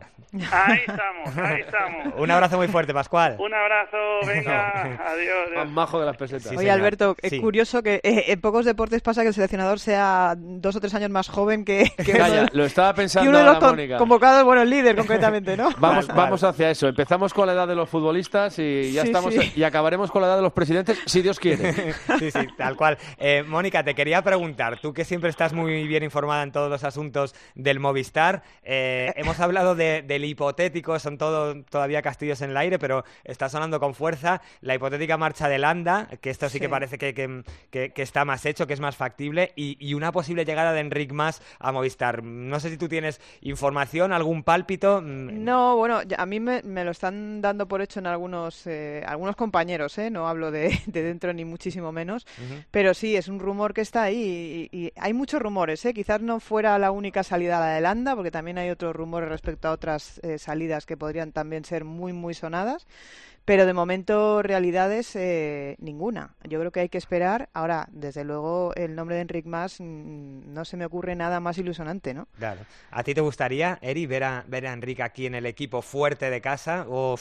Ahí 0.51 0.81
estamos, 0.85 1.37
ahí 1.39 1.61
estamos. 1.61 2.13
Un 2.17 2.29
abrazo 2.29 2.57
muy 2.57 2.67
fuerte, 2.67 2.93
Pascual. 2.93 3.35
Un 3.39 3.51
abrazo, 3.51 3.97
venga, 4.27 4.69
adiós. 4.81 4.99
adiós. 5.07 5.49
Más 5.55 5.69
majo 5.69 5.99
de 5.99 6.05
las 6.05 6.17
pesetas. 6.17 6.55
Oye, 6.55 6.69
Alberto, 6.69 7.15
es 7.21 7.39
curioso 7.39 7.81
que 7.81 7.95
eh, 8.03 8.25
en 8.27 8.39
pocos 8.39 8.63
deportes 8.65 9.01
pasa 9.01 9.23
que 9.23 9.29
el 9.29 9.33
seleccionador 9.33 9.79
sea 9.79 10.35
dos 10.37 10.75
o 10.75 10.79
tres 10.79 10.93
años 10.93 11.09
más 11.09 11.29
joven 11.29 11.65
que, 11.65 11.85
que 11.97 12.13
Calla, 12.13 12.45
lo 12.53 12.63
estaba 12.65 12.93
que 12.93 12.97
pensando 13.01 13.27
uno 13.29 13.39
de 13.39 13.45
los 13.45 13.57
con- 13.57 13.97
convocados, 13.97 14.43
bueno, 14.43 14.61
el 14.61 14.69
líder 14.69 14.95
concretamente, 14.95 15.57
¿no? 15.57 15.69
Vamos, 15.79 16.07
vamos 16.07 16.43
hacia 16.43 16.69
eso. 16.69 16.87
Empezamos 16.87 17.33
con 17.33 17.47
la 17.47 17.53
edad 17.53 17.67
de 17.67 17.75
los 17.75 17.89
futbolistas 17.89 18.59
y 18.59 18.91
ya 18.91 19.01
Sí, 19.01 19.07
estamos 19.07 19.33
sí. 19.33 19.51
y 19.55 19.63
acabaremos 19.63 20.11
con 20.11 20.21
la 20.21 20.27
edad 20.27 20.35
de 20.35 20.43
los 20.43 20.53
presidentes, 20.53 21.01
si 21.07 21.21
Dios 21.23 21.39
quiere. 21.39 21.73
Sí, 22.19 22.29
sí, 22.29 22.47
tal 22.55 22.75
cual. 22.75 22.88
Eh, 23.17 23.43
Mónica, 23.47 23.83
te 23.83 23.93
quería 23.95 24.21
preguntar, 24.21 24.79
tú 24.79 24.93
que 24.93 25.05
siempre 25.05 25.29
estás 25.29 25.53
muy 25.53 25.87
bien 25.87 26.03
informada 26.03 26.43
en 26.43 26.51
todos 26.51 26.69
los 26.69 26.83
asuntos 26.83 27.35
del 27.55 27.79
Movistar, 27.79 28.43
eh, 28.63 29.11
hemos 29.15 29.39
hablado 29.39 29.75
de- 29.75 30.01
del 30.01 30.25
hipotético, 30.25 30.97
son 30.99 31.17
todo, 31.17 31.61
todavía 31.63 32.01
castillos 32.01 32.41
en 32.41 32.51
el 32.51 32.57
aire, 32.57 32.79
pero 32.79 33.03
está 33.23 33.49
sonando 33.49 33.79
con 33.79 33.93
fuerza 33.95 34.41
la 34.61 34.75
hipotética 34.75 35.17
marcha 35.17 35.49
de 35.49 35.59
Landa, 35.59 36.07
que 36.21 36.29
esto 36.29 36.47
sí, 36.47 36.53
Sí. 36.53 36.59
que 36.61 36.69
parece 36.69 36.97
que, 36.97 37.13
que- 37.13 37.43
que- 37.69 37.89
que 37.91 38.01
está 38.01 38.25
más 38.25 38.45
hecho, 38.45 38.65
que 38.67 38.73
es 38.73 38.79
más 38.79 38.95
factible, 38.95 39.51
y, 39.55 39.77
y 39.79 39.93
una 39.93 40.11
posible 40.11 40.45
llegada 40.45 40.73
de 40.73 40.79
Enric 40.79 41.11
Mas 41.11 41.41
a 41.59 41.71
Movistar. 41.71 42.23
No 42.23 42.59
sé 42.59 42.69
si 42.69 42.77
tú 42.77 42.87
tienes 42.87 43.19
información, 43.41 44.13
algún 44.13 44.43
pálpito. 44.43 45.01
Mm, 45.01 45.43
No, 45.43 45.75
bueno, 45.75 45.99
a 46.17 46.25
mí 46.25 46.39
me, 46.39 46.61
me 46.63 46.83
lo 46.85 46.91
están 46.91 47.41
dando 47.41 47.67
por 47.67 47.81
hecho 47.81 47.99
en 47.99 48.07
algunos 48.07 48.65
eh, 48.67 49.03
algunos 49.05 49.35
compañeros. 49.35 49.97
No 50.11 50.27
hablo 50.29 50.51
de, 50.51 50.79
de 50.85 51.03
dentro 51.03 51.33
ni 51.33 51.43
muchísimo 51.43 51.91
menos, 51.91 52.25
pero 52.71 52.78
sí, 52.93 53.15
es 53.15 53.27
un 53.27 53.39
rumor 53.39 53.73
que 53.73 53.81
está 53.81 54.03
ahí 54.03 54.69
y, 54.71 54.93
hay 54.95 55.13
muchos 55.13 55.41
rumores, 55.41 55.83
¿eh? 55.85 55.93
Quizás 55.93 56.21
no 56.21 56.39
fuera 56.39 56.77
la 56.79 56.91
única 56.91 57.23
salida 57.23 57.59
la 57.59 57.73
de 57.73 57.81
Landa, 57.81 58.15
porque 58.15 58.31
también 58.31 58.57
hay 58.57 58.69
otros 58.69 58.95
rumores 58.95 59.29
respecto 59.29 59.67
a 59.67 59.71
otras 59.71 60.19
eh, 60.23 60.37
salidas 60.37 60.85
que 60.85 60.97
podrían 60.97 61.31
también 61.31 61.65
ser 61.65 61.83
muy, 61.83 62.13
muy 62.13 62.33
sonadas. 62.33 62.87
Pero 63.45 63.65
de 63.65 63.73
momento, 63.73 64.43
realidades, 64.43 65.15
eh, 65.15 65.75
ninguna. 65.79 66.35
Yo 66.43 66.59
creo 66.59 66.71
que 66.71 66.81
hay 66.81 66.89
que 66.89 66.99
esperar. 66.99 67.49
Ahora, 67.53 67.87
desde 67.91 68.23
luego, 68.23 68.73
el 68.75 68.95
nombre 68.95 69.15
de 69.15 69.23
Enric 69.23 69.45
Mas 69.45 69.79
mm, 69.79 70.53
no 70.53 70.65
se 70.65 70.77
me 70.77 70.85
ocurre 70.85 71.15
nada 71.15 71.39
más 71.39 71.57
ilusionante, 71.57 72.13
¿no? 72.13 72.27
Claro. 72.37 72.61
¿A 72.91 73.03
ti 73.03 73.15
te 73.15 73.21
gustaría, 73.21 73.79
Eri, 73.81 74.05
ver 74.05 74.23
a, 74.23 74.45
ver 74.47 74.67
a 74.67 74.73
Enrique 74.73 75.01
aquí 75.01 75.25
en 75.25 75.33
el 75.33 75.47
equipo 75.47 75.81
fuerte 75.81 76.29
de 76.29 76.41
casa? 76.41 76.85
¿O, 76.87 77.17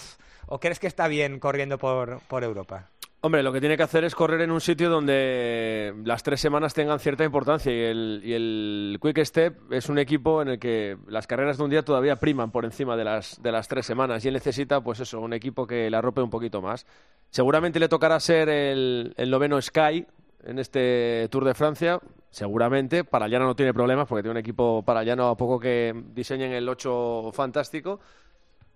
o 0.47 0.61
crees 0.61 0.79
que 0.79 0.87
está 0.87 1.09
bien 1.09 1.41
corriendo 1.41 1.79
por, 1.79 2.21
por 2.29 2.45
Europa? 2.45 2.91
Hombre, 3.21 3.43
lo 3.43 3.53
que 3.53 3.59
tiene 3.59 3.77
que 3.77 3.83
hacer 3.83 4.05
es 4.05 4.15
correr 4.15 4.43
en 4.43 4.53
un 4.53 4.61
sitio 4.61 4.89
donde 4.89 5.93
las 6.05 6.23
tres 6.23 6.41
semanas 6.41 6.73
tengan 6.73 7.01
cierta 7.01 7.25
importancia 7.25 7.73
y 7.73 8.33
el, 8.33 8.99
Quick 9.03 9.25
Step 9.25 9.73
es 9.73 9.89
un 9.89 9.99
equipo 9.99 10.41
en 10.41 10.49
el 10.49 10.59
que 10.61 10.97
las 11.09 11.27
carreras 11.27 11.59
de 11.59 11.65
un 11.65 11.71
día 11.71 11.85
todavía 11.85 12.15
priman 12.15 12.53
por 12.53 12.65
encima 12.65 12.97
de 12.97 13.03
las, 13.03 13.43
de 13.43 13.51
las 13.51 13.67
tres 13.67 13.87
semanas 13.87 14.25
y 14.25 14.29
él 14.29 14.35
necesita, 14.35 14.81
pues 14.81 15.01
eso, 15.01 15.21
un 15.21 15.33
equipo 15.33 15.67
que 15.67 15.91
la 15.91 15.99
arrope 15.99 16.21
un 16.21 16.31
poquito 16.31 16.63
más. 16.63 16.87
Seguramente 17.29 17.81
le 17.81 17.89
tocará 17.89 18.21
ser 18.21 18.49
el, 18.49 19.15
el 19.17 19.31
noveno 19.31 19.61
Sky 19.61 20.07
en 20.45 20.61
este 20.61 21.27
Tour 21.29 21.45
de 21.45 21.55
Francia, 21.55 21.99
seguramente. 22.31 23.03
Para 23.03 23.27
Llano 23.27 23.47
no 23.47 23.57
tiene 23.57 23.75
problemas 23.75 24.07
porque 24.07 24.23
tiene 24.23 24.39
un 24.39 24.39
equipo 24.39 24.85
para 24.85 25.03
Llano 25.03 25.27
a 25.27 25.37
poco 25.37 25.59
que 25.59 25.93
diseñen 26.15 26.53
el 26.53 26.69
8 26.69 27.33
fantástico. 27.33 27.99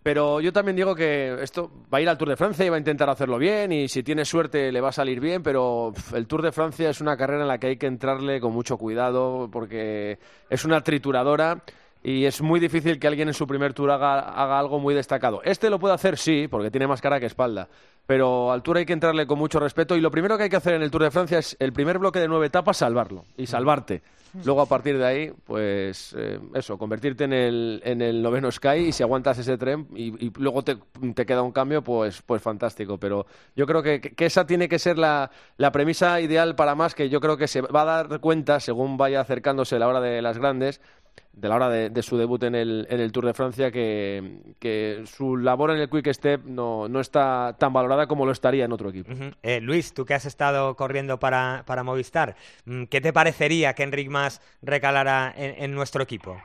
Pero 0.03 0.41
yo 0.41 0.53
también 0.53 0.75
digo 0.75 0.95
que 0.97 1.43
esto 1.43 1.71
va 1.93 1.99
a 1.99 2.01
ir 2.01 2.09
al 2.09 2.19
Tour 2.19 2.31
de 2.31 2.37
Francia 2.37 2.67
y 2.67 2.69
va 2.69 2.75
a 2.75 2.79
intentar 2.81 3.09
hacerlo 3.09 3.39
bien 3.39 3.71
y 3.71 3.87
si 3.87 4.03
tiene 4.03 4.25
suerte 4.25 4.73
le 4.73 4.81
va 4.81 4.89
a 4.89 4.93
salir 4.93 5.21
bien, 5.21 5.45
pero 5.45 5.93
el 6.13 6.27
Tour 6.27 6.43
de 6.43 6.51
Francia 6.51 6.91
es 6.91 7.01
una 7.01 7.17
carrera 7.17 7.43
en 7.43 7.49
la 7.49 7.59
que 7.59 7.69
hay 7.69 7.77
que 7.77 7.87
entrarle 7.87 8.41
con 8.41 8.53
mucho 8.53 8.77
cuidado 8.79 9.49
porque 9.53 10.19
es 10.51 10.65
una 10.65 10.81
trituradora 10.81 11.63
y 12.03 12.25
es 12.25 12.43
muy 12.43 12.59
difícil 12.59 12.99
que 12.99 13.07
alguien 13.07 13.29
en 13.29 13.35
su 13.35 13.47
primer 13.47 13.75
tour 13.75 13.91
haga, 13.91 14.59
algo 14.59 14.81
muy 14.81 14.95
destacado. 14.95 15.41
Este 15.45 15.71
lo 15.71 15.79
puede 15.79 15.95
hacer, 15.95 16.19
sí, 16.19 16.49
porque 16.49 16.71
tiene 16.71 16.87
más 16.87 17.01
cara 17.01 17.21
que 17.21 17.27
espalda, 17.27 17.69
pero 18.07 18.51
al 18.51 18.63
Tour 18.63 18.79
hay 18.79 18.87
que 18.87 18.93
entrarle 18.93 19.27
con 19.27 19.39
mucho 19.39 19.61
respeto 19.61 19.97
y 19.97 20.01
lo 20.01 20.11
primero 20.11 20.37
que 20.37 20.45
hay 20.45 20.51
que 20.51 20.57
hacer 20.57 20.75
en 20.75 20.83
el 20.83 20.91
Tour 20.91 21.05
de 21.05 21.11
Francia 21.11 21.39
es 21.39 21.57
el 21.61 21.73
primer 21.73 21.99
bloque 21.99 22.19
de 22.19 22.29
nueve 22.29 22.47
etapas 22.47 22.77
salvarlo 22.77 23.25
y 23.37 23.47
salvarte. 23.47 24.03
Luego 24.45 24.63
a 24.63 24.67
partir 24.67 24.97
de 24.97 25.05
ahí, 25.05 25.33
pues 25.45 26.15
eh, 26.17 26.41
eso, 26.55 26.79
convertirte 26.79 27.25
en 27.25 27.35
el, 27.35 27.83
en 27.85 28.01
el 28.01 28.23
noveno 28.23 28.51
Sky 28.51 28.87
y 28.89 28.93
si 28.93 29.03
aguantas 29.03 29.39
ese 29.39 29.59
tren 29.59 29.87
y, 29.95 30.31
luego 30.39 30.63
te, 30.63 30.79
queda 31.27 31.43
un 31.43 31.53
cambio, 31.53 31.83
pues, 31.83 32.23
pues 32.23 32.41
fantástico. 32.41 32.97
Pero 32.97 33.27
yo 33.55 33.67
creo 33.67 33.83
que, 33.83 34.01
que 34.01 34.25
esa 34.25 34.47
tiene 34.47 34.71
que 34.71 34.79
ser 34.79 34.97
la, 34.97 35.31
la 35.59 35.71
premisa 35.71 36.19
ideal 36.23 36.57
para 36.57 36.75
más, 36.75 36.95
que 36.95 37.11
yo 37.11 37.21
creo 37.21 37.37
que 37.37 37.47
se 37.47 37.61
va 37.61 37.83
a 37.83 37.85
dar 37.85 38.21
cuenta 38.21 38.59
según 38.59 38.97
vaya 38.97 39.21
acercándose 39.21 39.79
la 39.79 39.87
hora 39.87 40.01
de 40.01 40.23
las 40.23 40.39
grandes, 40.39 40.81
de 41.33 41.49
la 41.49 41.57
hora 41.57 41.69
de, 41.69 41.91
de 41.91 42.03
su 42.03 42.17
debut 42.19 42.43
en 42.43 42.55
el, 42.55 42.87
en 42.91 43.01
el 43.01 43.11
Tour 43.11 43.27
de 43.27 43.35
Francia, 43.35 43.71
que, 43.71 44.41
que 44.59 45.03
su 45.07 45.37
labor 45.37 45.71
en 45.71 45.79
el 45.79 45.89
Quick 45.89 46.13
Step 46.13 46.45
no, 46.45 46.89
no 46.89 47.01
está 47.01 47.57
tan 47.59 47.73
valorada 47.73 48.07
como 48.07 48.27
lo 48.27 48.33
estaría 48.33 48.65
en 48.65 48.73
otro 48.73 48.91
equipo. 48.91 49.13
Eh, 49.43 49.61
Luis, 49.61 49.95
tú 49.95 50.05
que 50.05 50.15
has 50.15 50.27
estado 50.27 50.75
corriendo 50.77 51.19
para, 51.19 51.65
para 51.67 51.83
Movistar, 51.83 52.37
mm, 52.67 52.85
¿qué 52.85 53.01
te 53.01 53.13
parecería 53.13 53.75
que 53.75 53.83
Enric 53.83 54.09
Mas 54.11 54.41
recalara 54.63 55.33
en, 55.37 55.63
en 55.63 55.75
nuestro 55.75 56.03
equipo? 56.03 56.37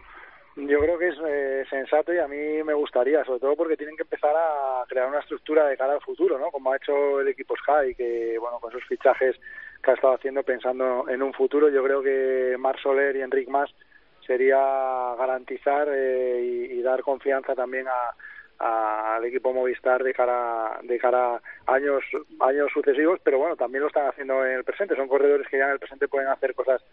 Yo 0.55 0.79
creo 0.79 0.97
que 0.97 1.09
es 1.09 1.15
eh, 1.23 1.65
sensato 1.69 2.11
y 2.11 2.17
a 2.17 2.27
mí 2.27 2.63
me 2.63 2.73
gustaría, 2.73 3.23
sobre 3.23 3.39
todo 3.39 3.55
porque 3.55 3.77
tienen 3.77 3.95
que 3.95 4.01
empezar 4.01 4.33
a 4.35 4.83
crear 4.87 5.07
una 5.07 5.19
estructura 5.19 5.67
de 5.67 5.77
cara 5.77 5.93
al 5.93 6.01
futuro, 6.01 6.39
¿no? 6.39 6.49
Como 6.49 6.71
ha 6.71 6.77
hecho 6.77 7.21
el 7.21 7.27
equipo 7.27 7.55
Sky, 7.57 7.93
que 7.93 8.39
bueno, 8.39 8.59
con 8.59 8.71
sus 8.71 8.83
fichajes 8.85 9.35
que 9.83 9.91
ha 9.91 9.93
estado 9.93 10.15
haciendo 10.15 10.41
pensando 10.41 11.07
en 11.09 11.21
un 11.21 11.31
futuro. 11.33 11.69
Yo 11.69 11.83
creo 11.83 12.01
que 12.01 12.55
Mar 12.57 12.75
Soler 12.81 13.15
y 13.15 13.21
Enric 13.21 13.47
Mas 13.49 13.69
sería 14.27 14.57
garantizar 15.17 15.87
eh, 15.91 16.69
y, 16.71 16.81
dar 16.81 17.01
confianza 17.01 17.55
también 17.55 17.87
a 17.87 18.13
al 18.59 19.23
equipo 19.25 19.53
Movistar 19.53 20.03
de 20.03 20.13
cara 20.13 20.79
de 20.81 20.97
cara 20.97 21.41
años 21.67 22.03
años 22.39 22.71
sucesivos 22.73 23.19
pero 23.23 23.37
bueno 23.37 23.55
también 23.55 23.81
lo 23.81 23.87
están 23.87 24.07
haciendo 24.07 24.45
en 24.45 24.53
el 24.53 24.63
presente. 24.63 24.95
Son 24.95 25.07
corredores 25.07 25.47
que 25.47 25.57
ya 25.57 25.65
en 25.65 25.71
el 25.71 25.79
presente 25.79 26.07
pueden 26.07 26.29
hacer 26.29 26.55
cosas 26.55 26.83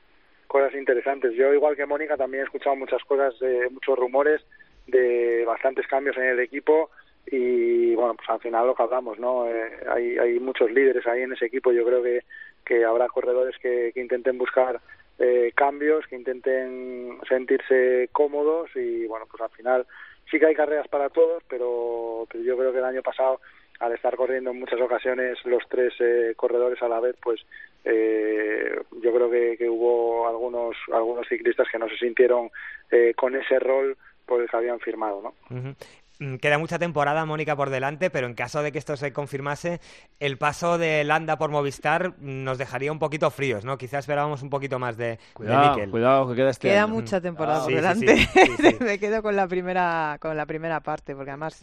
cosas 0.47 0.75
interesantes. 0.75 1.35
Yo 1.35 1.53
igual 1.55 1.77
que 1.77 1.87
Mónica 1.87 2.16
también 2.16 2.42
he 2.42 2.44
escuchado 2.44 2.77
muchas 2.77 3.03
cosas 3.05 3.35
eh, 3.40 3.68
muchos 3.70 3.99
rumores 3.99 4.42
de 4.87 5.44
bastantes 5.47 5.87
cambios 5.87 6.16
en 6.18 6.25
el 6.25 6.40
equipo 6.40 6.90
y 7.27 7.94
bueno 7.94 8.14
pues 8.14 8.29
al 8.29 8.40
final 8.40 8.66
lo 8.66 8.75
que 8.75 8.85
no 9.18 9.49
eh, 9.49 9.70
hay 9.88 10.18
hay 10.18 10.40
muchos 10.40 10.70
líderes 10.70 11.07
ahí 11.07 11.23
en 11.23 11.33
ese 11.33 11.47
equipo. 11.47 11.73
Yo 11.73 11.85
creo 11.85 12.03
que 12.03 12.25
que 12.64 12.85
habrá 12.85 13.09
corredores 13.09 13.57
que 13.59 13.92
intenten 13.97 14.37
buscar 14.37 14.81
eh, 15.18 15.53
cambios 15.55 16.07
que 16.07 16.16
intenten 16.16 17.18
sentirse 17.29 18.09
cómodos 18.12 18.70
y 18.74 19.07
bueno 19.07 19.27
pues 19.31 19.42
al 19.42 19.50
final 19.50 19.87
sí 20.31 20.38
que 20.38 20.46
hay 20.46 20.55
carreras 20.55 20.88
para 20.88 21.11
todos, 21.11 21.42
pero, 21.48 22.27
pero 22.31 22.44
yo 22.44 22.57
creo 22.57 22.72
que 22.72 22.79
el 22.79 22.85
año 22.85 23.03
pasado, 23.03 23.40
al 23.81 23.92
estar 23.92 24.16
corriendo 24.16 24.50
en 24.50 24.61
muchas 24.61 24.81
ocasiones 24.81 25.38
los 25.44 25.62
tres 25.68 25.92
eh, 26.00 26.35
corredores 26.37 26.81
a 26.83 26.88
la 26.88 27.00
vez, 27.00 27.16
pues 27.22 27.40
eh, 27.85 28.81
yo 29.03 29.14
creo 29.14 29.31
que, 29.31 29.68
hubo 29.68 30.27
algunos 30.27 30.77
algunos 30.92 31.27
ciclistas 31.29 31.68
que 31.70 31.79
no 31.79 31.88
se 31.88 31.96
sintieron 31.96 32.50
eh, 32.90 33.14
con 33.14 33.37
ese 33.37 33.59
rol 33.59 33.96
por 34.27 34.40
el 34.40 34.48
que 34.48 34.57
habían 34.57 34.81
firmado, 34.81 35.22
¿no? 35.22 35.74
Queda 36.40 36.58
mucha 36.58 36.78
temporada, 36.78 37.24
Mónica, 37.24 37.56
por 37.56 37.70
delante, 37.70 38.10
pero 38.10 38.26
en 38.26 38.34
caso 38.34 38.62
de 38.62 38.72
que 38.72 38.78
esto 38.78 38.96
se 38.96 39.12
confirmase, 39.12 39.80
el 40.20 40.38
paso 40.38 40.78
de 40.78 41.04
Landa 41.04 41.37
por 41.38 41.50
Movistar 41.50 42.14
nos 42.18 42.58
dejaría 42.58 42.92
un 42.92 42.98
poquito 42.98 43.30
fríos, 43.30 43.64
¿no? 43.64 43.76
Quizás 43.78 44.00
esperábamos 44.00 44.42
un 44.42 44.50
poquito 44.50 44.78
más 44.78 44.96
de, 44.96 45.18
cuidado, 45.32 45.76
de. 45.76 45.88
Cuidado, 45.90 46.28
que 46.28 46.34
queda 46.37 46.50
este 46.50 46.68
Queda 46.68 46.84
año. 46.84 46.94
mucha 46.94 47.20
temporada 47.20 47.58
Ah, 47.58 47.64
por 47.64 47.68
sí, 47.70 47.74
sí, 47.74 47.76
delante. 47.76 48.16
sí, 48.16 48.28
sí, 48.56 48.56
sí. 48.70 48.76
Me 48.84 48.98
quedo 48.98 49.22
con 49.22 49.37
la 49.37 49.46
primera 49.48 50.16
con 50.20 50.37
la 50.37 50.46
primera 50.46 50.80
parte, 50.80 51.14
porque 51.14 51.30
además 51.30 51.62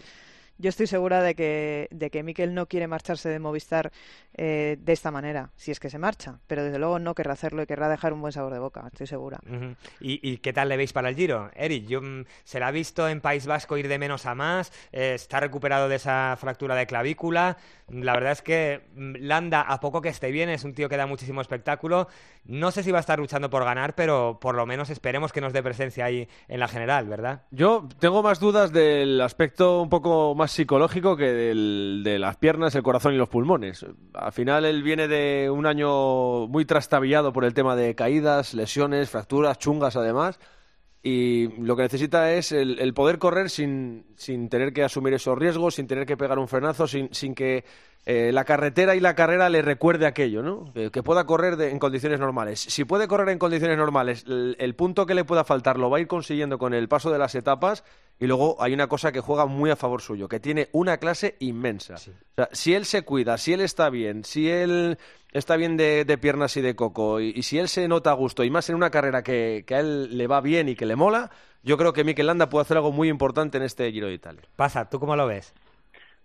yo 0.62 0.70
estoy 0.70 0.88
segura 0.88 1.22
de 1.22 1.36
que, 1.36 1.88
de 1.92 2.10
que 2.10 2.24
Mikel 2.24 2.54
no 2.54 2.68
quiere 2.68 2.88
marcharse 2.88 3.30
de 3.30 3.40
Movistar 3.40 3.92
eh, 4.38 4.78
de 4.80 4.94
esta 4.94 5.12
manera, 5.12 5.50
si 5.56 5.72
es 5.72 5.80
que 5.80 5.90
se 5.90 5.98
marcha, 5.98 6.40
pero 6.48 6.64
desde 6.64 6.80
luego 6.80 7.00
no 7.00 7.16
querrá 7.16 7.34
hacerlo 7.34 7.64
y 7.64 7.66
querrá 7.66 7.90
dejar 7.90 8.14
un 8.14 8.22
buen 8.22 8.32
sabor 8.32 8.54
de 8.54 8.60
boca, 8.60 8.84
estoy 8.88 9.08
segura. 9.08 9.40
Uh 9.48 9.54
-huh. 9.54 9.76
¿Y, 10.00 10.32
¿Y, 10.32 10.38
qué 10.38 10.54
tal 10.54 10.70
le 10.70 10.78
veis 10.78 10.94
para 10.94 11.10
el 11.10 11.16
Giro? 11.16 11.50
Eric, 11.56 11.88
yo, 11.88 12.02
mm, 12.02 12.26
se 12.44 12.60
la 12.60 12.68
ha 12.68 12.72
visto 12.72 13.10
en 13.10 13.22
País 13.22 13.46
Vasco 13.48 13.76
ir 13.78 13.88
de 13.88 13.98
menos 13.98 14.26
a 14.26 14.36
más, 14.36 14.72
eh, 14.92 15.14
está 15.16 15.40
recuperado 15.40 15.90
de 15.90 15.96
esa 15.96 16.38
fractura 16.40 16.76
de 16.76 16.86
clavícula, 16.86 17.58
la 17.90 18.14
verdad 18.14 18.32
es 18.32 18.42
que 18.42 18.82
mm, 18.96 19.16
Landa, 19.22 19.62
a 19.62 19.80
poco 19.80 20.02
que 20.02 20.10
esté 20.10 20.32
bien, 20.32 20.50
es 20.50 20.64
un 20.64 20.74
tío 20.74 20.88
que 20.88 20.98
da 20.98 21.08
muchísimo 21.08 21.42
espectáculo, 21.42 22.08
no 22.46 22.72
sé 22.72 22.84
si 22.84 22.92
va 22.92 23.00
a 23.00 23.02
estar 23.02 23.20
luchando 23.20 23.50
por 23.50 23.66
ganar, 23.66 23.96
pero 23.96 24.40
por 24.40 24.56
lo 24.56 24.66
menos 24.66 24.90
esperemos 24.90 25.34
que 25.34 25.42
nos 25.42 25.54
dé 25.54 25.64
presencia 25.64 26.06
ahí 26.06 26.28
en 26.48 26.60
la 26.60 26.68
general, 26.68 27.08
¿verdad? 27.08 27.44
Yo 27.52 27.88
tengo 28.00 28.24
más 28.24 28.40
dudas 28.40 28.72
del 28.72 29.20
aspecto 29.22 29.82
un 29.82 29.90
poco 29.90 30.36
más 30.36 30.51
psicológico 30.52 31.16
que 31.16 31.32
del, 31.32 32.02
de 32.04 32.20
las 32.20 32.38
piernas, 32.38 32.76
el 32.76 32.84
corazón 32.84 33.14
y 33.14 33.18
los 33.18 33.30
pulmones. 33.30 33.86
Al 34.14 34.32
final 34.32 34.66
él 34.66 34.84
viene 34.84 35.08
de 35.08 35.50
un 35.50 35.66
año 35.66 36.48
muy 36.48 36.66
trastabillado 36.66 37.34
por 37.34 37.46
el 37.46 37.54
tema 37.54 37.76
de 37.76 37.96
caídas, 37.96 38.54
lesiones, 38.54 39.10
fracturas, 39.10 39.58
chungas 39.58 39.96
además. 39.96 40.40
Y 41.04 41.48
lo 41.60 41.76
que 41.76 41.84
necesita 41.84 42.32
es 42.32 42.52
el, 42.52 42.94
poder 42.94 43.18
correr 43.18 43.50
sin, 43.50 44.06
sin, 44.16 44.50
tener 44.50 44.72
que 44.72 44.84
asumir 44.84 45.14
esos 45.16 45.36
riesgos, 45.36 45.76
sin 45.76 45.88
tener 45.88 46.06
que 46.06 46.16
pegar 46.16 46.38
un 46.38 46.48
frenazo, 46.48 46.86
sin, 46.86 47.12
sin 47.12 47.34
que 47.34 47.66
eh, 48.06 48.32
la 48.32 48.46
carretera 48.46 48.96
y 48.96 49.00
la 49.00 49.16
carrera 49.16 49.50
le 49.50 49.64
recuerde 49.64 50.08
aquello, 50.08 50.44
¿no? 50.44 50.72
Que, 50.74 51.04
pueda 51.04 51.26
correr 51.26 51.56
de, 51.56 51.70
en 51.70 51.80
condiciones 51.80 52.20
normales. 52.20 52.60
Si 52.60 52.84
puede 52.84 53.08
correr 53.08 53.30
en 53.30 53.40
condiciones 53.40 53.78
normales, 53.78 54.26
el, 54.28 54.76
punto 54.76 55.08
que 55.08 55.16
le 55.16 55.24
pueda 55.24 55.44
faltar 55.44 55.78
lo 55.78 55.90
va 55.90 55.98
a 55.98 56.02
ir 56.02 56.08
consiguiendo 56.08 56.60
con 56.60 56.74
el 56.76 56.88
paso 56.88 57.12
de 57.12 57.18
las 57.18 57.34
etapas. 57.34 57.84
Y 58.22 58.28
luego 58.28 58.56
hay 58.60 58.72
una 58.76 58.86
cosa 58.88 59.12
que 59.12 59.20
juega 59.20 59.48
muy 59.48 59.72
a 59.72 59.76
favor 59.76 60.00
suyo, 60.00 60.30
que 60.30 60.40
tiene 60.40 60.70
una 60.74 60.98
clase 60.98 61.38
inmensa. 61.40 61.98
Sí. 61.98 62.12
O 62.12 62.36
sea, 62.36 62.50
si 62.52 62.76
él 62.76 62.86
se 62.86 63.02
cuida, 63.02 63.40
si 63.40 63.52
él 63.52 63.62
está 63.62 63.90
bien, 63.90 64.24
si 64.24 64.48
él 64.48 65.00
está 65.32 65.58
bien 65.58 65.76
de, 65.76 66.06
de 66.06 66.18
piernas 66.20 66.56
y 66.56 66.62
de 66.62 66.76
coco, 66.76 67.20
y, 67.20 67.34
y, 67.36 67.42
si 67.42 67.58
él 67.58 67.68
se 67.68 67.88
nota 67.88 68.12
a 68.12 68.14
gusto, 68.14 68.44
y 68.44 68.52
más 68.52 68.70
en 68.70 68.76
una 68.76 68.92
carrera 68.92 69.24
que, 69.24 69.64
que, 69.66 69.74
a 69.74 69.80
él 69.80 70.16
le 70.16 70.28
va 70.28 70.40
bien 70.40 70.70
y 70.70 70.76
que 70.76 70.86
le 70.86 70.96
mola, 70.96 71.32
yo 71.64 71.78
creo 71.78 71.94
que 71.94 72.04
Mikel 72.04 72.28
Landa 72.28 72.48
puede 72.48 72.62
hacer 72.62 72.78
algo 72.78 72.92
muy 72.92 73.10
importante 73.10 73.58
en 73.58 73.64
este 73.64 73.92
Giro 73.92 74.06
de 74.06 74.14
Italia. 74.14 74.44
Pasa, 74.56 74.88
¿tú 74.88 75.00
cómo 75.00 75.16
lo 75.16 75.26
ves? 75.26 75.56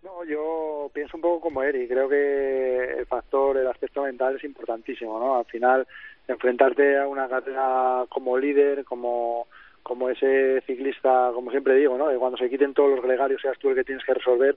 No, 0.03 0.23
yo 0.25 0.91
pienso 0.93 1.17
un 1.17 1.23
poco 1.23 1.41
como 1.41 1.63
Eri. 1.63 1.89
Creo 1.89 2.11
que 2.11 2.93
el 2.99 3.07
factor, 3.07 3.57
el 3.57 3.69
aspecto 3.69 4.03
mental 4.03 4.37
es 4.37 4.45
importantísimo, 4.45 5.19
¿no? 5.19 5.39
Al 5.39 5.47
final, 5.47 5.89
enfrentarte 6.29 6.99
a 6.99 7.09
una 7.09 7.27
carrera 7.27 8.05
como 8.11 8.37
líder, 8.37 8.85
como 8.85 9.47
como 9.87 10.11
ese 10.11 10.61
ciclista, 10.67 11.31
como 11.33 11.51
siempre 11.53 11.77
digo, 11.77 11.97
¿no? 11.97 12.09
Que 12.09 12.17
cuando 12.17 12.37
se 12.37 12.51
quiten 12.51 12.75
todos 12.75 12.91
los 12.91 13.03
gregarios 13.03 13.41
seas 13.41 13.59
tú 13.59 13.71
el 13.71 13.77
que 13.77 13.85
tienes 13.85 14.05
que 14.05 14.15
resolver, 14.15 14.57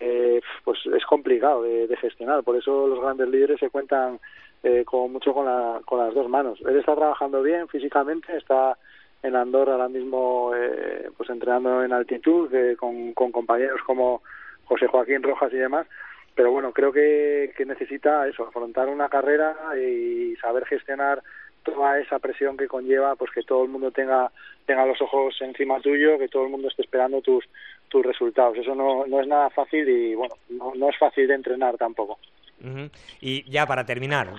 eh, 0.00 0.40
pues 0.64 0.78
es 0.86 1.04
complicado 1.04 1.62
de, 1.62 1.94
gestionar. 1.96 2.42
Por 2.42 2.56
eso 2.56 2.88
los 2.88 3.00
grandes 3.00 3.28
líderes 3.28 3.60
se 3.60 3.68
cuentan 3.68 4.18
eh, 4.62 4.84
con 4.84 5.12
mucho 5.12 5.34
con, 5.34 5.44
la, 5.44 5.80
con 5.84 5.98
las 5.98 6.14
dos 6.14 6.28
manos. 6.28 6.58
Él 6.66 6.78
está 6.78 6.94
trabajando 6.94 7.42
bien 7.42 7.68
físicamente, 7.68 8.34
está 8.36 8.78
en 9.22 9.36
Andorra 9.36 9.72
ahora 9.72 9.88
mismo 9.88 10.52
eh, 10.56 11.10
pues 11.16 11.30
entrenando 11.30 11.84
en 11.84 11.92
altitud 11.92 12.52
eh, 12.54 12.76
con, 12.76 13.12
con 13.12 13.30
compañeros 13.30 13.80
como 13.86 14.22
José 14.64 14.86
Joaquín 14.86 15.22
Rojas 15.22 15.52
y 15.52 15.56
demás, 15.56 15.86
pero 16.34 16.50
bueno, 16.50 16.72
creo 16.72 16.92
que, 16.92 17.52
que 17.56 17.66
necesita 17.66 18.26
eso, 18.26 18.46
afrontar 18.46 18.88
una 18.88 19.08
carrera 19.08 19.54
y 19.76 20.34
saber 20.36 20.64
gestionar 20.64 21.22
toda 21.62 21.98
esa 21.98 22.18
presión 22.18 22.56
que 22.56 22.68
conlleva 22.68 23.16
pues 23.16 23.30
que 23.30 23.42
todo 23.42 23.64
el 23.64 23.70
mundo 23.70 23.90
tenga 23.90 24.30
tenga 24.66 24.86
los 24.86 25.00
ojos 25.02 25.34
encima 25.40 25.80
tuyo, 25.80 26.18
que 26.18 26.28
todo 26.28 26.44
el 26.44 26.50
mundo 26.50 26.68
esté 26.68 26.82
esperando 26.82 27.20
tus 27.20 27.44
tus 27.88 28.04
resultados. 28.04 28.56
Eso 28.58 28.74
no, 28.74 29.06
no 29.06 29.20
es 29.20 29.26
nada 29.26 29.50
fácil 29.50 29.88
y 29.88 30.14
bueno, 30.14 30.34
no, 30.48 30.72
no 30.74 30.88
es 30.88 30.98
fácil 30.98 31.28
de 31.28 31.34
entrenar 31.34 31.76
tampoco. 31.76 32.18
Uh 32.60 32.66
-huh. 32.66 32.90
Y 33.20 33.50
ya 33.50 33.66
para 33.66 33.84
terminar, 33.84 34.34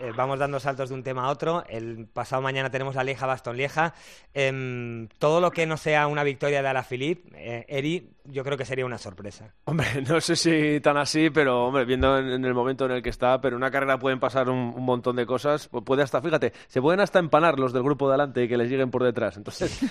eh, 0.00 0.12
vamos 0.16 0.38
dando 0.38 0.60
saltos 0.60 0.88
de 0.88 0.94
un 0.94 1.02
tema 1.02 1.24
a 1.24 1.30
otro. 1.30 1.64
El 1.68 2.06
pasado 2.06 2.42
mañana 2.42 2.70
tenemos 2.70 2.94
la 2.94 3.04
Lieja 3.04 3.26
Baston 3.26 3.56
Lieja. 3.56 3.94
Eh, 4.32 5.08
todo 5.18 5.40
lo 5.40 5.50
que 5.50 5.66
no 5.66 5.76
sea 5.76 6.06
una 6.06 6.22
victoria 6.22 6.62
de 6.62 6.68
Alaphilippe, 6.68 7.30
eh, 7.34 7.64
Eri, 7.68 8.10
yo 8.24 8.42
creo 8.44 8.56
que 8.56 8.64
sería 8.64 8.86
una 8.86 8.98
sorpresa. 8.98 9.52
Hombre, 9.64 9.86
no 10.08 10.20
sé 10.20 10.36
si 10.36 10.80
tan 10.80 10.96
así, 10.96 11.30
pero 11.30 11.66
hombre, 11.66 11.84
viendo 11.84 12.18
en, 12.18 12.30
en 12.30 12.44
el 12.44 12.54
momento 12.54 12.86
en 12.86 12.92
el 12.92 13.02
que 13.02 13.10
está, 13.10 13.40
pero 13.40 13.56
en 13.56 13.62
una 13.62 13.70
carrera 13.70 13.98
pueden 13.98 14.20
pasar 14.20 14.48
un, 14.48 14.72
un, 14.74 14.84
montón 14.84 15.16
de 15.16 15.26
cosas. 15.26 15.68
Puede 15.68 16.02
hasta, 16.02 16.22
fíjate, 16.22 16.52
se 16.68 16.80
pueden 16.80 17.00
hasta 17.00 17.18
empanar 17.18 17.58
los 17.58 17.72
del 17.72 17.82
grupo 17.82 18.08
de 18.08 18.14
adelante 18.14 18.44
y 18.44 18.48
que 18.48 18.56
les 18.56 18.70
lleguen 18.70 18.90
por 18.90 19.02
detrás. 19.02 19.36
Entonces, 19.36 19.80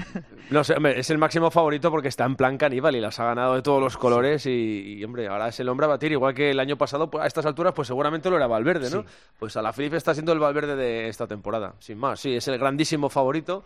no 0.50 0.64
sé, 0.64 0.74
hombre, 0.74 0.98
es 0.98 1.10
el 1.10 1.18
máximo 1.18 1.50
favorito 1.50 1.90
porque 1.90 2.08
está 2.08 2.24
en 2.24 2.36
plan 2.36 2.56
caníbal 2.56 2.96
y 2.96 3.00
las 3.00 3.18
ha 3.20 3.24
ganado 3.24 3.54
de 3.54 3.62
todos 3.62 3.80
los 3.80 3.96
colores 3.96 4.46
y, 4.46 4.98
y 4.98 5.04
hombre, 5.04 5.28
ahora 5.28 5.48
es 5.48 5.60
el 5.60 5.68
hombre 5.68 5.86
a 5.86 5.90
batir, 5.90 6.12
igual 6.12 6.34
que 6.34 6.49
el 6.50 6.60
año 6.60 6.76
pasado, 6.76 7.10
pues, 7.10 7.24
a 7.24 7.26
estas 7.26 7.46
alturas, 7.46 7.72
pues 7.74 7.88
seguramente 7.88 8.30
lo 8.30 8.36
era 8.36 8.46
Valverde, 8.46 8.90
¿no? 8.90 9.02
Sí. 9.02 9.08
Pues 9.38 9.56
a 9.56 9.62
la 9.62 9.72
Felipe 9.72 9.96
está 9.96 10.14
siendo 10.14 10.32
el 10.32 10.38
Valverde 10.38 10.76
de 10.76 11.08
esta 11.08 11.26
temporada, 11.26 11.74
sin 11.78 11.98
más. 11.98 12.20
Sí, 12.20 12.34
es 12.34 12.46
el 12.48 12.58
grandísimo 12.58 13.08
favorito 13.08 13.64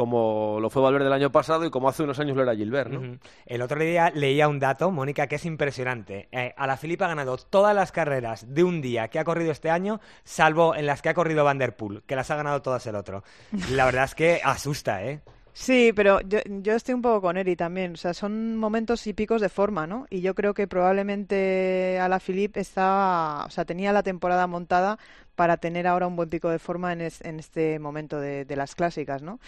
como 0.00 0.60
lo 0.60 0.70
fue 0.70 0.80
Valverde 0.80 1.08
el 1.08 1.12
año 1.12 1.30
pasado 1.30 1.66
y 1.66 1.70
como 1.70 1.86
hace 1.86 2.02
unos 2.02 2.18
años 2.18 2.34
lo 2.34 2.42
era 2.42 2.54
Gilbert, 2.54 2.90
¿no? 2.90 3.00
Uh 3.00 3.02
-huh. 3.02 3.20
El 3.44 3.60
otro 3.60 3.78
día 3.80 4.10
leía 4.14 4.48
un 4.48 4.58
dato, 4.58 4.90
Mónica, 4.90 5.26
que 5.26 5.34
es 5.34 5.44
impresionante. 5.44 6.28
Eh, 6.32 6.54
a 6.56 6.66
la 6.66 6.78
Filipe 6.78 7.04
ha 7.04 7.08
ganado 7.08 7.36
todas 7.36 7.74
las 7.74 7.92
carreras 7.92 8.46
de 8.54 8.64
un 8.64 8.80
día 8.80 9.08
que 9.08 9.18
ha 9.18 9.24
corrido 9.24 9.52
este 9.52 9.68
año, 9.68 10.00
salvo 10.24 10.74
en 10.74 10.86
las 10.86 11.02
que 11.02 11.10
ha 11.10 11.14
corrido 11.14 11.44
Van 11.44 11.58
Der 11.58 11.76
Poel, 11.76 12.02
que 12.06 12.16
las 12.16 12.30
ha 12.30 12.36
ganado 12.36 12.62
todas 12.62 12.86
el 12.86 12.94
otro. 12.96 13.24
La 13.72 13.84
verdad 13.84 14.04
es 14.04 14.14
que 14.14 14.40
asusta, 14.42 15.04
¿eh? 15.04 15.20
Sí, 15.52 15.92
pero 15.94 16.20
yo, 16.20 16.38
yo 16.46 16.74
estoy 16.74 16.94
un 16.94 17.02
poco 17.02 17.20
con 17.20 17.36
Eri 17.36 17.56
también. 17.56 17.92
O 17.92 17.96
sea, 17.96 18.14
son 18.14 18.56
momentos 18.56 19.06
y 19.06 19.12
picos 19.12 19.40
de 19.40 19.48
forma, 19.48 19.86
¿no? 19.86 20.06
Y 20.08 20.20
yo 20.20 20.34
creo 20.34 20.54
que 20.54 20.68
probablemente 20.68 21.98
a 22.00 22.08
la 22.08 22.20
Philippe 22.20 22.60
estaba, 22.60 23.44
o 23.46 23.50
sea, 23.50 23.64
tenía 23.64 23.92
la 23.92 24.02
temporada 24.02 24.46
montada 24.46 24.98
para 25.34 25.56
tener 25.56 25.86
ahora 25.86 26.06
un 26.06 26.16
buen 26.16 26.28
pico 26.28 26.50
de 26.50 26.58
forma 26.58 26.92
en, 26.92 27.00
en 27.00 27.38
este 27.40 27.78
momento 27.78 28.20
de, 28.20 28.44
de, 28.44 28.56
las 28.56 28.74
clásicas, 28.74 29.22
¿no? 29.22 29.40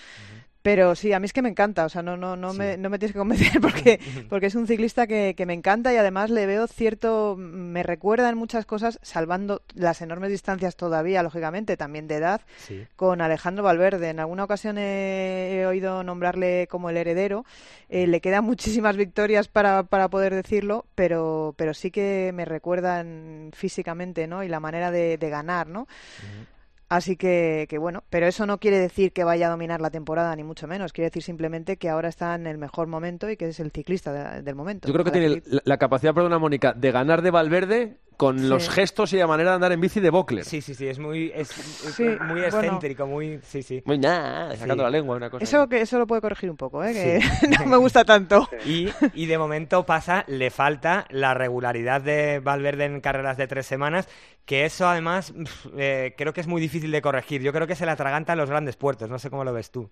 Pero 0.62 0.94
sí, 0.94 1.12
a 1.12 1.18
mí 1.18 1.27
es 1.27 1.33
que 1.33 1.42
me 1.42 1.48
encanta, 1.48 1.85
o 1.85 1.88
sea, 1.88 2.03
no, 2.03 2.16
no, 2.16 2.37
no, 2.37 2.53
sí. 2.53 2.59
me, 2.59 2.77
no 2.77 2.88
me 2.88 2.98
tienes 2.98 3.12
que 3.12 3.18
convencer 3.18 3.61
porque, 3.61 4.01
porque 4.29 4.46
es 4.46 4.55
un 4.55 4.68
ciclista 4.68 5.09
que, 5.09 5.35
que, 5.37 5.44
me 5.44 5.55
encanta 5.55 5.92
y 5.92 5.96
además 5.96 6.31
le 6.31 6.46
veo 6.46 6.68
cierto, 6.68 7.35
me 7.37 7.83
recuerda 7.83 8.29
en 8.29 8.38
muchas 8.38 8.64
cosas, 8.64 9.01
salvando 9.03 9.62
las 9.75 10.03
enormes 10.03 10.31
distancias 10.31 10.77
todavía, 10.77 11.22
lógicamente, 11.25 11.77
también 11.77 12.07
de 12.07 12.16
edad, 12.16 12.42
sí. 12.59 12.87
con 12.94 13.20
Alejandro 13.20 13.64
Valverde. 13.64 14.11
En 14.11 14.20
alguna 14.20 14.44
ocasión 14.44 14.79
he, 14.79 15.61
he 15.61 15.66
oído 15.66 16.05
nombrarle 16.05 16.68
como 16.70 16.90
el 16.90 16.96
heredero, 16.96 17.44
eh, 17.88 18.07
le 18.07 18.20
quedan 18.20 18.44
muchísimas 18.44 18.96
victorias 18.96 19.48
para, 19.48 19.83
para 19.83 20.09
poder 20.09 20.33
decirlo, 20.33 20.87
pero, 20.94 21.55
pero 21.57 21.75
sí 21.75 21.90
que 21.90 22.31
me 22.33 22.44
recuerdan 22.44 23.51
físicamente, 23.53 24.28
¿no? 24.28 24.45
Y 24.45 24.49
la 24.49 24.61
manera 24.61 24.93
de, 24.93 25.18
de 25.18 25.30
ganar, 25.30 25.66
¿no? 25.66 25.80
Uh 25.80 25.84
-huh. 25.84 26.51
Así 26.93 27.16
que, 27.16 27.64
que, 27.70 27.78
bueno, 27.78 28.05
pero 28.11 28.26
eso 28.26 28.45
no 28.45 28.59
quiere 28.59 28.78
decir 28.78 29.14
que 29.14 29.24
vaya 29.24 29.47
a 29.47 29.51
dominar 29.51 29.80
la 29.80 29.88
temporada, 29.88 30.36
ni 30.36 30.45
mucho 30.45 30.68
menos. 30.68 30.93
Quiere 30.93 31.07
decir 31.07 31.22
simplemente 31.22 31.78
que 31.78 31.88
ahora 31.88 32.11
está 32.11 32.34
en 32.34 32.47
el 32.47 32.59
mejor 32.59 32.86
momento 32.86 33.30
y 33.30 33.38
que 33.38 33.49
es 33.49 33.61
el 33.61 33.70
ciclista 33.70 34.12
de, 34.12 34.43
del 34.43 34.55
momento. 34.55 34.88
Yo 34.88 34.93
creo 34.93 35.03
que 35.03 35.11
tiene 35.11 35.43
la, 35.47 35.62
la, 35.64 35.78
capacidad, 35.78 36.12
perdona 36.12 36.38
Mónica, 36.38 36.74
de 36.74 36.93
ganar 36.93 37.22
de 37.22 37.30
Valverde 37.30 37.97
con 38.23 38.49
los 38.49 38.68
gestos 38.70 39.12
y 39.12 39.16
la 39.16 39.27
manera 39.27 39.51
de 39.51 39.55
andar 39.57 39.73
en 39.73 39.81
bici 39.81 39.99
de 39.99 40.11
Bockler. 40.11 40.45
Sí, 40.45 40.61
sí, 40.61 40.75
sí, 40.75 40.87
es 40.87 40.99
muy, 41.01 41.33
es, 41.35 41.51
es 41.51 41.95
Sí, 41.95 42.05
muy 42.05 42.18
bueno. 42.41 42.45
excéntrico, 42.47 43.05
muy... 43.07 43.41
Sí, 43.43 43.62
sí. 43.64 43.83
Muy 43.85 43.99
nada, 43.99 44.53
sacando 44.57 44.75
Sí. 44.77 44.81
la 44.85 44.91
lengua, 44.91 45.16
una 45.16 45.29
cosa. 45.29 45.43
Eso 45.43 45.68
que 45.68 45.81
eso 45.81 45.99
lo 45.99 46.07
puede 46.07 46.20
corregir 46.20 46.49
un 46.51 46.57
poco, 46.57 46.85
¿eh? 46.85 46.93
que 46.93 47.20
Sí. 47.20 47.49
no 47.61 47.66
me 47.66 47.77
gusta 47.79 48.05
tanto. 48.05 48.49
Y, 48.64 48.89
y 49.14 49.27
de 49.27 49.39
momento 49.39 49.85
pasa, 49.85 50.25
le 50.29 50.51
falta 50.51 51.05
la 51.11 51.35
regularidad 51.35 52.01
de 52.01 52.39
Valverde 52.39 52.85
en 52.85 53.01
carreras 53.01 53.37
de 53.37 53.49
tres 53.49 53.66
semanas, 53.66 54.09
que 54.47 54.64
eso 54.66 54.87
además 54.87 55.35
eh, 55.77 56.14
creo 56.16 56.33
que 56.33 56.41
es 56.43 56.47
muy 56.47 56.61
difícil 56.61 56.93
de 56.93 57.03
corregir. 57.03 57.43
Yo 57.43 57.53
creo 57.53 57.66
que 57.66 57.75
se 57.75 57.85
le 57.87 57.91
atraganta 57.93 58.35
en 58.35 58.39
los 58.39 58.49
grandes 58.51 58.77
puertos, 58.77 59.11
no 59.11 59.18
sé 59.18 59.31
cómo 59.31 59.43
lo 59.43 59.53
ves 59.53 59.70
tú. 59.73 59.91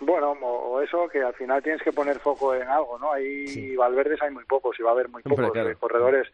Bueno, 0.00 0.32
o 0.40 0.58
o 0.78 0.80
eso 0.80 1.08
que 1.08 1.20
al 1.20 1.34
final 1.34 1.60
tienes 1.62 1.82
que 1.82 1.92
poner 1.92 2.20
foco 2.20 2.54
en 2.54 2.68
algo, 2.68 2.98
¿no? 3.00 3.12
Ahí 3.12 3.74
Valverdes 3.74 4.22
hay 4.22 4.30
muy 4.30 4.44
pocos 4.44 4.78
y 4.78 4.82
va 4.82 4.90
a 4.90 4.92
haber 4.92 5.08
muy 5.08 5.22
Hombre, 5.24 5.36
pocos 5.48 5.52
claro. 5.52 5.70
eh, 5.70 5.76
corredores 5.76 6.28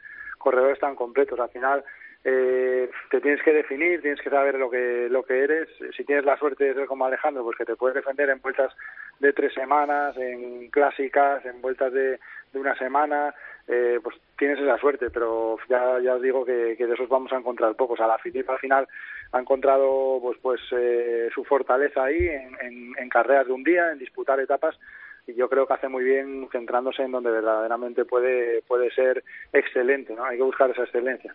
corredores 0.44 0.78
tan 0.78 0.94
completos. 0.94 1.40
Al 1.40 1.48
final 1.48 1.82
eh, 2.22 2.90
te 3.10 3.20
tienes 3.22 3.42
que 3.42 3.52
definir, 3.52 4.02
tienes 4.02 4.20
que 4.20 4.30
saber 4.30 4.56
lo 4.56 4.70
que 4.70 5.08
lo 5.10 5.22
que 5.24 5.42
eres. 5.42 5.68
Si 5.96 6.04
tienes 6.04 6.24
la 6.26 6.36
suerte 6.36 6.64
de 6.64 6.74
ser 6.74 6.86
como 6.86 7.06
Alejandro, 7.06 7.42
pues 7.42 7.56
que 7.56 7.64
te 7.64 7.76
puedes 7.76 7.94
defender 7.94 8.28
en 8.28 8.42
vueltas 8.42 8.72
de 9.20 9.32
tres 9.32 9.54
semanas, 9.54 10.16
en 10.18 10.70
clásicas, 10.70 11.44
en 11.46 11.62
vueltas 11.62 11.92
de, 11.92 12.20
una 12.52 12.76
semana, 12.76 13.34
eh, 13.66 13.98
pues 14.02 14.16
tienes 14.38 14.60
esa 14.60 14.78
suerte. 14.78 15.08
Pero 15.10 15.56
ya 15.68 15.98
ya 16.00 16.14
os 16.16 16.22
digo 16.22 16.44
que, 16.44 16.76
de 16.76 16.94
esos 16.94 17.08
vamos 17.08 17.32
a 17.32 17.38
encontrar 17.38 17.74
pocos. 17.74 18.00
A 18.00 18.06
la 18.06 18.18
Filip 18.18 18.48
al 18.50 18.58
final 18.58 18.86
ha 19.32 19.40
encontrado 19.40 20.18
pues 20.20 20.38
pues 20.42 20.60
eh, 20.72 21.30
su 21.34 21.42
fortaleza 21.44 22.04
ahí 22.04 22.28
en, 22.28 22.56
en, 22.60 22.92
en 22.98 23.08
carreras 23.08 23.46
de 23.46 23.52
un 23.54 23.64
día, 23.64 23.92
en 23.92 23.98
disputar 23.98 24.38
etapas 24.40 24.78
y 25.26 25.34
yo 25.34 25.48
creo 25.48 25.66
que 25.66 25.74
hace 25.74 25.88
muy 25.88 26.04
bien 26.04 26.48
centrándose 26.52 27.02
en 27.02 27.12
donde 27.12 27.30
verdaderamente 27.30 28.04
puede 28.04 28.62
puede 28.62 28.90
ser 28.92 29.24
excelente, 29.52 30.14
¿no? 30.14 30.24
Hay 30.24 30.36
que 30.36 30.42
buscar 30.42 30.70
esa 30.70 30.82
excelencia. 30.84 31.34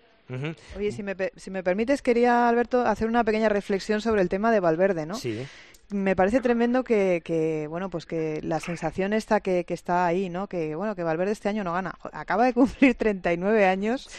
Oye, 0.77 0.91
si 0.91 1.01
me, 1.01 1.15
pe- 1.15 1.31
si 1.35 1.49
me 1.49 1.63
permites, 1.63 2.03
quería, 2.03 2.47
Alberto, 2.47 2.81
hacer 2.81 3.07
una 3.07 3.23
pequeña 3.23 3.49
reflexión 3.49 3.99
sobre 3.99 4.21
el 4.21 4.29
tema 4.29 4.51
de 4.51 4.59
Valverde, 4.59 5.07
¿no? 5.07 5.15
Sí. 5.15 5.43
Me 5.91 6.15
parece 6.15 6.39
tremendo 6.39 6.83
que, 6.83 7.21
que, 7.23 7.65
bueno, 7.67 7.89
pues 7.89 8.05
que 8.05 8.39
la 8.43 8.59
sensación 8.59 9.13
esta 9.13 9.39
que, 9.39 9.63
que 9.63 9.73
está 9.73 10.05
ahí, 10.05 10.29
¿no? 10.29 10.47
Que, 10.47 10.75
bueno, 10.75 10.95
que 10.95 11.01
Valverde 11.01 11.31
este 11.31 11.49
año 11.49 11.63
no 11.63 11.73
gana. 11.73 11.95
Acaba 12.13 12.45
de 12.45 12.53
cumplir 12.53 12.93
39 12.97 13.65
años, 13.65 14.09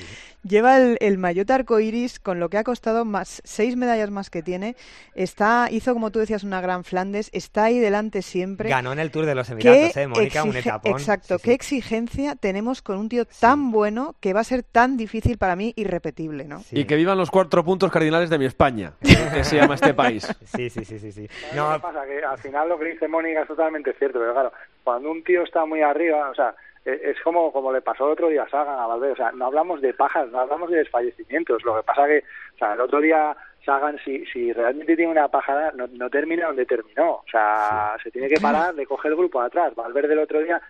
lleva 0.42 0.78
el, 0.78 0.96
el 1.00 1.18
maillot 1.18 1.48
arcoiris 1.50 2.18
con 2.18 2.40
lo 2.40 2.48
que 2.48 2.58
ha 2.58 2.64
costado 2.64 3.04
más 3.04 3.40
seis 3.44 3.76
medallas 3.76 4.10
más 4.10 4.30
que 4.30 4.42
tiene. 4.42 4.74
Está, 5.14 5.68
hizo, 5.70 5.92
como 5.94 6.10
tú 6.10 6.18
decías, 6.18 6.42
una 6.42 6.60
gran 6.60 6.82
Flandes, 6.82 7.30
está 7.32 7.64
ahí 7.64 7.78
delante 7.78 8.22
siempre. 8.22 8.68
Ganó 8.68 8.92
en 8.92 8.98
el 8.98 9.10
Tour 9.10 9.26
de 9.26 9.34
los 9.34 9.46
¿Qué 9.46 9.52
Emiratos, 9.52 9.96
¿eh, 9.96 10.06
Mónica? 10.08 10.42
Un 10.44 10.56
etapón. 10.56 10.92
Exacto, 10.92 11.38
qué 11.38 11.52
exigencia 11.52 12.34
tenemos 12.34 12.82
con 12.82 12.98
un 12.98 13.08
tío 13.08 13.26
tan 13.26 13.70
bueno 13.70 14.16
que 14.20 14.32
va 14.32 14.40
a 14.40 14.44
ser 14.44 14.62
tan 14.64 14.96
difícil 14.96 15.38
para 15.38 15.54
mí 15.54 15.72
irrepetible, 15.76 16.44
¿no? 16.48 16.64
Y 16.72 16.84
que 16.84 16.96
vivan 16.96 17.16
los 17.16 17.30
cuatro 17.30 17.64
puntos 17.64 17.92
cardinales 17.92 18.28
de 18.28 18.38
mi 18.38 18.46
España, 18.46 18.94
que 19.00 19.44
se 19.44 19.56
llama 19.56 19.74
este 19.74 19.94
país. 19.94 20.26
Sí, 20.56 20.68
sí, 20.70 20.84
sí, 20.84 20.98
sí. 20.98 21.12
sí. 21.12 21.28
No, 21.54 21.59
¿Qué 21.74 21.80
pasa? 21.80 22.06
Que 22.06 22.24
al 22.24 22.38
final 22.38 22.68
lo 22.68 22.78
que 22.78 22.86
dice 22.86 23.08
Mónica 23.08 23.42
es 23.42 23.48
totalmente 23.48 23.92
cierto, 23.94 24.18
pero 24.18 24.32
claro, 24.32 24.52
cuando 24.84 25.10
un 25.10 25.22
tío 25.24 25.42
está 25.42 25.64
muy 25.64 25.82
arriba, 25.82 26.30
o 26.30 26.34
sea, 26.34 26.54
e- 26.84 27.00
es 27.10 27.20
como, 27.22 27.52
como 27.52 27.72
le 27.72 27.82
pasó 27.82 28.06
el 28.06 28.12
otro 28.12 28.28
día 28.28 28.42
a 28.44 28.48
Sagan 28.48 28.78
a 28.78 28.86
Valverde, 28.86 29.12
o 29.12 29.16
sea, 29.16 29.32
no 29.32 29.46
hablamos 29.46 29.80
de 29.80 29.92
pajas, 29.94 30.28
no 30.30 30.40
hablamos 30.40 30.70
de 30.70 30.78
desfallecimientos, 30.78 31.64
lo 31.64 31.76
que 31.76 31.82
pasa 31.82 32.06
que, 32.06 32.24
o 32.54 32.58
sea, 32.58 32.74
el 32.74 32.80
otro 32.80 33.00
día 33.00 33.36
Sagan, 33.64 33.98
si, 34.04 34.24
si 34.26 34.52
realmente 34.52 34.96
tiene 34.96 35.12
una 35.12 35.28
pájara, 35.28 35.72
no, 35.74 35.86
no 35.86 36.08
termina 36.08 36.46
donde 36.46 36.64
terminó, 36.64 37.10
o 37.16 37.24
sea, 37.30 37.96
se 38.02 38.10
tiene 38.10 38.28
que 38.28 38.40
parar 38.40 38.74
de 38.74 38.86
coger 38.86 39.12
el 39.12 39.18
grupo 39.18 39.40
de 39.40 39.46
atrás, 39.48 39.74
Valverde 39.74 40.14
el 40.14 40.20
otro 40.20 40.40
día 40.40 40.60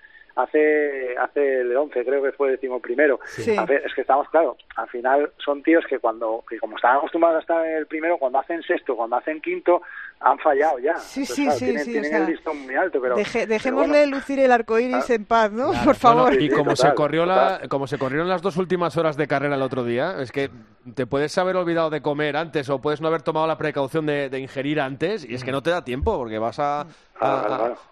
hace 0.42 1.16
hace 1.18 1.60
el 1.60 1.76
11 1.76 2.04
creo 2.04 2.22
que 2.22 2.32
fue 2.32 2.50
décimo 2.52 2.80
primero 2.80 3.18
Sí. 3.26 3.56
A 3.56 3.64
ver, 3.64 3.82
es 3.86 3.94
que 3.94 4.00
estamos 4.02 4.28
claro 4.30 4.56
al 4.76 4.88
final 4.88 5.30
son 5.38 5.62
tíos 5.62 5.84
que 5.88 5.98
cuando 5.98 6.44
que 6.48 6.58
como 6.58 6.76
están 6.76 6.96
acostumbrados 6.96 7.38
a 7.38 7.40
estar 7.40 7.66
en 7.66 7.76
el 7.76 7.86
primero 7.86 8.18
cuando 8.18 8.38
hacen 8.38 8.62
sexto 8.62 8.96
cuando 8.96 9.16
hacen 9.16 9.40
quinto 9.40 9.82
han 10.20 10.38
fallado 10.38 10.78
ya 10.78 10.96
Sí, 10.96 11.20
Entonces, 11.20 11.34
sí, 11.36 11.42
claro, 11.44 11.58
sí, 11.58 11.64
tienen, 11.64 11.84
sí, 11.84 11.90
o 11.90 11.92
tienen 11.92 12.10
sea, 12.10 12.18
el 12.20 12.26
listón 12.26 12.58
muy 12.62 12.74
alto 12.74 13.00
pero 13.00 13.16
Deje- 13.16 13.32
pero 13.40 13.46
dejémosle 13.46 13.98
bueno, 14.02 14.16
lucir 14.16 14.38
el 14.40 14.52
arco 14.52 14.78
iris 14.78 15.08
en 15.10 15.24
paz, 15.24 15.50
¿no? 15.52 15.70
Claro. 15.70 15.84
Por 15.84 15.94
favor. 15.96 16.34
Y 16.34 16.48
Sí, 16.48 16.48
como 16.50 16.70
total, 16.74 16.90
se 16.90 16.94
corrió 16.94 17.24
la, 17.26 17.60
como 17.68 17.86
se 17.86 17.98
corrieron 17.98 18.28
las 18.28 18.42
dos 18.42 18.56
últimas 18.56 18.96
horas 18.96 19.16
de 19.16 19.26
carrera 19.26 19.54
el 19.56 19.62
otro 19.62 19.84
día, 19.84 20.16
es 20.20 20.30
que 20.32 20.50
te 20.94 21.06
puedes 21.06 21.36
haber 21.38 21.56
olvidado 21.56 21.90
de 21.90 22.00
comer 22.00 22.36
antes 22.36 22.68
o 22.70 22.80
puedes 22.80 23.00
no 23.00 23.08
haber 23.08 23.22
tomado 23.22 23.46
la 23.46 23.58
precaución 23.58 24.06
de, 24.06 24.30
de 24.30 24.38
ingerir 24.40 24.80
antes 24.80 25.24
y 25.28 25.34
es 25.34 25.44
que 25.44 25.52
no 25.52 25.62
te 25.62 25.70
da 25.70 25.84
tiempo 25.84 26.16
porque 26.16 26.38
vas 26.38 26.58
a, 26.58 26.86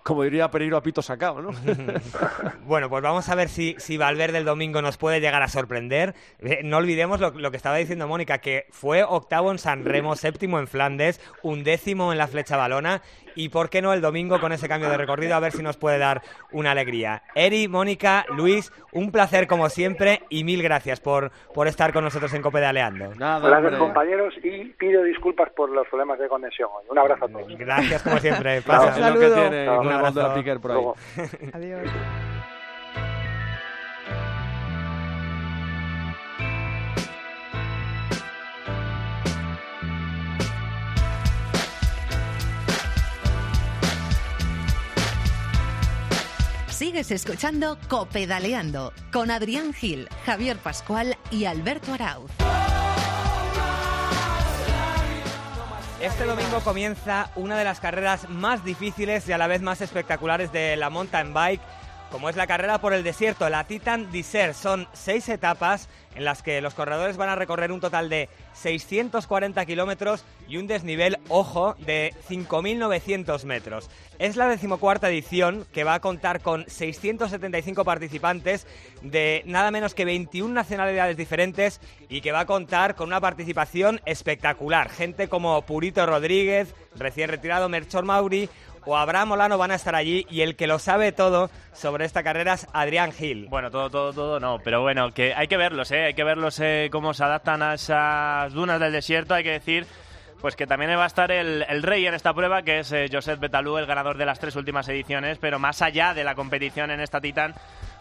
como 0.03 0.23
diría 0.23 0.51
Pereiro 0.51 0.77
a 0.77 0.83
pito 0.83 1.03
sacado, 1.03 1.43
¿no? 1.43 1.51
Bueno, 2.65 2.89
pues 2.91 3.03
vamos 3.03 3.29
a 3.29 3.35
ver 3.35 3.49
si, 3.49 3.75
si 3.79 3.97
Valverde 3.97 4.39
el 4.39 4.45
domingo 4.45 4.83
nos 4.83 4.97
puede 4.97 5.21
llegar 5.21 5.43
a 5.43 5.49
sorprender. 5.49 6.15
Eh, 6.41 6.61
No 6.65 6.79
olvidemos 6.79 7.21
lo, 7.21 7.31
lo 7.31 7.51
que 7.51 7.57
estaba 7.57 7.77
diciendo 7.77 8.07
Mónica, 8.09 8.39
que 8.39 8.67
fue 8.71 9.03
octavo 9.03 9.51
en 9.51 9.59
San 9.59 9.85
Remo, 9.85 10.17
séptimo 10.17 10.59
en 10.59 10.67
Flandes, 10.67 11.21
undécimo 11.43 12.13
en 12.13 12.19
la 12.19 12.27
flecha 12.29 12.57
balona 12.57 13.03
y 13.39 13.51
por 13.51 13.71
qué 13.71 13.81
no 13.81 13.93
el 13.93 14.01
domingo 14.01 14.41
con 14.41 14.51
ese 14.53 14.69
cambio 14.69 14.91
de 14.91 14.97
recorrido 14.97 15.37
a 15.37 15.41
ver 15.41 15.53
si 15.53 15.63
nos 15.63 15.77
puede 15.77 15.97
dar 15.99 16.23
una 16.51 16.73
alegría. 16.73 17.23
Eri, 17.37 17.69
Mónica, 17.69 18.27
Luis, 18.37 18.73
un 18.93 19.13
placer 19.13 19.47
como 19.47 19.69
siempre 19.69 20.23
y 20.29 20.43
mil 20.43 20.61
gracias 20.61 20.99
por, 20.99 21.31
por 21.55 21.69
estar 21.69 21.93
con 21.93 22.03
nosotros 22.03 22.35
en 22.35 22.43
Copedaleando. 22.43 23.11
gracias 23.17 23.77
compañeros 23.77 24.35
y 24.43 24.65
pido 24.71 25.05
disculpas 25.05 25.51
por 25.51 25.71
los 25.71 25.87
problemas 25.87 26.19
de 26.19 26.29
conexión 26.29 26.69
hoy. 26.77 26.85
un 26.89 26.99
abrazo 26.99 27.27
a 27.27 27.29
todos 27.29 27.57
Gracias 27.57 28.03
como 28.03 28.19
siempre. 28.19 28.61
Pasa. 28.63 28.97
Un 29.13 29.51
de 29.51 29.67
la 29.67 29.95
abrazo. 29.95 30.35
Piquer 30.35 30.59
por 30.59 30.73
ahí. 30.73 30.85
Adiós. 31.53 32.38
Sigues 46.79 47.11
escuchando 47.11 47.77
Copedaleando 47.89 48.93
con 49.13 49.33
Adrián 49.33 49.75
Gil, 49.75 50.09
Javier 50.25 50.59
Pascual 50.59 51.19
y 51.29 51.47
Alberto 51.47 51.93
Arauz. 51.93 52.31
Este 56.01 56.25
domingo 56.25 56.61
comienza 56.61 57.33
una 57.35 57.59
de 57.59 57.65
las 57.65 57.81
carreras 57.81 58.29
más 58.29 58.65
difíciles 58.65 59.29
y 59.29 59.33
a 59.33 59.39
la 59.39 59.49
vez 59.49 59.61
más 59.61 59.81
espectaculares 59.81 60.53
de 60.53 60.77
la 60.77 60.89
mountain 60.89 61.35
bike, 61.35 61.61
como 62.11 62.29
es 62.29 62.37
la 62.37 62.47
carrera 62.47 62.79
por 62.79 62.93
el 62.93 63.05
desierto, 63.05 63.49
la 63.49 63.65
Titan 63.65 64.11
Desert. 64.11 64.55
Son 64.55 64.89
seis 64.93 65.29
etapas 65.29 65.89
en 66.15 66.25
las 66.25 66.43
que 66.43 66.61
los 66.61 66.75
corredores 66.75 67.17
van 67.17 67.29
a 67.29 67.37
recorrer 67.37 67.71
un 67.71 67.81
total 67.81 68.09
de 68.09 68.29
640 68.55 69.65
kilómetros 69.67 70.25
y 70.49 70.57
un 70.57 70.67
desnivel, 70.67 71.19
ojo, 71.29 71.75
de 71.79 72.13
5.900 72.29 73.45
metros. 73.45 73.89
Es 74.19 74.37
la 74.37 74.49
decimocuarta 74.49 75.09
edición 75.09 75.65
que 75.73 75.85
va 75.85 75.95
a 75.95 76.01
contar 76.01 76.41
con 76.41 76.69
675 76.69 77.85
participantes 77.85 78.67
de 79.03 79.43
nada 79.47 79.71
menos 79.71 79.95
que 79.95 80.05
21 80.05 80.53
nacionalidades 80.53 81.17
diferentes 81.17 81.81
y 82.09 82.21
que 82.21 82.33
va 82.33 82.41
a 82.41 82.47
contar 82.47 82.97
con 82.97 83.09
una 83.09 83.21
participación 83.21 84.01
espectacular. 84.05 84.91
Gente 84.91 85.29
como 85.29 85.63
Purito 85.63 86.05
Rodríguez, 86.05 86.75
recién 86.97 87.31
retirado 87.31 87.69
Merchor 87.69 88.05
Mauri 88.05 88.49
o 88.85 88.97
Abraham 88.97 89.33
Olano 89.33 89.59
van 89.59 89.71
a 89.71 89.75
estar 89.75 89.95
allí 89.95 90.27
y 90.31 90.43
el 90.43 90.57
que 90.57 90.67
lo 90.67 90.79
sabe 90.79 91.13
todo 91.13 91.51
sobre 91.73 92.05
esta 92.05 92.23
carrera 92.23 92.55
es 92.55 92.67
Adrián 92.73 93.13
Gil. 93.13 93.47
Bueno, 93.49 93.71
todo, 93.71 93.91
todo, 93.91 94.13
todo 94.13 94.41
no, 94.41 94.59
pero 94.63 94.83
bueno, 94.83 95.13
que 95.13 95.35
hay 95.35 95.49
que 95.49 95.57
verlos, 95.57 95.91
¿eh? 95.91 96.07
Hay 96.07 96.15
que 96.15 96.25
verlos 96.25 96.59
eh, 96.61 96.89
cómo 96.91 97.15
se 97.15 97.25
adaptan 97.25 97.63
a 97.63 97.75
esas 97.75 98.53
dunas 98.53 98.81
del 98.81 98.93
desierto, 98.93 99.35
hay 99.35 99.45
que 99.45 99.53
decir... 99.53 99.87
Pues 100.41 100.55
que 100.55 100.69
también 100.69 100.93
va 100.93 101.03
a 101.03 101.09
estar 101.09 101.33
el, 101.33 101.83
rey 101.83 102.07
en 102.07 102.15
esta 102.15 102.33
prueba, 102.33 102.63
que 102.63 102.79
es 102.79 102.93
eh, 102.93 103.09
Josep 103.11 103.41
Betalú, 103.41 103.77
el 103.77 103.87
ganador 103.87 104.17
de 104.17 104.25
las 104.25 104.39
tres 104.39 104.55
últimas 104.55 104.89
ediciones, 104.89 105.39
pero 105.39 105.59
más 105.59 105.83
allá 105.83 106.15
de 106.15 106.23
la 106.23 106.37
competición 106.37 106.93
en 106.93 107.01
esta 107.01 107.21
Titán, 107.21 107.55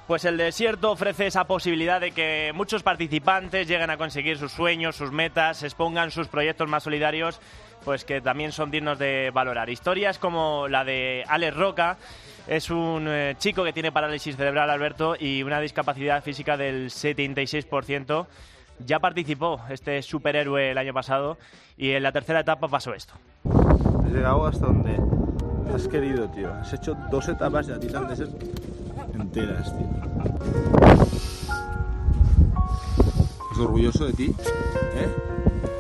pues 0.07 0.23
el 0.23 0.37
desierto 0.37 0.91
ofrece 0.91 1.27
esa 1.27 1.43
posibilidad 1.43 1.99
de 1.99 2.11
que 2.11 2.51
muchos 2.55 2.81
participantes 2.81 3.67
lleguen 3.67 3.89
a 3.89 3.97
conseguir 3.97 4.37
sus 4.37 4.53
sueños, 4.53 4.95
sus 4.95 5.11
metas, 5.11 5.63
expongan 5.63 6.11
sus 6.11 6.29
proyectos 6.29 6.69
más 6.69 6.83
solidarios, 6.83 7.41
pues 7.83 8.05
que 8.05 8.21
también 8.21 8.53
son 8.53 8.71
dignos 8.71 8.97
de 8.97 9.31
valorar. 9.33 9.69
Historias 9.69 10.17
como 10.17 10.69
la 10.69 10.85
de 10.85 11.25
Alex 11.27 11.57
Roca, 11.57 11.97
es 12.47 12.69
un 12.69 13.07
eh, 13.09 13.35
chico 13.37 13.65
que 13.65 13.73
tiene 13.73 13.91
parálisis 13.91 14.37
cerebral, 14.37 14.69
Alberto, 14.69 15.15
y 15.19 15.43
una 15.43 15.59
discapacidad 15.59 16.23
física 16.23 16.55
del 16.55 16.89
76%. 16.89 18.27
Ya 18.85 18.99
participó 18.99 19.59
este 19.69 20.01
superhéroe 20.01 20.71
el 20.71 20.77
año 20.77 20.93
pasado 20.93 21.37
y 21.77 21.91
en 21.91 22.03
la 22.03 22.13
tercera 22.13 22.39
etapa 22.39 22.69
pasó 22.69 22.93
esto. 22.93 23.13
Has 24.05 24.11
llegado 24.13 24.45
hasta 24.45 24.67
donde 24.67 24.97
has 25.73 25.87
querido, 25.89 26.29
tío. 26.29 26.53
Has 26.53 26.71
hecho 26.71 26.95
dos 27.11 27.27
etapas 27.27 27.67
de 27.67 27.73
la 27.73 27.79
Titan 27.79 28.07
Desert 28.07 28.31
enteras, 29.21 29.73
tío. 29.77 29.87
¿Estás 33.43 33.59
orgulloso 33.59 34.05
de 34.05 34.13
ti? 34.13 34.35
¿Eh? 34.95 35.36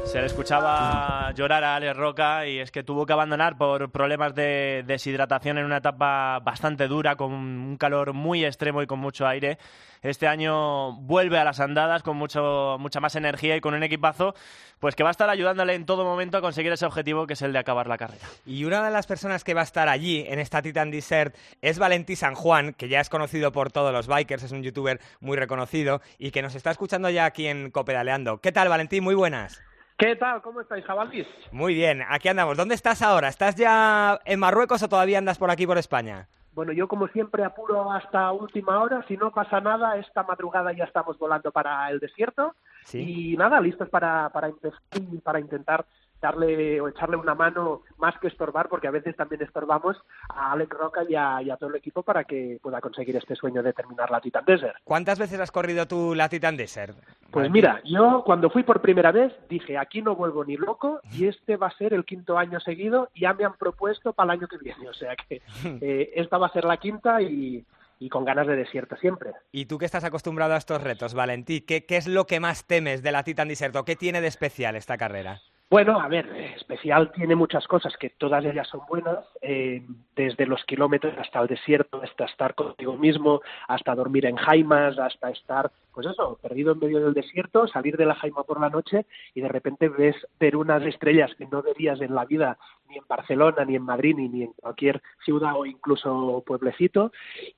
Se 0.07 0.21
le 0.21 0.27
escuchaba 0.27 1.33
llorar 1.33 1.65
a 1.65 1.75
Alex 1.75 1.97
Roca 1.97 2.47
y 2.47 2.59
es 2.59 2.71
que 2.71 2.81
tuvo 2.81 3.05
que 3.05 3.11
abandonar 3.11 3.57
por 3.57 3.91
problemas 3.91 4.33
de 4.33 4.85
deshidratación 4.87 5.57
en 5.57 5.65
una 5.65 5.77
etapa 5.77 6.39
bastante 6.39 6.87
dura, 6.87 7.17
con 7.17 7.33
un 7.33 7.77
calor 7.77 8.13
muy 8.13 8.45
extremo 8.45 8.81
y 8.81 8.87
con 8.87 8.99
mucho 8.99 9.27
aire. 9.27 9.57
Este 10.01 10.25
año 10.25 10.93
vuelve 10.93 11.37
a 11.37 11.43
las 11.43 11.59
andadas 11.59 12.03
con 12.03 12.15
mucho, 12.15 12.77
mucha 12.79 13.01
más 13.01 13.15
energía 13.15 13.57
y 13.57 13.61
con 13.61 13.73
un 13.73 13.83
equipazo 13.83 14.33
pues 14.79 14.95
que 14.95 15.03
va 15.03 15.09
a 15.09 15.11
estar 15.11 15.29
ayudándole 15.29 15.73
en 15.73 15.85
todo 15.85 16.05
momento 16.05 16.37
a 16.37 16.41
conseguir 16.41 16.71
ese 16.71 16.85
objetivo 16.85 17.27
que 17.27 17.33
es 17.33 17.41
el 17.41 17.51
de 17.51 17.59
acabar 17.59 17.87
la 17.87 17.97
carrera. 17.97 18.25
Y 18.45 18.63
una 18.63 18.85
de 18.85 18.91
las 18.91 19.07
personas 19.07 19.43
que 19.43 19.53
va 19.53 19.61
a 19.61 19.65
estar 19.65 19.89
allí 19.89 20.23
en 20.25 20.39
esta 20.39 20.61
Titan 20.61 20.89
Desert 20.89 21.35
es 21.61 21.79
Valentí 21.79 22.15
San 22.15 22.33
Juan, 22.33 22.73
que 22.73 22.87
ya 22.87 23.01
es 23.01 23.09
conocido 23.09 23.51
por 23.51 23.73
todos 23.73 23.91
los 23.91 24.07
bikers, 24.07 24.43
es 24.43 24.51
un 24.53 24.63
youtuber 24.63 25.01
muy 25.19 25.35
reconocido 25.35 26.01
y 26.17 26.31
que 26.31 26.41
nos 26.41 26.55
está 26.55 26.71
escuchando 26.71 27.09
ya 27.09 27.25
aquí 27.25 27.47
en 27.47 27.71
Copedaleando. 27.71 28.39
¿Qué 28.39 28.53
tal, 28.53 28.69
Valentí? 28.69 29.01
Muy 29.01 29.13
buenas. 29.13 29.66
¿Qué 29.97 30.15
tal? 30.15 30.43
¿Cómo 30.43 30.61
estáis, 30.61 30.85
jabalís? 30.85 31.25
Muy 31.51 31.73
bien, 31.73 32.03
aquí 32.07 32.27
andamos. 32.27 32.55
¿Dónde 32.55 32.75
estás 32.75 33.01
ahora? 33.01 33.29
¿Estás 33.29 33.55
ya 33.55 34.19
en 34.25 34.39
Marruecos 34.39 34.83
o 34.83 34.89
todavía 34.89 35.17
andas 35.17 35.39
por 35.39 35.49
aquí, 35.49 35.65
por 35.65 35.79
España? 35.79 36.27
Bueno, 36.53 36.71
yo 36.71 36.87
como 36.87 37.07
siempre 37.07 37.43
apuro 37.43 37.91
hasta 37.91 38.31
última 38.31 38.79
hora. 38.79 39.03
Si 39.07 39.17
no 39.17 39.31
pasa 39.31 39.59
nada, 39.59 39.97
esta 39.97 40.21
madrugada 40.21 40.71
ya 40.71 40.83
estamos 40.83 41.17
volando 41.17 41.51
para 41.51 41.89
el 41.89 41.99
desierto. 41.99 42.53
Y 42.93 43.35
nada, 43.37 43.59
listos 43.59 43.89
para, 43.89 44.29
para 44.29 44.49
empezar 44.49 44.79
y 44.93 45.17
para 45.17 45.39
intentar 45.39 45.85
darle 46.21 46.81
o 46.81 46.87
echarle 46.87 47.17
una 47.17 47.35
mano 47.35 47.81
más 47.97 48.17
que 48.19 48.27
estorbar, 48.27 48.69
porque 48.69 48.87
a 48.87 48.91
veces 48.91 49.15
también 49.15 49.41
estorbamos 49.43 49.97
a 50.29 50.51
Alex 50.51 50.71
Roca 50.71 51.01
y 51.07 51.15
a, 51.15 51.41
y 51.41 51.49
a, 51.49 51.57
todo 51.57 51.69
el 51.69 51.75
equipo 51.75 52.03
para 52.03 52.23
que 52.23 52.59
pueda 52.61 52.81
conseguir 52.81 53.15
este 53.15 53.35
sueño 53.35 53.61
de 53.61 53.73
terminar 53.73 54.09
la 54.09 54.21
Titan 54.21 54.45
Desert. 54.45 54.77
¿Cuántas 54.83 55.19
veces 55.19 55.39
has 55.39 55.51
corrido 55.51 55.87
tú 55.87 56.15
la 56.15 56.29
Titan 56.29 56.57
Desert? 56.57 56.97
Pues 57.41 57.51
mira, 57.51 57.81
yo 57.85 58.23
cuando 58.25 58.49
fui 58.49 58.63
por 58.63 58.81
primera 58.81 59.11
vez 59.11 59.31
dije, 59.47 59.77
aquí 59.77 60.01
no 60.01 60.15
vuelvo 60.15 60.43
ni 60.43 60.57
loco 60.57 61.01
y 61.11 61.27
este 61.27 61.55
va 61.55 61.67
a 61.67 61.77
ser 61.77 61.93
el 61.93 62.03
quinto 62.03 62.37
año 62.37 62.59
seguido 62.59 63.09
y 63.13 63.21
ya 63.21 63.33
me 63.33 63.45
han 63.45 63.53
propuesto 63.53 64.13
para 64.13 64.33
el 64.33 64.39
año 64.39 64.47
que 64.47 64.57
viene, 64.57 64.89
o 64.89 64.93
sea 64.93 65.15
que 65.15 65.41
eh, 65.81 66.13
esta 66.15 66.37
va 66.37 66.47
a 66.47 66.51
ser 66.53 66.65
la 66.65 66.77
quinta 66.77 67.21
y, 67.21 67.63
y 67.99 68.09
con 68.09 68.25
ganas 68.25 68.47
de 68.47 68.55
desierto 68.55 68.95
siempre. 68.97 69.31
Y 69.51 69.65
tú 69.65 69.77
que 69.77 69.85
estás 69.85 70.03
acostumbrado 70.03 70.53
a 70.53 70.57
estos 70.57 70.81
retos, 70.81 71.13
Valentí, 71.13 71.61
¿qué, 71.61 71.85
qué 71.85 71.97
es 71.97 72.07
lo 72.07 72.25
que 72.25 72.39
más 72.39 72.65
temes 72.65 73.03
de 73.03 73.11
la 73.11 73.23
Titan 73.23 73.47
Desert 73.47 73.75
o 73.75 73.85
qué 73.85 73.95
tiene 73.95 74.21
de 74.21 74.27
especial 74.27 74.75
esta 74.75 74.97
carrera? 74.97 75.41
Bueno, 75.69 75.99
a 75.99 76.07
ver, 76.07 76.25
especial 76.55 77.11
tiene 77.11 77.35
muchas 77.35 77.67
cosas 77.67 77.93
que 77.97 78.11
todas 78.11 78.45
ellas 78.45 78.69
son 78.69 78.81
buenas, 78.87 79.19
eh, 79.41 79.85
desde 80.15 80.45
los 80.45 80.63
kilómetros 80.63 81.13
hasta 81.17 81.41
el 81.41 81.47
desierto, 81.47 82.01
hasta 82.01 82.23
estar 82.23 82.55
contigo 82.55 82.95
mismo, 82.95 83.41
hasta 83.67 83.93
dormir 83.93 84.27
en 84.27 84.37
jaimas, 84.37 84.97
hasta 84.97 85.29
estar, 85.29 85.69
pues 85.93 86.07
eso, 86.07 86.39
perdido 86.41 86.71
en 86.71 86.79
medio 86.79 87.01
del 87.01 87.13
desierto, 87.13 87.67
salir 87.67 87.97
de 87.97 88.05
la 88.05 88.15
jaima 88.15 88.43
por 88.43 88.61
la 88.61 88.69
noche 88.69 89.05
y 89.35 89.41
de 89.41 89.49
repente 89.49 89.89
ves 89.89 90.15
ver 90.39 90.55
unas 90.55 90.83
estrellas 90.83 91.35
que 91.35 91.47
no 91.47 91.61
verías 91.61 91.99
en 91.99 92.15
la 92.15 92.23
vida 92.23 92.57
ni 92.89 92.97
en 92.97 93.03
Barcelona, 93.07 93.65
ni 93.65 93.75
en 93.75 93.83
Madrid, 93.83 94.15
ni, 94.15 94.43
en 94.43 94.53
cualquier 94.53 95.01
ciudad 95.23 95.53
o 95.55 95.65
incluso 95.65 96.43
pueblecito. 96.45 97.11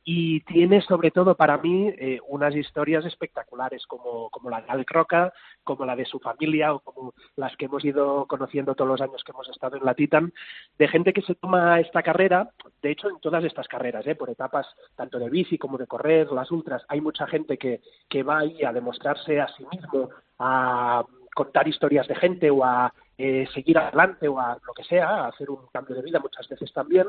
Y 0.04 0.42
tiene 0.42 0.82
sobre 0.82 1.12
todo 1.12 1.36
para 1.36 1.58
mí 1.58 1.90
eh, 1.98 2.20
unas 2.28 2.56
historias 2.56 3.06
espectaculares 3.06 3.86
como, 3.88 4.30
como 4.30 4.50
la 4.50 4.62
de 4.62 4.70
Al 4.70 4.86
Croca, 4.86 5.34
como 5.64 5.86
la 5.86 5.96
de 5.96 6.06
su 6.06 6.20
familia 6.20 6.74
o 6.74 6.80
como 6.80 7.14
las 7.36 7.56
que 7.58 7.66
hemos 7.66 7.84
ido 7.86 8.26
conociendo 8.26 8.76
todos 8.76 8.90
los 8.90 9.02
años 9.02 9.24
que 9.24 9.32
hemos 9.32 9.50
estado 9.50 9.78
en 9.78 9.86
la 9.86 9.94
Titan, 9.94 10.34
de 10.78 10.88
gente 10.88 11.14
que 11.14 11.22
se 11.22 11.36
toma 11.36 11.80
esta 11.80 12.04
carrera, 12.04 12.50
de 12.82 12.92
hecho 12.92 13.10
en 13.10 13.20
todas 13.20 13.44
estas 13.44 13.68
carreras, 13.68 14.06
¿eh? 14.08 14.16
por 14.16 14.30
etapas 14.30 14.68
tanto 14.96 15.20
de 15.20 15.30
bici 15.30 15.58
como 15.58 15.78
de 15.78 15.88
correr, 15.88 16.32
las 16.32 16.52
ultras, 16.52 16.84
hay 16.88 17.02
mucha 17.02 17.28
gente 17.28 17.58
que, 17.58 17.82
que 18.08 18.24
va 18.24 18.40
ahí 18.40 18.64
a 18.64 18.74
demostrarse 18.74 19.40
a 19.40 19.48
sí 19.50 19.66
mismo, 19.72 20.10
a 20.40 21.04
contar 21.36 21.68
historias 21.68 22.08
de 22.08 22.16
gente 22.16 22.50
o 22.50 22.64
a 22.64 22.94
eh, 23.22 23.46
seguir 23.54 23.78
adelante 23.78 24.30
o 24.30 24.40
a 24.40 24.58
lo 24.66 24.74
que 24.74 24.86
sea, 24.86 25.10
a 25.10 25.28
hacer 25.28 25.50
un 25.50 25.68
cambio 25.74 25.94
de 25.94 26.02
vida 26.02 26.20
muchas 26.20 26.48
veces 26.48 26.72
también. 26.72 27.06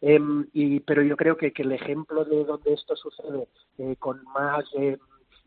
Eh, 0.00 0.18
y, 0.52 0.80
pero 0.80 1.02
yo 1.02 1.16
creo 1.16 1.36
que, 1.36 1.52
que, 1.52 1.62
el 1.62 1.70
ejemplo 1.70 2.24
de 2.24 2.44
donde 2.44 2.72
esto 2.72 2.96
sucede 2.96 3.46
eh, 3.78 3.94
con 4.00 4.24
más 4.24 4.64
eh, 4.76 4.98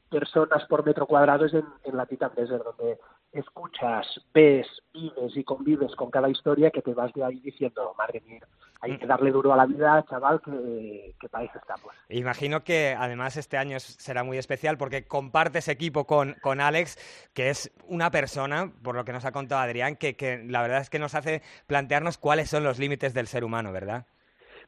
personas 0.09 0.63
por 0.68 0.86
metro 0.86 1.05
cuadrado 1.05 1.43
es 1.43 1.53
en, 1.53 1.66
en 1.84 1.97
la 1.97 2.05
Titan 2.05 2.32
Desert, 2.34 2.63
donde 2.63 2.97
escuchas, 3.36 4.07
ves, 4.33 4.67
vives 4.93 5.36
y 5.36 5.43
convives 5.43 5.95
con 5.95 6.09
cada 6.09 6.29
historia 6.29 6.71
que 6.71 6.81
te 6.81 6.93
vas 6.93 7.13
de 7.13 7.23
ahí 7.23 7.39
diciendo, 7.39 7.93
madre 7.97 8.21
mía, 8.25 8.41
hay 8.81 8.97
que 8.97 9.05
darle 9.05 9.31
duro 9.31 9.53
a 9.53 9.57
la 9.57 9.65
vida, 9.65 10.05
chaval, 10.09 10.41
que, 10.41 11.15
que 11.19 11.25
eso 11.25 11.59
estamos. 11.59 11.93
Imagino 12.09 12.63
que 12.63 12.95
además 12.97 13.38
este 13.38 13.57
año 13.57 13.79
será 13.79 14.23
muy 14.23 14.38
especial 14.38 14.77
porque 14.77 15.05
compartes 15.05 15.67
equipo 15.67 16.05
con, 16.05 16.36
con 16.41 16.61
Alex, 16.61 17.29
que 17.33 17.49
es 17.49 17.71
una 17.88 18.11
persona, 18.11 18.71
por 18.83 18.95
lo 18.95 19.05
que 19.05 19.13
nos 19.13 19.25
ha 19.25 19.31
contado 19.31 19.61
Adrián, 19.61 19.95
que, 19.95 20.15
que 20.15 20.43
la 20.47 20.61
verdad 20.61 20.81
es 20.81 20.89
que 20.89 20.99
nos 20.99 21.15
hace 21.15 21.41
plantearnos 21.67 22.17
cuáles 22.17 22.49
son 22.49 22.63
los 22.63 22.79
límites 22.79 23.13
del 23.13 23.27
ser 23.27 23.43
humano, 23.43 23.71
¿verdad? 23.71 24.05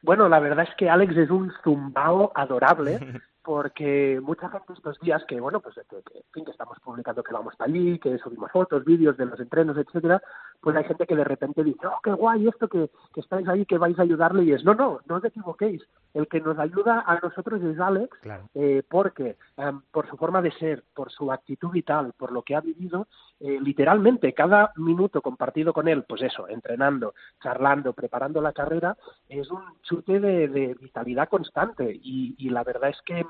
Bueno, 0.02 0.28
la 0.28 0.38
verdad 0.38 0.66
es 0.68 0.74
que 0.76 0.88
Alex 0.88 1.16
es 1.16 1.30
un 1.30 1.52
zumbao 1.62 2.32
adorable 2.34 2.98
porque 3.48 4.20
mucha 4.22 4.50
gente 4.50 4.74
estos 4.74 5.00
días 5.00 5.24
que, 5.24 5.40
bueno, 5.40 5.60
pues 5.60 5.74
que, 5.88 6.02
fin, 6.32 6.44
que 6.44 6.50
estamos 6.50 6.78
publicando 6.80 7.22
que 7.22 7.32
vamos 7.32 7.56
para 7.56 7.70
allí, 7.70 7.98
que 7.98 8.18
subimos 8.18 8.52
fotos, 8.52 8.84
vídeos 8.84 9.16
de 9.16 9.24
los 9.24 9.40
entrenos, 9.40 9.74
etcétera, 9.78 10.20
pues 10.60 10.76
hay 10.76 10.84
gente 10.84 11.06
que 11.06 11.16
de 11.16 11.24
repente 11.24 11.62
dice, 11.62 11.86
oh, 11.86 12.00
qué 12.02 12.12
guay 12.12 12.48
esto 12.48 12.68
que, 12.68 12.90
que 13.14 13.20
estáis 13.20 13.46
ahí, 13.48 13.64
que 13.64 13.78
vais 13.78 13.98
a 13.98 14.02
ayudarle, 14.02 14.44
y 14.44 14.52
es, 14.52 14.64
no, 14.64 14.74
no, 14.74 15.00
no 15.06 15.16
os 15.16 15.24
equivoquéis, 15.24 15.82
el 16.14 16.26
que 16.26 16.40
nos 16.40 16.58
ayuda 16.58 17.04
a 17.06 17.18
nosotros 17.20 17.62
es 17.62 17.78
Alex, 17.78 18.16
claro. 18.20 18.48
eh, 18.54 18.82
porque 18.88 19.36
um, 19.56 19.82
por 19.90 20.08
su 20.08 20.16
forma 20.16 20.42
de 20.42 20.50
ser, 20.52 20.84
por 20.94 21.10
su 21.10 21.30
actitud 21.30 21.70
vital, 21.70 22.12
por 22.16 22.32
lo 22.32 22.42
que 22.42 22.56
ha 22.56 22.60
vivido, 22.60 23.06
eh, 23.40 23.58
literalmente 23.60 24.32
cada 24.32 24.72
minuto 24.76 25.22
compartido 25.22 25.72
con 25.72 25.86
él, 25.86 26.04
pues 26.08 26.22
eso, 26.22 26.48
entrenando, 26.48 27.14
charlando, 27.40 27.92
preparando 27.92 28.40
la 28.40 28.52
carrera, 28.52 28.96
es 29.28 29.48
un 29.50 29.62
chute 29.82 30.18
de, 30.18 30.48
de 30.48 30.74
vitalidad 30.74 31.28
constante, 31.28 31.88
y, 32.02 32.34
y 32.36 32.50
la 32.50 32.64
verdad 32.64 32.90
es 32.90 33.00
que 33.02 33.24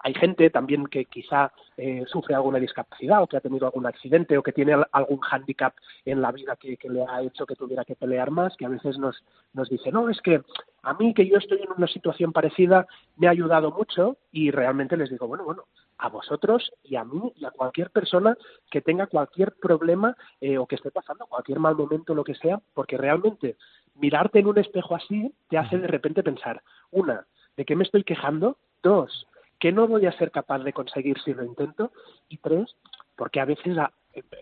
hay 0.00 0.14
gente 0.14 0.50
también 0.50 0.86
que 0.86 1.04
quizá 1.04 1.52
eh, 1.76 2.04
sufre 2.06 2.34
alguna 2.34 2.58
discapacidad 2.58 3.22
o 3.22 3.26
que 3.26 3.36
ha 3.36 3.40
tenido 3.40 3.66
algún 3.66 3.86
accidente 3.86 4.36
o 4.36 4.42
que 4.42 4.52
tiene 4.52 4.74
algún 4.90 5.20
hándicap 5.20 5.74
en 6.04 6.20
la 6.20 6.32
vida 6.32 6.56
que, 6.56 6.71
que, 6.76 6.88
le 6.88 7.04
ha 7.04 7.22
hecho 7.22 7.46
que 7.46 7.56
tuviera 7.56 7.84
que 7.84 7.96
pelear 7.96 8.30
más, 8.30 8.56
que 8.56 8.66
a 8.66 8.68
veces 8.68 8.98
nos, 8.98 9.22
nos 9.52 9.68
dice, 9.68 9.90
no, 9.90 10.08
es 10.08 10.20
que 10.20 10.42
a 10.82 10.94
mí 10.94 11.14
que 11.14 11.26
yo 11.26 11.38
estoy 11.38 11.60
en 11.62 11.72
una 11.76 11.86
situación 11.86 12.32
parecida 12.32 12.86
me 13.16 13.26
ha 13.26 13.30
ayudado 13.30 13.70
mucho 13.70 14.16
y 14.30 14.50
realmente 14.50 14.96
les 14.96 15.10
digo, 15.10 15.26
bueno, 15.26 15.44
bueno, 15.44 15.64
a 15.98 16.08
vosotros 16.08 16.72
y 16.82 16.96
a 16.96 17.04
mí 17.04 17.32
y 17.36 17.44
a 17.44 17.50
cualquier 17.50 17.90
persona 17.90 18.36
que 18.70 18.80
tenga 18.80 19.06
cualquier 19.06 19.52
problema 19.52 20.16
eh, 20.40 20.58
o 20.58 20.66
que 20.66 20.76
esté 20.76 20.90
pasando 20.90 21.26
cualquier 21.26 21.58
mal 21.58 21.76
momento, 21.76 22.14
lo 22.14 22.24
que 22.24 22.34
sea, 22.34 22.60
porque 22.74 22.96
realmente 22.96 23.56
mirarte 23.94 24.40
en 24.40 24.46
un 24.46 24.58
espejo 24.58 24.94
así 24.94 25.32
te 25.48 25.58
hace 25.58 25.78
de 25.78 25.86
repente 25.86 26.22
pensar, 26.22 26.62
una, 26.90 27.26
¿de 27.56 27.64
qué 27.64 27.76
me 27.76 27.84
estoy 27.84 28.04
quejando? 28.04 28.56
Dos, 28.82 29.26
que 29.60 29.70
no 29.70 29.86
voy 29.86 30.06
a 30.06 30.18
ser 30.18 30.30
capaz 30.30 30.58
de 30.60 30.72
conseguir 30.72 31.20
si 31.20 31.34
lo 31.34 31.44
intento 31.44 31.92
y 32.28 32.38
tres 32.38 32.74
porque 33.16 33.40
a 33.40 33.44
veces 33.44 33.78
a, 33.78 33.92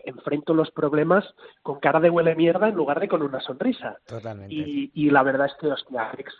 enfrento 0.05 0.53
los 0.53 0.71
problemas 0.71 1.25
con 1.63 1.79
cara 1.79 1.99
de 1.99 2.09
huele 2.09 2.35
mierda 2.35 2.67
en 2.67 2.75
lugar 2.75 2.99
de 2.99 3.07
con 3.07 3.21
una 3.21 3.39
sonrisa 3.39 3.97
Totalmente. 4.05 4.53
y, 4.53 4.91
y 4.93 5.09
la 5.09 5.23
verdad 5.23 5.47
es 5.47 5.53
que 5.59 5.67
hostia 5.67 6.09
Alex, 6.09 6.33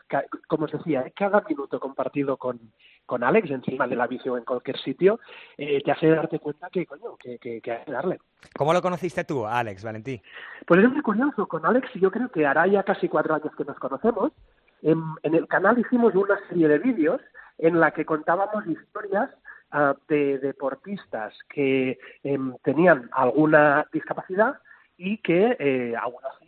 como 0.47 0.65
os 0.65 0.71
decía 0.71 1.01
¿eh? 1.01 1.13
cada 1.15 1.41
minuto 1.41 1.79
compartido 1.79 2.37
con 2.37 2.59
con 3.05 3.23
Alex 3.23 3.49
encima 3.51 3.87
de 3.87 3.95
la 3.95 4.07
bici 4.07 4.29
o 4.29 4.37
en 4.37 4.45
cualquier 4.45 4.77
sitio 4.79 5.19
eh, 5.57 5.81
te 5.83 5.91
hace 5.91 6.09
darte 6.09 6.39
cuenta 6.39 6.69
que 6.69 6.85
coño 6.85 7.17
que, 7.17 7.37
que, 7.39 7.61
que 7.61 7.71
hay 7.71 7.85
que 7.85 7.91
darle 7.91 8.19
¿Cómo 8.57 8.73
lo 8.73 8.81
conociste 8.81 9.23
tú, 9.23 9.45
Alex, 9.45 9.83
Valentí? 9.83 10.21
Pues 10.65 10.83
es 10.83 10.89
muy 10.91 11.01
curioso, 11.01 11.47
con 11.47 11.65
Alex 11.65 11.89
yo 11.95 12.09
creo 12.11 12.29
que 12.29 12.45
hará 12.45 12.65
ya 12.67 12.83
casi 12.83 13.07
cuatro 13.07 13.35
años 13.35 13.55
que 13.55 13.63
nos 13.65 13.77
conocemos. 13.77 14.31
En, 14.81 14.99
en 15.21 15.35
el 15.35 15.47
canal 15.47 15.77
hicimos 15.77 16.15
una 16.15 16.39
serie 16.49 16.67
de 16.67 16.79
vídeos 16.79 17.21
en 17.59 17.79
la 17.79 17.91
que 17.91 18.03
contábamos 18.05 18.65
historias 18.65 19.29
uh, 19.73 19.93
de 20.07 20.39
deportistas 20.39 21.33
que 21.49 21.99
eh, 22.23 22.39
tenían 22.63 23.09
alguna 23.13 23.85
discapacidad 23.91 24.59
y 24.97 25.17
que 25.17 25.55
eh, 25.59 25.95
aún 25.99 26.21
así 26.29 26.47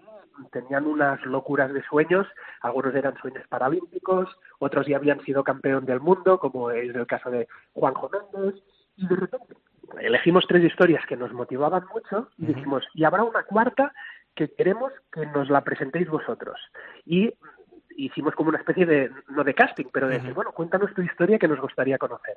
tenían 0.52 0.88
unas 0.88 1.24
locuras 1.26 1.72
de 1.74 1.84
sueños, 1.84 2.28
algunos 2.62 2.96
eran 2.96 3.16
sueños 3.18 3.48
paralímpicos, 3.48 4.30
otros 4.60 4.88
ya 4.88 4.98
habían 4.98 5.22
sido 5.22 5.44
campeón 5.44 5.86
del 5.86 6.00
mundo, 6.00 6.40
como 6.40 6.72
es 6.72 6.94
el 6.96 7.08
caso 7.08 7.30
de 7.30 7.48
Juanjo 7.74 8.10
Méndez, 8.10 8.62
y 8.96 9.08
de 9.08 9.16
repente 9.16 9.56
elegimos 10.00 10.46
tres 10.48 10.64
historias 10.64 11.06
que 11.06 11.18
nos 11.18 11.34
motivaban 11.34 11.86
mucho 11.94 12.30
y 12.38 12.48
dijimos, 12.48 12.84
y 12.94 13.04
habrá 13.04 13.24
una 13.24 13.44
cuarta 13.44 13.94
que 14.36 14.50
queremos 14.50 14.92
que 15.12 15.26
nos 15.28 15.50
la 15.50 15.62
presentéis 15.62 16.10
vosotros. 16.10 16.60
Y 17.06 17.34
hicimos 17.98 18.34
como 18.36 18.50
una 18.50 18.60
especie 18.60 18.86
de, 18.86 19.12
no 19.30 19.44
de 19.44 19.54
casting, 19.54 19.86
pero 19.92 20.08
de 20.08 20.16
decir, 20.16 20.34
bueno, 20.34 20.52
cuéntanos 20.52 20.94
tu 20.94 21.02
historia 21.02 21.40
que 21.40 21.48
nos 21.48 21.60
gustaría 21.60 21.98
conocer. 21.98 22.36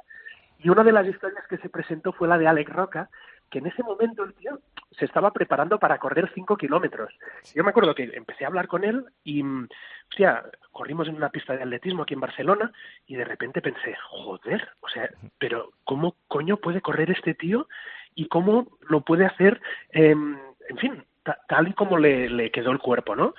Y 0.58 0.68
una 0.70 0.82
de 0.84 0.92
las 0.92 1.06
historias 1.06 1.46
que 1.48 1.58
se 1.58 1.68
presentó 1.68 2.12
fue 2.12 2.28
la 2.28 2.38
de 2.38 2.48
Alex 2.48 2.72
Roca, 2.72 3.10
que 3.50 3.58
en 3.58 3.66
ese 3.66 3.82
momento 3.84 4.24
el 4.24 4.34
tío 4.34 4.58
se 4.90 5.04
estaba 5.04 5.30
preparando 5.32 5.78
para 5.78 5.98
correr 5.98 6.30
cinco 6.34 6.56
kilómetros. 6.56 7.12
Yo 7.54 7.62
me 7.62 7.70
acuerdo 7.70 7.94
que 7.94 8.04
empecé 8.14 8.44
a 8.44 8.48
hablar 8.48 8.66
con 8.66 8.82
él 8.82 9.04
y, 9.22 9.42
o 9.42 9.68
sea, 10.16 10.44
corrimos 10.72 11.06
en 11.08 11.14
una 11.16 11.28
pista 11.28 11.54
de 11.56 11.62
atletismo 11.62 12.02
aquí 12.02 12.14
en 12.14 12.20
Barcelona 12.20 12.72
y 13.06 13.14
de 13.14 13.24
repente 13.24 13.62
pensé, 13.62 13.96
joder, 14.08 14.68
o 14.80 14.88
sea, 14.88 15.08
pero 15.38 15.70
¿cómo 15.84 16.16
coño 16.26 16.56
puede 16.56 16.80
correr 16.80 17.10
este 17.10 17.34
tío 17.34 17.68
y 18.16 18.26
cómo 18.28 18.66
lo 18.88 19.02
puede 19.02 19.26
hacer, 19.26 19.60
eh, 19.90 20.10
en 20.10 20.78
fin, 20.78 21.04
ta- 21.22 21.38
tal 21.46 21.68
y 21.68 21.74
como 21.74 21.98
le, 21.98 22.28
le 22.28 22.50
quedó 22.50 22.72
el 22.72 22.78
cuerpo, 22.78 23.14
¿no? 23.14 23.34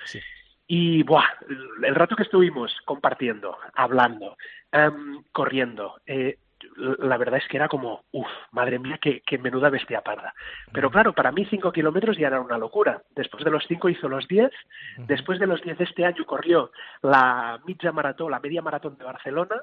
Y, 0.70 1.02
buah, 1.02 1.24
el 1.82 1.94
rato 1.94 2.14
que 2.14 2.24
estuvimos 2.24 2.76
compartiendo, 2.84 3.56
hablando, 3.74 4.36
em, 4.70 5.22
corriendo, 5.32 5.94
eh, 6.06 6.36
la 6.76 7.16
verdad 7.16 7.40
es 7.42 7.48
que 7.48 7.56
era 7.56 7.68
como, 7.68 8.04
uff, 8.12 8.28
madre 8.52 8.78
mía, 8.78 8.98
qué, 9.00 9.22
qué 9.26 9.38
menuda 9.38 9.70
bestia 9.70 10.02
parda. 10.02 10.34
Pero 10.72 10.90
claro, 10.90 11.14
para 11.14 11.32
mí 11.32 11.46
cinco 11.46 11.72
kilómetros 11.72 12.18
ya 12.18 12.26
era 12.26 12.40
una 12.40 12.58
locura. 12.58 13.02
Después 13.14 13.44
de 13.44 13.50
los 13.50 13.64
cinco 13.66 13.88
hizo 13.88 14.08
los 14.08 14.28
diez. 14.28 14.50
Después 14.98 15.38
de 15.38 15.46
los 15.46 15.62
diez 15.62 15.78
de 15.78 15.84
este 15.84 16.04
año 16.04 16.26
corrió 16.26 16.70
la 17.02 17.58
media 17.66 17.92
maratón, 17.92 18.30
la 18.30 18.40
media 18.40 18.62
maratón 18.62 18.98
de 18.98 19.04
Barcelona. 19.04 19.62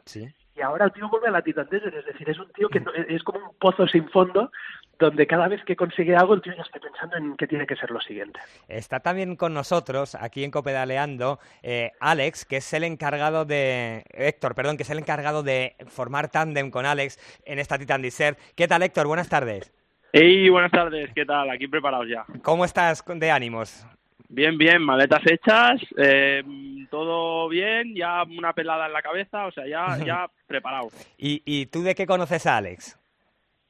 Y 0.55 0.61
ahora 0.61 0.85
el 0.85 0.93
tío 0.93 1.09
vuelve 1.09 1.27
a 1.27 1.31
la 1.31 1.41
Titan 1.41 1.67
Desert. 1.69 1.95
Es 1.95 2.05
decir, 2.05 2.29
es 2.29 2.39
un 2.39 2.49
tío 2.53 2.69
que 2.69 2.79
no- 2.79 2.93
es 2.93 3.21
como 3.23 3.39
un 3.39 3.55
pozo 3.59 3.87
sin 3.87 4.07
fondo, 4.09 4.51
donde 4.97 5.27
cada 5.27 5.49
vez 5.49 5.61
que 5.65 5.75
consigue 5.75 6.15
algo, 6.15 6.33
el 6.33 6.41
tío 6.41 6.53
ya 6.55 6.61
está 6.61 6.79
pensando 6.79 7.17
en 7.17 7.35
qué 7.35 7.45
tiene 7.47 7.67
que 7.67 7.75
ser 7.75 7.91
lo 7.91 7.99
siguiente. 7.99 8.39
Está 8.69 9.01
también 9.01 9.35
con 9.35 9.53
nosotros, 9.53 10.15
aquí 10.15 10.45
en 10.45 10.51
Copedaleando, 10.51 11.39
eh, 11.61 11.91
Alex, 11.99 12.45
que 12.45 12.57
es 12.57 12.73
el 12.73 12.85
encargado 12.85 13.43
de... 13.43 14.03
Héctor, 14.11 14.55
perdón, 14.55 14.77
que 14.77 14.83
es 14.83 14.89
el 14.89 14.99
encargado 14.99 15.43
de 15.43 15.75
formar 15.87 16.29
tándem 16.29 16.71
con 16.71 16.85
Alex 16.85 17.19
en 17.45 17.59
esta 17.59 17.77
Titan 17.77 18.01
Desert. 18.01 18.39
¿Qué 18.55 18.67
tal, 18.69 18.83
Héctor? 18.83 19.07
Buenas 19.07 19.27
tardes. 19.27 19.73
Hey, 20.13 20.47
buenas 20.47 20.71
tardes, 20.71 21.09
¿qué 21.13 21.25
tal? 21.25 21.49
Aquí 21.49 21.67
preparados 21.67 22.07
ya. 22.07 22.23
¿Cómo 22.41 22.63
estás 22.63 23.03
de 23.05 23.31
ánimos? 23.31 23.85
Bien, 24.29 24.57
bien, 24.57 24.81
maletas 24.81 25.21
hechas, 25.25 25.81
eh, 25.97 26.43
todo 26.89 27.47
bien, 27.47 27.95
ya 27.95 28.23
una 28.23 28.53
pelada 28.53 28.87
en 28.87 28.93
la 28.93 29.01
cabeza, 29.01 29.45
o 29.45 29.51
sea, 29.51 29.67
ya, 29.67 29.97
ya 30.03 30.29
preparado. 30.47 30.89
¿Y, 31.17 31.41
¿Y 31.45 31.67
tú 31.67 31.83
de 31.83 31.95
qué 31.95 32.05
conoces 32.05 32.45
a 32.47 32.57
Alex? 32.57 32.99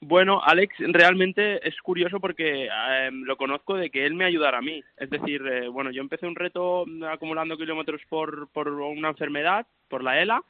Bueno, 0.01 0.41
Alex 0.43 0.75
realmente 0.79 1.67
es 1.67 1.75
curioso 1.81 2.19
porque 2.19 2.65
eh, 2.65 3.09
lo 3.11 3.37
conozco 3.37 3.75
de 3.75 3.89
que 3.89 4.05
él 4.05 4.13
me 4.13 4.25
ayudara 4.25 4.59
a 4.59 4.61
mí. 4.61 4.83
Es 4.97 5.09
decir, 5.09 5.41
eh, 5.47 5.67
bueno, 5.67 5.89
yo 5.89 6.01
empecé 6.01 6.27
un 6.27 6.35
reto 6.35 6.85
acumulando 7.09 7.57
kilómetros 7.57 8.01
por, 8.07 8.47
por 8.49 8.69
una 8.69 9.09
enfermedad, 9.09 9.65
por 9.87 10.03
la 10.03 10.21
ELA, 10.21 10.43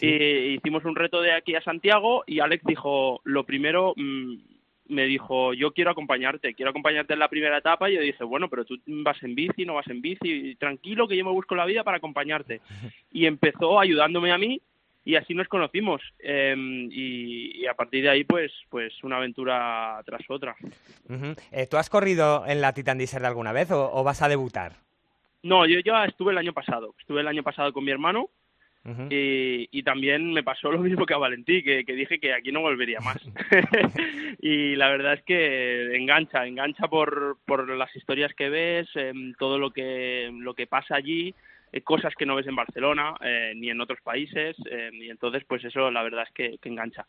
y 0.00 0.54
hicimos 0.54 0.84
un 0.86 0.96
reto 0.96 1.20
de 1.20 1.32
aquí 1.32 1.54
a 1.54 1.62
Santiago 1.62 2.24
y 2.26 2.40
Alex 2.40 2.64
dijo, 2.64 3.20
lo 3.24 3.44
primero, 3.44 3.92
mm, 3.96 4.36
me 4.88 5.04
dijo, 5.04 5.54
yo 5.54 5.72
quiero 5.72 5.90
acompañarte, 5.90 6.54
quiero 6.54 6.70
acompañarte 6.70 7.12
en 7.12 7.18
la 7.18 7.28
primera 7.28 7.58
etapa 7.58 7.90
y 7.90 7.94
yo 7.94 8.00
dije, 8.00 8.24
bueno, 8.24 8.48
pero 8.48 8.64
tú 8.64 8.78
vas 8.86 9.22
en 9.22 9.34
bici, 9.34 9.64
no 9.64 9.74
vas 9.74 9.86
en 9.88 10.02
bici, 10.02 10.56
tranquilo 10.56 11.08
que 11.08 11.16
yo 11.16 11.24
me 11.24 11.30
busco 11.30 11.54
la 11.54 11.64
vida 11.64 11.84
para 11.84 11.98
acompañarte. 11.98 12.60
Y 13.12 13.26
empezó 13.26 13.78
ayudándome 13.78 14.32
a 14.32 14.38
mí 14.38 14.60
y 15.04 15.16
así 15.16 15.34
nos 15.34 15.48
conocimos 15.48 16.00
eh, 16.20 16.54
y, 16.56 17.62
y 17.62 17.66
a 17.66 17.74
partir 17.74 18.04
de 18.04 18.10
ahí 18.10 18.24
pues 18.24 18.52
pues 18.70 18.92
una 19.02 19.16
aventura 19.16 20.00
tras 20.06 20.22
otra. 20.28 20.56
Eh, 21.50 21.66
¿Tú 21.66 21.76
has 21.76 21.90
corrido 21.90 22.44
en 22.46 22.60
la 22.60 22.72
Titan 22.72 22.98
Desert 22.98 23.24
alguna 23.24 23.52
vez 23.52 23.70
o, 23.70 23.92
o 23.92 24.04
vas 24.04 24.22
a 24.22 24.28
debutar? 24.28 24.76
no 25.42 25.66
yo 25.66 25.80
ya 25.80 26.04
estuve 26.04 26.30
el 26.30 26.38
año 26.38 26.52
pasado 26.52 26.94
estuve 27.00 27.20
el 27.20 27.26
año 27.26 27.42
pasado 27.42 27.72
con 27.72 27.84
mi 27.84 27.90
hermano 27.90 28.30
Y, 29.10 29.68
y 29.70 29.82
también 29.84 30.32
me 30.32 30.42
pasó 30.42 30.72
lo 30.72 30.80
mismo 30.80 31.06
que 31.06 31.14
a 31.14 31.18
Valentí 31.18 31.62
que, 31.62 31.84
que 31.84 31.92
dije 31.94 32.18
que 32.18 32.34
aquí 32.34 32.50
no 32.50 32.62
volvería 32.62 32.98
más. 33.00 33.18
Y 34.40 34.74
la 34.74 34.88
verdad 34.88 35.14
es 35.14 35.22
que 35.22 35.96
engancha 35.96 36.46
engancha 36.46 36.88
por, 36.88 37.38
por 37.46 37.68
las 37.68 37.94
historias 37.94 38.34
que 38.34 38.48
ves 38.48 38.88
em, 38.94 39.34
todo 39.34 39.56
lo 39.56 39.70
que 39.70 40.30
lo 40.32 40.54
que 40.54 40.66
pasa 40.66 40.96
allí 40.96 41.32
eh, 41.72 41.80
cosas 41.82 42.12
que 42.16 42.26
no 42.26 42.34
ves 42.34 42.48
en 42.48 42.56
Barcelona 42.56 43.14
eh, 43.20 43.52
ni 43.54 43.70
en 43.70 43.80
otros 43.80 44.00
países 44.00 44.56
em, 44.68 44.94
y 44.94 45.10
entonces 45.10 45.44
pues 45.46 45.64
eso 45.64 45.92
la 45.92 46.02
verdad 46.02 46.24
es 46.26 46.32
que, 46.34 46.58
que 46.58 46.68
engancha 46.68 47.06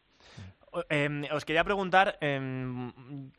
Em, 0.89 1.24
os 1.32 1.45
quería 1.45 1.63
preguntar 1.63 2.17
em, 2.21 2.91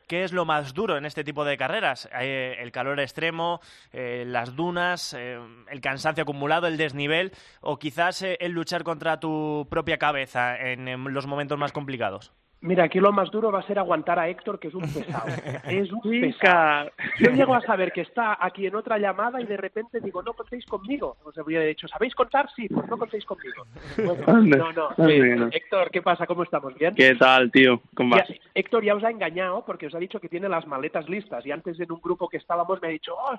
qué 0.07 0.23
es 0.23 0.31
lo 0.31 0.45
más 0.45 0.73
duro 0.73 0.97
en 0.97 1.05
este 1.05 1.23
tipo 1.23 1.43
de 1.43 1.57
carreras. 1.57 2.07
Eh, 2.19 2.55
el 2.59 2.71
calor 2.71 2.99
extremo, 2.99 3.59
eh, 3.91 4.23
las 4.25 4.55
dunas, 4.55 5.13
em, 5.13 5.67
el 5.69 5.81
cansancio 5.81 6.23
acumulado, 6.23 6.67
el 6.67 6.77
desnivel 6.77 7.31
o 7.61 7.77
quizás 7.77 8.21
eh, 8.21 8.37
el 8.39 8.53
luchar 8.53 8.83
contra 8.83 9.19
tu 9.19 9.67
propia 9.69 9.97
cabeza 9.97 10.57
en, 10.57 10.85
los 11.13 11.27
momentos 11.27 11.57
más 11.57 11.71
complicados. 11.71 12.31
Mira, 12.65 12.85
aquí 12.85 12.99
lo 12.99 13.11
más 13.11 13.29
duro 13.29 13.51
va 13.51 13.59
a 13.59 13.63
ser 13.67 13.77
aguantar 13.77 14.17
a 14.17 14.27
Héctor, 14.27 14.59
que 14.59 14.69
es 14.69 14.73
un 14.73 14.81
pesado. 14.81 15.27
es 15.69 15.91
un 15.91 16.01
pesado. 16.01 16.89
Yo 17.19 17.29
llego 17.31 17.53
a 17.53 17.61
saber 17.61 17.91
que 17.91 18.01
está 18.01 18.37
aquí 18.39 18.65
en 18.65 18.75
otra 18.75 18.97
llamada 18.97 19.39
y 19.39 19.45
de 19.45 19.55
repente 19.55 19.99
digo, 20.01 20.23
no 20.23 20.33
contéis 20.33 20.65
conmigo. 20.65 21.15
Os 21.23 21.37
habría 21.37 21.61
dicho, 21.61 21.87
¿sabéis 21.87 22.15
contar? 22.15 22.49
Sí, 22.55 22.67
pues 22.67 22.87
no 22.89 22.97
contéis 22.97 23.23
conmigo. 23.25 23.65
Bueno, 23.97 24.41
no, 24.73 24.89
no. 24.97 25.07
eh. 25.07 25.49
Héctor, 25.51 25.91
¿qué 25.91 26.01
pasa? 26.01 26.25
¿Cómo 26.25 26.43
estamos? 26.43 26.73
¿Bien? 26.75 26.95
¿Qué 26.95 27.13
tal, 27.15 27.51
tío? 27.51 27.81
¿Cómo 27.95 28.15
vas? 28.15 28.27
Ya- 28.27 28.35
Héctor 28.55 28.83
ya 28.83 28.95
os 28.95 29.03
ha 29.03 29.11
engañado 29.11 29.63
porque 29.65 29.87
os 29.87 29.95
ha 29.95 29.99
dicho 29.99 30.19
que 30.19 30.29
tiene 30.29 30.49
las 30.49 30.65
maletas 30.65 31.07
listas 31.07 31.45
y 31.45 31.51
antes 31.51 31.79
en 31.79 31.91
un 31.91 32.01
grupo 32.01 32.27
que 32.27 32.37
estábamos 32.37 32.81
me 32.81 32.87
ha 32.87 32.91
dicho 32.91 33.13
"Oh, 33.15 33.35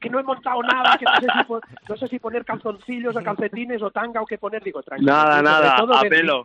que 0.00 0.10
no 0.10 0.18
he 0.18 0.22
montado 0.22 0.62
nada, 0.62 0.96
que 0.98 1.04
no 1.04 1.14
sé, 1.20 1.26
si, 1.38 1.44
pon- 1.44 1.60
no 1.88 1.96
sé 1.96 2.08
si 2.08 2.18
poner 2.18 2.44
calzoncillos 2.44 3.14
o 3.14 3.22
calcetines 3.22 3.82
o 3.82 3.90
tanga 3.90 4.20
o 4.20 4.26
qué 4.26 4.38
poner. 4.38 4.62
Digo, 4.64 4.82
tranquilo. 4.82 5.12
Nada, 5.12 5.42
nada, 5.42 5.76
todo 5.76 5.94
a 5.96 6.02
de 6.02 6.08
pelo. 6.10 6.44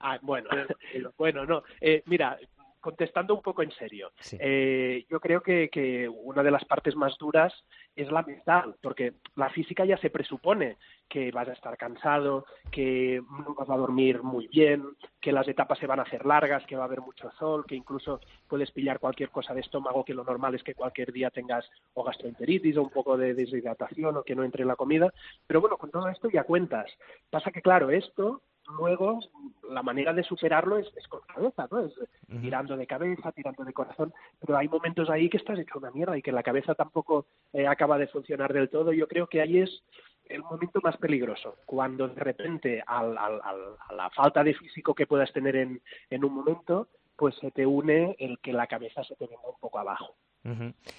Ah, 0.00 0.18
bueno, 0.22 0.48
bueno, 1.18 1.44
no. 1.44 1.62
Eh, 1.80 2.02
mira, 2.06 2.38
contestando 2.80 3.34
un 3.34 3.42
poco 3.42 3.62
en 3.62 3.72
serio, 3.72 4.12
eh, 4.38 5.04
yo 5.10 5.20
creo 5.20 5.42
que, 5.42 5.68
que 5.68 6.08
una 6.08 6.42
de 6.42 6.50
las 6.50 6.64
partes 6.64 6.94
más 6.94 7.16
duras 7.18 7.52
es 7.96 8.10
la 8.10 8.22
mental, 8.22 8.76
porque 8.80 9.14
la 9.34 9.50
física 9.50 9.84
ya 9.84 9.98
se 9.98 10.10
presupone 10.10 10.76
que 11.08 11.32
vas 11.32 11.48
a 11.48 11.52
estar 11.52 11.76
cansado, 11.76 12.46
que 12.70 13.20
no 13.30 13.54
vas 13.54 13.68
a 13.68 13.76
dormir 13.76 14.22
muy 14.22 14.46
bien, 14.46 14.84
que 15.20 15.32
las 15.32 15.48
etapas 15.48 15.78
se 15.78 15.86
van 15.86 15.98
a 15.98 16.04
hacer 16.04 16.24
largas, 16.24 16.64
que 16.66 16.76
va 16.76 16.82
a 16.82 16.86
haber 16.86 17.00
mucho 17.00 17.30
sol, 17.38 17.64
que 17.66 17.74
incluso 17.74 18.20
puedes 18.46 18.70
pillar 18.70 19.00
cualquier 19.00 19.30
cosa 19.30 19.54
de 19.54 19.60
estómago, 19.60 20.04
que 20.04 20.14
lo 20.14 20.22
normal 20.22 20.54
es 20.54 20.62
que 20.62 20.74
cualquier 20.74 21.12
día 21.12 21.30
tengas 21.30 21.68
o 21.94 22.04
gastroenteritis 22.04 22.76
o 22.76 22.82
un 22.82 22.90
poco 22.90 23.16
de 23.16 23.34
deshidratación 23.34 24.18
o 24.18 24.22
que 24.22 24.36
no 24.36 24.44
entre 24.44 24.64
la 24.64 24.76
comida. 24.76 25.12
Pero 25.46 25.60
bueno, 25.60 25.76
con 25.76 25.90
todo 25.90 26.08
esto 26.08 26.30
ya 26.30 26.44
cuentas. 26.44 26.90
Pasa 27.30 27.50
que, 27.50 27.62
claro, 27.62 27.90
esto 27.90 28.42
luego 28.76 29.20
la 29.70 29.82
manera 29.82 30.12
de 30.12 30.22
superarlo 30.22 30.76
es, 30.78 30.86
es 30.96 31.06
con 31.08 31.20
cabeza, 31.22 31.66
¿no? 31.70 31.80
Es 31.80 31.92
tirando 32.40 32.76
de 32.76 32.86
cabeza, 32.86 33.32
tirando 33.32 33.64
de 33.64 33.72
corazón, 33.72 34.12
pero 34.40 34.56
hay 34.58 34.68
momentos 34.68 35.08
ahí 35.10 35.28
que 35.30 35.38
estás 35.38 35.58
hecho 35.58 35.78
una 35.78 35.90
mierda 35.90 36.16
y 36.16 36.22
que 36.22 36.32
la 36.32 36.42
cabeza 36.42 36.74
tampoco 36.74 37.26
eh, 37.52 37.66
acaba 37.66 37.98
de 37.98 38.06
funcionar 38.08 38.52
del 38.52 38.68
todo. 38.68 38.92
Yo 38.92 39.08
creo 39.08 39.26
que 39.26 39.40
ahí 39.40 39.58
es 39.60 39.82
el 40.26 40.42
momento 40.42 40.80
más 40.82 40.96
peligroso, 40.98 41.56
cuando 41.64 42.06
de 42.08 42.20
repente 42.20 42.82
al- 42.86 43.16
al- 43.16 43.40
al- 43.42 43.76
a 43.88 43.94
la 43.94 44.10
falta 44.10 44.44
de 44.44 44.52
físico 44.54 44.94
que 44.94 45.06
puedas 45.06 45.32
tener 45.32 45.56
en, 45.56 45.80
en 46.10 46.24
un 46.24 46.34
momento, 46.34 46.88
pues 47.16 47.34
se 47.36 47.50
te 47.50 47.64
une 47.66 48.14
el 48.18 48.38
que 48.40 48.52
la 48.52 48.66
cabeza 48.66 49.02
se 49.04 49.16
te 49.16 49.26
venga 49.26 49.48
un 49.48 49.58
poco 49.58 49.78
abajo. 49.78 50.14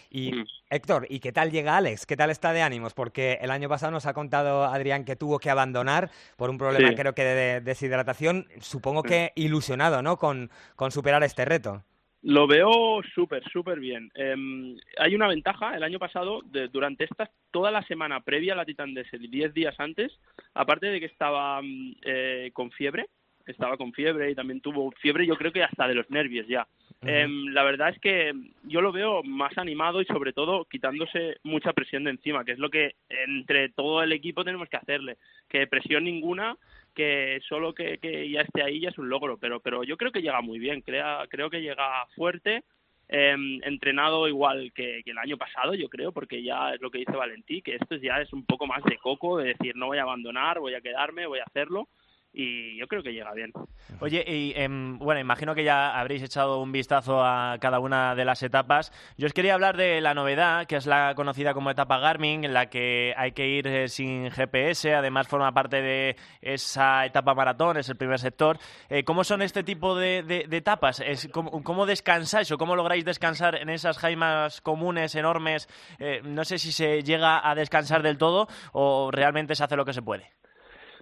Y 0.09 0.31
Héctor, 0.69 1.07
¿y 1.09 1.19
qué 1.19 1.31
tal 1.31 1.51
llega 1.51 1.77
Alex? 1.77 2.05
¿Qué 2.05 2.15
tal 2.15 2.29
está 2.29 2.53
de 2.53 2.61
ánimos? 2.61 2.93
Porque 2.93 3.39
el 3.41 3.49
año 3.51 3.67
pasado 3.69 3.91
nos 3.91 4.05
ha 4.05 4.13
contado 4.13 4.65
Adrián 4.65 5.05
que 5.05 5.15
tuvo 5.15 5.39
que 5.39 5.49
abandonar 5.49 6.11
por 6.37 6.49
un 6.49 6.57
problema, 6.57 6.89
Sí. 6.89 6.95
creo 6.95 7.13
que 7.15 7.23
de 7.23 7.61
deshidratación. 7.61 8.47
Supongo 8.59 9.01
que 9.03 9.31
ilusionado, 9.35 10.01
¿no? 10.01 10.17
Con, 10.17 10.51
con 10.75 10.91
superar 10.91 11.23
este 11.23 11.45
reto. 11.45 11.83
Lo 12.21 12.47
veo 12.47 13.01
súper, 13.15 13.41
súper 13.49 13.79
bien. 13.79 14.11
Em, 14.13 14.75
hay 14.97 15.15
una 15.15 15.27
ventaja, 15.27 15.75
el 15.75 15.83
año 15.83 15.99
pasado, 15.99 16.41
de- 16.43 16.67
durante 16.67 17.05
esta, 17.05 17.31
toda 17.49 17.71
la 17.71 17.81
semana 17.83 18.19
previa 18.21 18.53
a 18.53 18.55
la 18.57 18.65
Titan 18.65 18.93
Desert, 18.93 19.23
10 19.23 19.53
días 19.53 19.73
antes, 19.79 20.19
aparte 20.53 20.87
de 20.87 20.99
que 20.99 21.05
estaba 21.05 21.61
mm, 21.61 21.95
eh, 22.03 22.49
con 22.53 22.71
fiebre, 22.71 23.07
estaba 23.45 23.77
con 23.77 23.93
fiebre 23.93 24.29
y 24.29 24.35
también 24.35 24.59
tuvo 24.59 24.91
fiebre, 24.99 25.25
yo 25.25 25.37
creo 25.37 25.53
que 25.53 25.63
hasta 25.63 25.87
de 25.87 25.95
los 25.95 26.09
nervios 26.09 26.45
ya. 26.47 26.67
Em, 27.02 27.54
la 27.54 27.64
verdad 27.64 27.89
es 27.89 28.00
que 28.00 28.34
yo 28.64 28.82
lo 28.82 28.91
veo 28.91 29.24
más 29.24 29.58
animado 29.58 30.02
y 30.02 30.06
sobre 30.06 30.34
todo 30.34 30.66
quitándose 30.66 31.38
mucha 31.43 31.72
presión 31.72 32.04
de 32.04 32.12
encima, 32.12 32.43
que 32.43 32.52
es 32.52 32.60
lo 32.60 32.70
que 32.70 32.95
entre 33.10 33.70
todo 33.70 34.04
el 34.04 34.12
equipo 34.12 34.43
tenemos 34.43 34.68
que 34.68 34.78
hacerle. 34.78 35.18
Que 35.47 35.66
presión 35.68 36.04
ninguna, 36.04 36.58
que 36.93 37.39
solo 37.47 37.74
que, 37.74 37.97
ya 38.30 38.41
esté 38.41 38.64
ahí 38.64 38.82
ya 38.82 38.89
es 38.89 38.97
un 38.97 39.08
logro, 39.08 39.38
pero, 39.38 39.62
pero 39.62 39.84
yo 39.84 39.95
creo 39.95 40.12
que 40.12 40.22
llega 40.22 40.41
muy 40.41 40.60
bien, 40.60 40.82
crea, 40.82 41.26
creo 41.30 41.50
que 41.50 41.62
llega 41.62 42.06
fuerte, 42.16 42.64
em, 43.08 43.64
entrenado 43.64 44.28
igual 44.28 44.74
que, 44.74 45.02
que 45.06 45.12
el 45.12 45.18
año 45.20 45.38
pasado, 45.38 45.76
yo 45.76 45.88
creo, 45.88 46.12
porque 46.12 46.43
ya 46.43 46.74
es 46.74 46.82
lo 46.82 46.91
que 46.91 47.00
dice 47.00 47.14
Valentí, 47.14 47.62
que 47.62 47.76
esto 47.76 47.95
ya 47.95 48.20
es 48.20 48.34
un 48.34 48.45
poco 48.45 48.68
más 48.68 48.84
de 48.84 48.97
coco, 48.97 49.38
de 49.38 49.54
decir 49.54 49.78
no 49.78 49.88
voy 49.88 50.00
a 50.00 50.04
abandonar, 50.04 50.60
voy 50.60 50.74
a 50.74 50.82
quedarme, 50.82 51.28
voy 51.28 51.39
a 51.39 51.45
hacerlo, 51.45 51.88
y 52.32 52.77
yo 52.77 52.88
creo 52.88 53.01
que 53.01 53.11
llega 53.11 53.34
bien. 53.34 53.51
Oye, 53.99 54.23
y 54.27 54.53
em, 54.55 54.99
bueno, 54.99 55.19
imagino 55.19 55.55
que 55.55 55.63
ya 55.63 55.99
habréis 55.99 56.21
echado 56.21 56.61
un 56.61 56.71
vistazo 56.71 57.23
a 57.23 57.57
cada 57.59 57.80
una 57.80 58.15
de 58.15 58.25
las 58.25 58.43
etapas. 58.43 58.91
Yo 59.17 59.25
os 59.25 59.34
quería 59.34 59.55
hablar 59.55 59.77
de 59.77 59.99
la 59.99 60.13
novedad, 60.13 60.67
que 60.67 60.75
es 60.75 60.86
la 60.86 61.15
conocida 61.15 61.53
como 61.53 61.71
etapa 61.71 61.97
Garmin, 61.97 62.45
en 62.45 62.53
la 62.53 62.69
que 62.69 63.13
hay 63.17 63.32
que 63.32 63.47
ir 63.47 63.67
eh, 63.67 63.88
sin 63.88 64.30
GPS, 64.30 64.93
además 64.93 65.27
forma 65.27 65.51
parte 65.53 65.82
de 65.82 66.15
esa 66.41 67.05
etapa 67.05 67.34
maratón, 67.34 67.77
es 67.77 67.89
el 67.89 67.97
primer 67.97 68.19
sector. 68.19 68.59
Eh, 68.89 69.03
¿Cómo 69.03 69.23
son 69.23 69.41
este 69.41 69.63
tipo 69.63 69.95
de, 69.95 70.47
etapas? 70.51 71.01
¿cómo, 71.32 71.63
cómo 71.63 71.86
descansáis 71.86 72.51
o 72.51 72.57
cómo 72.57 72.75
lográis 72.75 73.05
descansar 73.05 73.55
en 73.55 73.69
esas 73.69 73.97
jaimas 73.97 74.61
comunes, 74.61 75.15
enormes? 75.15 75.67
Eh, 75.97 76.21
no 76.23 76.45
sé 76.45 76.59
si 76.59 76.71
se 76.71 77.01
llega 77.01 77.47
a 77.47 77.55
descansar 77.55 78.03
del 78.03 78.17
todo 78.17 78.47
o 78.71 79.09
realmente 79.11 79.55
se 79.55 79.63
hace 79.63 79.75
lo 79.75 79.86
que 79.86 79.93
se 79.93 80.01
puede. 80.01 80.30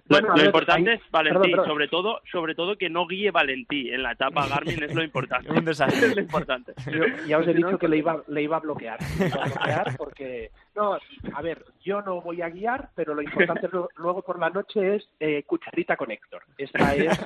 Lo, 0.08 0.20
Bueno, 0.20 0.36
lo 0.36 0.44
importante 0.44 0.92
es 0.94 1.00
Valentí, 1.10 1.38
perdón, 1.38 1.50
perdón. 1.50 1.66
sobre 1.66 1.88
todo, 1.88 2.20
sobre 2.32 2.54
todo 2.54 2.76
que 2.78 2.88
no 2.88 3.06
guíe 3.06 3.30
Valentí 3.30 3.90
en 3.90 4.02
la 4.02 4.12
etapa 4.12 4.46
Garmin 4.48 4.82
es 4.82 4.94
lo 4.94 5.02
importante. 5.02 5.50
Un 5.52 5.64
desastre. 5.64 6.06
es 6.08 6.16
lo 6.16 6.22
importante. 6.22 6.72
Yo 6.90 7.04
ya 7.26 7.38
os 7.38 7.46
he 7.46 7.52
dicho 7.54 7.78
que 7.78 7.88
le 7.88 7.98
iba, 7.98 8.22
le 8.28 8.42
iba 8.42 8.56
a 8.56 8.60
bloquear. 8.60 8.98
Le 9.18 9.26
iba 9.26 9.42
a 9.42 9.46
bloquear 9.48 9.96
porque, 9.98 10.50
no, 10.74 10.96
a 11.34 11.42
ver, 11.42 11.64
yo 11.84 12.00
no 12.02 12.20
voy 12.22 12.40
a 12.42 12.48
guiar, 12.48 12.88
pero 12.94 13.14
lo 13.14 13.22
importante 13.22 13.68
lo- 13.72 13.90
luego 13.96 14.22
por 14.22 14.38
la 14.38 14.50
noche 14.50 14.96
es 14.96 15.08
eh, 15.20 15.42
cucharita 15.44 15.96
con 15.96 16.10
Héctor. 16.10 16.42
Esta 16.56 16.94
es 16.94 17.18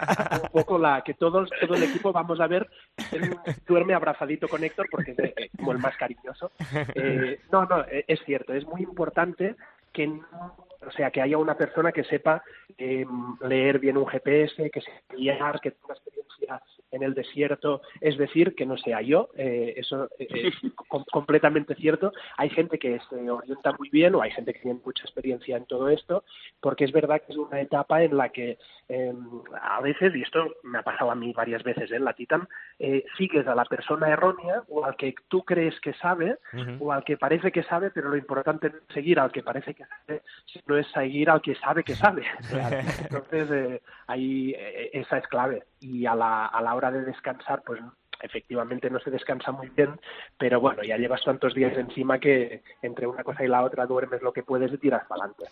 un 0.42 0.48
poco 0.50 0.78
la 0.78 1.02
que 1.02 1.14
todos, 1.14 1.50
todo 1.60 1.74
el 1.74 1.84
equipo 1.84 2.12
vamos 2.12 2.40
a 2.40 2.46
ver. 2.48 2.68
Él 3.12 3.36
duerme 3.66 3.94
abrazadito 3.94 4.48
con 4.48 4.64
Héctor 4.64 4.88
porque 4.90 5.12
es 5.12 5.18
eh, 5.18 5.50
como 5.56 5.72
el 5.72 5.78
más 5.78 5.96
cariñoso. 5.96 6.50
Eh, 6.96 7.40
no, 7.52 7.64
no, 7.66 7.82
eh, 7.82 8.04
es 8.08 8.20
cierto, 8.24 8.52
es 8.54 8.66
muy 8.66 8.82
importante 8.82 9.54
que 9.92 10.06
no, 10.06 10.56
o 10.86 10.90
sea, 10.90 11.10
que 11.10 11.20
haya 11.20 11.38
una 11.38 11.56
persona 11.56 11.92
que 11.92 12.04
sepa 12.04 12.42
eh, 12.76 13.06
leer 13.42 13.78
bien 13.78 13.96
un 13.96 14.06
GPS, 14.06 14.70
que 14.70 14.80
sepa 14.80 15.14
guiar, 15.14 15.60
que 15.60 15.72
tenga 15.72 15.94
experiencia 15.94 16.62
en 16.92 17.02
el 17.02 17.14
desierto, 17.14 17.82
es 18.00 18.16
decir, 18.16 18.54
que 18.54 18.66
no 18.66 18.76
sea 18.76 19.00
yo, 19.02 19.30
eh, 19.36 19.74
eso 19.76 20.08
eh, 20.18 20.28
es 20.30 20.54
com- 20.88 21.04
completamente 21.10 21.74
cierto. 21.74 22.12
Hay 22.36 22.50
gente 22.50 22.78
que 22.78 23.00
se 23.10 23.30
orienta 23.30 23.72
muy 23.78 23.88
bien 23.90 24.14
o 24.14 24.22
hay 24.22 24.30
gente 24.30 24.52
que 24.52 24.60
tiene 24.60 24.78
mucha 24.84 25.02
experiencia 25.04 25.56
en 25.56 25.64
todo 25.66 25.88
esto, 25.88 26.24
porque 26.60 26.84
es 26.84 26.92
verdad 26.92 27.22
que 27.26 27.32
es 27.32 27.38
una 27.38 27.60
etapa 27.60 28.02
en 28.02 28.16
la 28.16 28.28
que 28.28 28.58
eh, 28.88 29.12
a 29.60 29.80
veces, 29.80 30.14
y 30.14 30.22
esto 30.22 30.54
me 30.62 30.78
ha 30.78 30.82
pasado 30.82 31.10
a 31.10 31.14
mí 31.14 31.32
varias 31.32 31.62
veces 31.62 31.90
¿eh? 31.90 31.96
en 31.96 32.04
la 32.04 32.12
Titan, 32.12 32.46
eh, 32.78 33.04
sigues 33.16 33.46
a 33.46 33.54
la 33.54 33.64
persona 33.64 34.08
errónea 34.10 34.62
o 34.68 34.84
al 34.84 34.96
que 34.96 35.14
tú 35.28 35.42
crees 35.44 35.78
que 35.80 35.94
sabe 35.94 36.36
o 36.80 36.92
al 36.92 37.04
que 37.04 37.16
parece 37.16 37.50
que 37.52 37.62
sabe, 37.62 37.90
pero 37.90 38.08
lo 38.10 38.16
importante 38.16 38.68
no 38.70 38.76
es 38.76 38.94
seguir 38.94 39.18
al 39.18 39.32
que 39.32 39.42
parece 39.42 39.74
que 39.74 39.84
sabe, 39.86 40.22
sino 40.46 40.76
es 40.76 40.86
seguir 40.88 41.30
al 41.30 41.40
que 41.40 41.54
sabe 41.56 41.82
que 41.84 41.94
sabe. 41.94 42.22
Entonces, 43.04 43.50
eh, 43.50 43.82
ahí 44.06 44.54
eh, 44.56 44.90
esa 44.92 45.18
es 45.18 45.26
clave. 45.28 45.62
Y 45.82 46.06
a 46.06 46.14
la, 46.14 46.46
a 46.46 46.62
la 46.62 46.74
hora 46.74 46.90
de 46.90 47.04
descansar, 47.04 47.62
pues 47.66 47.80
efectivamente 48.22 48.88
no 48.88 49.00
se 49.00 49.10
descansa 49.10 49.52
muy 49.52 49.68
bien, 49.70 50.00
pero 50.38 50.60
bueno, 50.60 50.82
ya 50.82 50.96
llevas 50.96 51.22
tantos 51.24 51.54
días 51.54 51.76
encima 51.76 52.18
que 52.18 52.62
entre 52.80 53.06
una 53.06 53.24
cosa 53.24 53.44
y 53.44 53.48
la 53.48 53.62
otra 53.62 53.84
duermes 53.86 54.22
lo 54.22 54.32
que 54.32 54.42
puedes 54.42 54.72
y 54.72 54.78
tiras 54.78 55.02
para 55.08 55.24
adelante. 55.24 55.44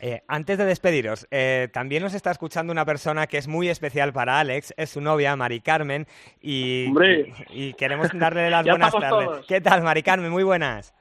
Eh, 0.00 0.22
antes 0.26 0.58
de 0.58 0.64
despediros, 0.64 1.26
eh, 1.30 1.68
también 1.72 2.02
nos 2.02 2.14
está 2.14 2.32
escuchando 2.32 2.72
una 2.72 2.84
persona 2.84 3.26
que 3.26 3.38
es 3.38 3.48
muy 3.48 3.68
especial 3.68 4.12
para 4.12 4.40
Alex, 4.40 4.74
es 4.76 4.90
su 4.90 5.00
novia, 5.00 5.36
Mari 5.36 5.60
Carmen, 5.60 6.06
y, 6.40 6.88
Hombre. 6.88 7.32
y 7.50 7.74
queremos 7.74 8.08
darle 8.12 8.50
las 8.50 8.66
buenas 8.66 8.92
tardes. 8.92 9.10
todos. 9.10 9.46
¿Qué 9.46 9.60
tal, 9.60 9.82
Mari 9.82 10.02
Carmen? 10.02 10.30
Muy 10.30 10.42
buenas. 10.42 10.94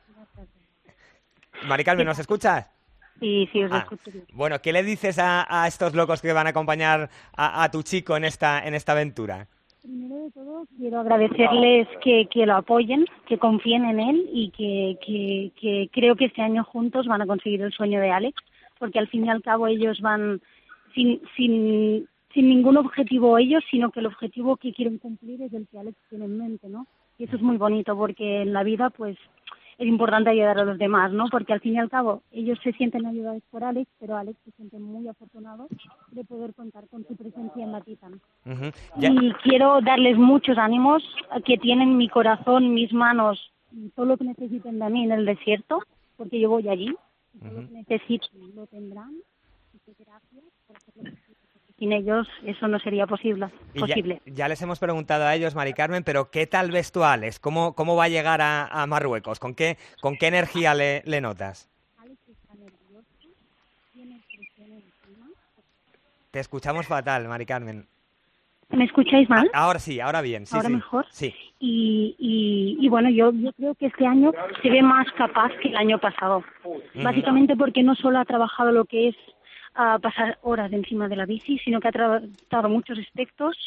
Mari 1.63 1.83
Carmen, 1.83 2.05
¿nos 2.05 2.19
escuchas? 2.19 2.74
Sí, 3.19 3.47
sí, 3.51 3.63
os 3.63 3.71
Ah. 3.71 3.87
Bueno, 4.33 4.59
¿qué 4.61 4.73
le 4.73 4.83
dices 4.83 5.19
a, 5.19 5.45
a 5.49 5.67
estos 5.67 5.93
locos 5.95 6.21
que 6.21 6.33
van 6.33 6.47
a 6.47 6.49
acompañar 6.51 7.09
a, 7.35 7.63
a 7.63 7.71
tu 7.71 7.81
chico 7.83 8.17
en 8.17 8.25
esta, 8.25 8.65
en 8.65 8.73
esta 8.73 8.91
aventura? 8.91 9.47
Primero 9.81 10.15
de 10.15 10.31
todo, 10.31 10.65
quiero 10.77 10.99
agradecerles 10.99 11.87
que, 12.03 12.27
que 12.31 12.45
lo 12.45 12.55
apoyen, 12.55 13.05
que 13.27 13.37
confíen 13.37 13.85
en 13.85 13.99
él 13.99 14.29
y 14.33 14.49
que, 14.49 14.97
que, 15.05 15.51
que 15.59 15.89
creo 15.93 16.15
que 16.15 16.25
este 16.25 16.41
año 16.41 16.63
juntos 16.63 17.05
van 17.05 17.21
a 17.21 17.27
conseguir 17.27 17.61
el 17.61 17.71
sueño 17.71 18.01
de 18.01 18.11
Alex, 18.11 18.35
porque 18.79 18.99
al 18.99 19.07
fin 19.07 19.25
y 19.25 19.29
al 19.29 19.43
cabo 19.43 19.67
ellos 19.67 20.01
van 20.01 20.41
sin, 20.95 21.21
sin, 21.37 22.07
sin 22.33 22.49
ningún 22.49 22.77
objetivo 22.77 23.37
ellos, 23.37 23.63
sino 23.69 23.91
que 23.91 23.99
el 23.99 24.07
objetivo 24.07 24.57
que 24.57 24.73
quieren 24.73 24.97
cumplir 24.97 25.41
es 25.43 25.53
el 25.53 25.67
que 25.67 25.77
Alex 25.77 25.97
tiene 26.09 26.25
en 26.25 26.37
mente, 26.37 26.67
¿no? 26.67 26.87
Y 27.19 27.25
eso 27.25 27.35
es 27.35 27.41
muy 27.41 27.57
bonito 27.57 27.95
porque 27.95 28.41
en 28.41 28.53
la 28.53 28.63
vida, 28.63 28.89
pues, 28.89 29.17
es 29.77 29.87
importante 29.87 30.29
ayudar 30.29 30.59
a 30.59 30.65
los 30.65 30.77
demás, 30.77 31.11
¿no? 31.11 31.25
Porque 31.29 31.53
al 31.53 31.59
fin 31.59 31.73
y 31.73 31.79
al 31.79 31.89
cabo 31.89 32.21
ellos 32.31 32.57
se 32.63 32.71
sienten 32.73 33.05
ayudados 33.05 33.43
por 33.51 33.63
Alex, 33.63 33.89
pero 33.99 34.15
Alex 34.15 34.37
se 34.45 34.51
siente 34.51 34.79
muy 34.79 35.07
afortunado 35.07 35.67
de 36.11 36.23
poder 36.23 36.53
contar 36.53 36.87
con 36.87 37.05
su 37.05 37.15
presencia 37.15 37.63
en 37.63 37.71
la 37.71 37.81
Titan. 37.81 38.21
Y 38.99 39.31
quiero 39.43 39.81
darles 39.81 40.17
muchos 40.17 40.57
ánimos, 40.57 41.03
que 41.43 41.57
tienen 41.57 41.97
mi 41.97 42.07
corazón, 42.07 42.73
mis 42.73 42.93
manos, 42.93 43.51
todo 43.95 44.05
lo 44.05 44.17
que 44.17 44.23
necesiten 44.23 44.79
de 44.79 44.89
mí 44.89 45.03
en 45.03 45.11
el 45.11 45.25
desierto, 45.25 45.81
porque 46.15 46.39
yo 46.39 46.49
voy 46.49 46.69
allí, 46.69 46.95
y 47.33 47.39
todo 47.39 47.61
lo 47.61 47.67
que 47.67 47.73
necesiten 47.73 48.55
lo 48.55 48.67
tendrán. 48.67 49.11
Y 49.73 49.79
que 49.79 50.03
gracias 50.03 50.43
por 50.65 50.77
hacer 50.77 50.93
lo 50.95 51.03
posible, 51.03 51.19
porque 51.19 51.24
Sin 51.77 51.91
ellos 51.91 52.27
eso 52.45 52.67
no 52.69 52.79
sería 52.79 53.05
posible. 53.05 53.47
Ya- 53.73 53.81
posible. 53.81 54.21
Ya, 54.25 54.47
les 54.47 54.61
hemos 54.61 54.79
preguntado 54.79 55.25
a 55.25 55.35
ellos, 55.35 55.55
Mari 55.55 55.73
Carmen, 55.73 56.03
pero 56.03 56.31
¿qué 56.31 56.47
tal 56.47 56.71
ves 56.71 56.91
tú, 56.91 57.03
Alex? 57.03 57.39
¿Cómo, 57.39 57.73
cómo 57.75 57.95
va 57.97 58.05
a 58.05 58.09
llegar 58.09 58.41
a, 58.41 58.65
a 58.67 58.87
Marruecos? 58.87 59.39
¿Con 59.39 59.53
qué, 59.55 59.77
con 60.01 60.15
qué 60.15 60.27
energía 60.27 60.73
le, 60.73 61.01
le 61.05 61.19
notas? 61.19 61.69
Alex 61.97 62.17
está 62.29 62.53
nervioso, 62.53 63.05
tiene 63.91 64.21
presión 64.27 64.71
encima. 64.71 65.27
Te 66.31 66.39
escuchamos 66.39 66.87
fatal, 66.87 67.27
Mari 67.27 67.45
Carmen. 67.45 67.85
¿Me 68.69 68.85
escucháis 68.85 69.29
mal? 69.29 69.49
Ahora 69.53 69.77
sí, 69.79 69.99
ahora 69.99 70.21
bien. 70.21 70.45
Sí, 70.47 70.55
¿Ahora 70.55 70.69
sí. 70.69 70.75
mejor? 70.75 71.05
Sí. 71.11 71.35
y, 71.59 72.15
y, 72.17 72.77
y 72.83 72.89
bueno, 72.89 73.09
yo, 73.09 73.31
yo 73.33 73.51
creo 73.53 73.75
que 73.75 73.87
este 73.87 74.07
año 74.07 74.31
se 74.61 74.69
ve 74.69 74.81
más 74.81 75.05
capaz 75.17 75.51
que 75.61 75.69
el 75.69 75.75
año 75.77 75.99
pasado. 75.99 76.43
Básicamente 77.03 77.55
porque 77.57 77.83
no 77.83 77.95
solo 77.95 78.17
ha 78.19 78.25
trabajado 78.25 78.71
lo 78.71 78.85
que 78.85 79.09
es 79.09 79.15
ah, 79.75 79.99
pasar 80.01 80.37
horas 80.41 80.71
encima 80.73 81.07
de 81.07 81.15
la 81.15 81.25
bici, 81.25 81.57
sino 81.59 81.79
que 81.79 81.87
ha 81.87 81.91
tratado 81.91 82.69
muchos 82.69 82.97
aspectos 82.99 83.57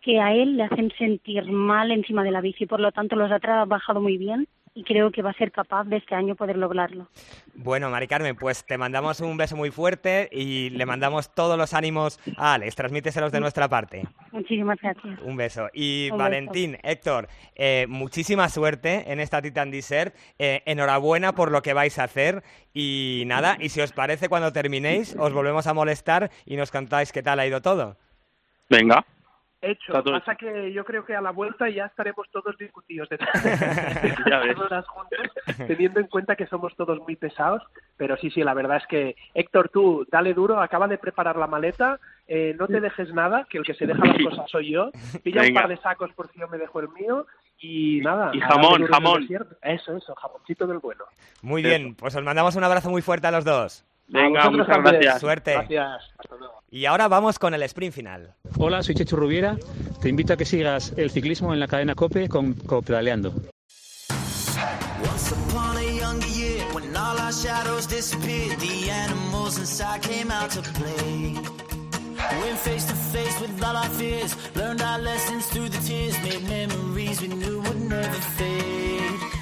que 0.00 0.20
a 0.20 0.34
él 0.34 0.56
le 0.56 0.64
hacen 0.64 0.90
sentir 0.98 1.44
mal 1.50 1.90
encima 1.90 2.24
de 2.24 2.30
la 2.30 2.40
bici. 2.40 2.66
Por 2.66 2.80
lo 2.80 2.90
tanto, 2.92 3.16
los 3.16 3.30
ha 3.30 3.38
trabajado 3.38 4.00
muy 4.00 4.16
bien 4.16 4.48
y 4.74 4.84
creo 4.84 5.10
que 5.10 5.22
va 5.22 5.30
a 5.30 5.34
ser 5.34 5.50
capaz 5.50 5.84
de 5.84 5.96
este 5.96 6.14
año 6.14 6.36
poder 6.36 6.56
lograrlo. 6.56 7.08
Bueno, 7.54 7.90
Mari 7.90 8.06
Carmen, 8.06 8.36
pues 8.36 8.64
te 8.64 8.78
mandamos 8.78 9.20
un 9.20 9.36
beso 9.36 9.56
muy 9.56 9.70
fuerte 9.70 10.28
y 10.30 10.70
le 10.70 10.86
mandamos 10.86 11.34
todos 11.34 11.58
los 11.58 11.74
ánimos 11.74 12.20
a 12.36 12.54
Alex. 12.54 12.76
Transmíteselos 12.76 13.32
de 13.32 13.40
nuestra 13.40 13.68
parte. 13.68 14.06
Muchísimas 14.32 14.78
gracias. 14.80 15.18
Un 15.22 15.36
beso. 15.36 15.68
Y 15.74 16.08
Un 16.10 16.18
beso. 16.18 16.18
Valentín, 16.18 16.78
Héctor, 16.82 17.28
eh, 17.56 17.86
muchísima 17.88 18.48
suerte 18.48 19.12
en 19.12 19.18
esta 19.20 19.42
Titan 19.42 19.70
Desert. 19.70 20.14
Eh, 20.38 20.62
enhorabuena 20.66 21.34
por 21.34 21.50
lo 21.50 21.62
que 21.62 21.74
vais 21.74 21.98
a 21.98 22.04
hacer. 22.04 22.42
Y 22.72 23.24
nada, 23.26 23.56
y 23.58 23.70
si 23.70 23.80
os 23.80 23.92
parece, 23.92 24.28
cuando 24.28 24.52
terminéis, 24.52 25.16
os 25.18 25.32
volvemos 25.32 25.66
a 25.66 25.74
molestar 25.74 26.30
y 26.46 26.56
nos 26.56 26.70
contáis 26.70 27.10
qué 27.10 27.22
tal 27.22 27.40
ha 27.40 27.46
ido 27.46 27.60
todo. 27.60 27.96
Venga. 28.68 29.04
Hecho, 29.62 29.98
Está 29.98 30.10
pasa 30.10 30.36
que 30.36 30.72
yo 30.72 30.86
creo 30.86 31.04
que 31.04 31.14
a 31.14 31.20
la 31.20 31.32
vuelta 31.32 31.68
ya 31.68 31.84
estaremos 31.84 32.26
todos 32.30 32.56
discutidos 32.56 33.10
de 33.10 33.18
Ya 34.30 34.38
ves. 34.38 34.56
horas 34.56 34.86
juntos, 34.88 35.18
teniendo 35.66 36.00
en 36.00 36.06
cuenta 36.06 36.34
que 36.34 36.46
somos 36.46 36.74
todos 36.76 36.98
muy 37.00 37.16
pesados, 37.16 37.62
pero 37.98 38.16
sí, 38.16 38.30
sí, 38.30 38.42
la 38.42 38.54
verdad 38.54 38.78
es 38.78 38.86
que 38.86 39.16
Héctor, 39.34 39.68
tú 39.68 40.06
dale 40.10 40.32
duro, 40.32 40.62
acaba 40.62 40.88
de 40.88 40.96
preparar 40.96 41.36
la 41.36 41.46
maleta, 41.46 42.00
eh, 42.26 42.56
no 42.58 42.68
te 42.68 42.80
dejes 42.80 43.12
nada, 43.12 43.46
que 43.50 43.58
el 43.58 43.64
que 43.64 43.74
se 43.74 43.86
deja 43.86 44.02
las 44.02 44.22
cosas 44.22 44.50
soy 44.50 44.72
yo, 44.72 44.90
pilla 45.22 45.42
un 45.42 45.52
par 45.52 45.68
de 45.68 45.76
sacos 45.76 46.10
por 46.14 46.32
si 46.32 46.40
yo 46.40 46.48
me 46.48 46.56
dejo 46.56 46.80
el 46.80 46.88
mío 46.88 47.26
y 47.58 48.00
nada. 48.00 48.30
Y 48.32 48.40
jamón, 48.40 48.86
jamón. 48.86 49.28
Eso, 49.60 49.96
eso, 49.96 50.14
jamoncito 50.14 50.66
del 50.66 50.78
bueno. 50.78 51.04
Muy 51.42 51.62
bien, 51.62 51.94
pues 51.94 52.16
os 52.16 52.22
mandamos 52.22 52.56
un 52.56 52.64
abrazo 52.64 52.88
muy 52.88 53.02
fuerte 53.02 53.26
a 53.26 53.30
los 53.30 53.44
dos. 53.44 53.84
Venga, 54.12 54.50
muchas 54.50 54.66
también. 54.66 54.94
gracias. 54.96 55.20
Suerte. 55.20 55.52
Gracias, 55.52 56.10
hasta 56.18 56.36
luego. 56.36 56.54
Y 56.70 56.84
ahora 56.86 57.08
vamos 57.08 57.38
con 57.38 57.54
el 57.54 57.62
sprint 57.62 57.94
final. 57.94 58.34
Hola, 58.58 58.82
soy 58.82 58.94
Chechu 58.94 59.16
Rubiera. 59.16 59.56
Te 60.00 60.08
invito 60.08 60.32
a 60.32 60.36
que 60.36 60.44
sigas 60.44 60.92
el 60.96 61.10
ciclismo 61.10 61.52
en 61.52 61.60
la 61.60 61.66
cadena 61.68 61.94
COPE 61.94 62.28
con 62.28 62.54
Copedaleando. 62.54 63.32
Once 65.02 65.32
upon 65.32 65.76
a 65.76 65.82
younger 65.82 66.28
year, 66.28 66.62
when 66.74 66.94
all 66.96 67.18
our 67.18 67.32
shadows 67.32 67.86
disappeared, 67.86 68.58
the 68.60 68.90
animals 68.90 69.58
inside 69.58 70.02
came 70.02 70.30
out 70.30 70.50
to 70.50 70.60
play. 70.62 71.34
Went 72.42 72.58
face 72.58 72.84
to 72.86 72.94
face 72.94 73.40
with 73.40 73.62
all 73.64 73.76
our 73.76 73.88
fears, 73.90 74.36
learned 74.54 74.82
our 74.82 74.98
lessons 75.00 75.46
through 75.46 75.68
the 75.70 75.78
tears, 75.78 76.14
made 76.22 76.42
memories 76.48 77.20
we 77.22 77.28
knew 77.28 77.60
would 77.60 77.80
never 77.88 78.20
fade. 78.36 79.39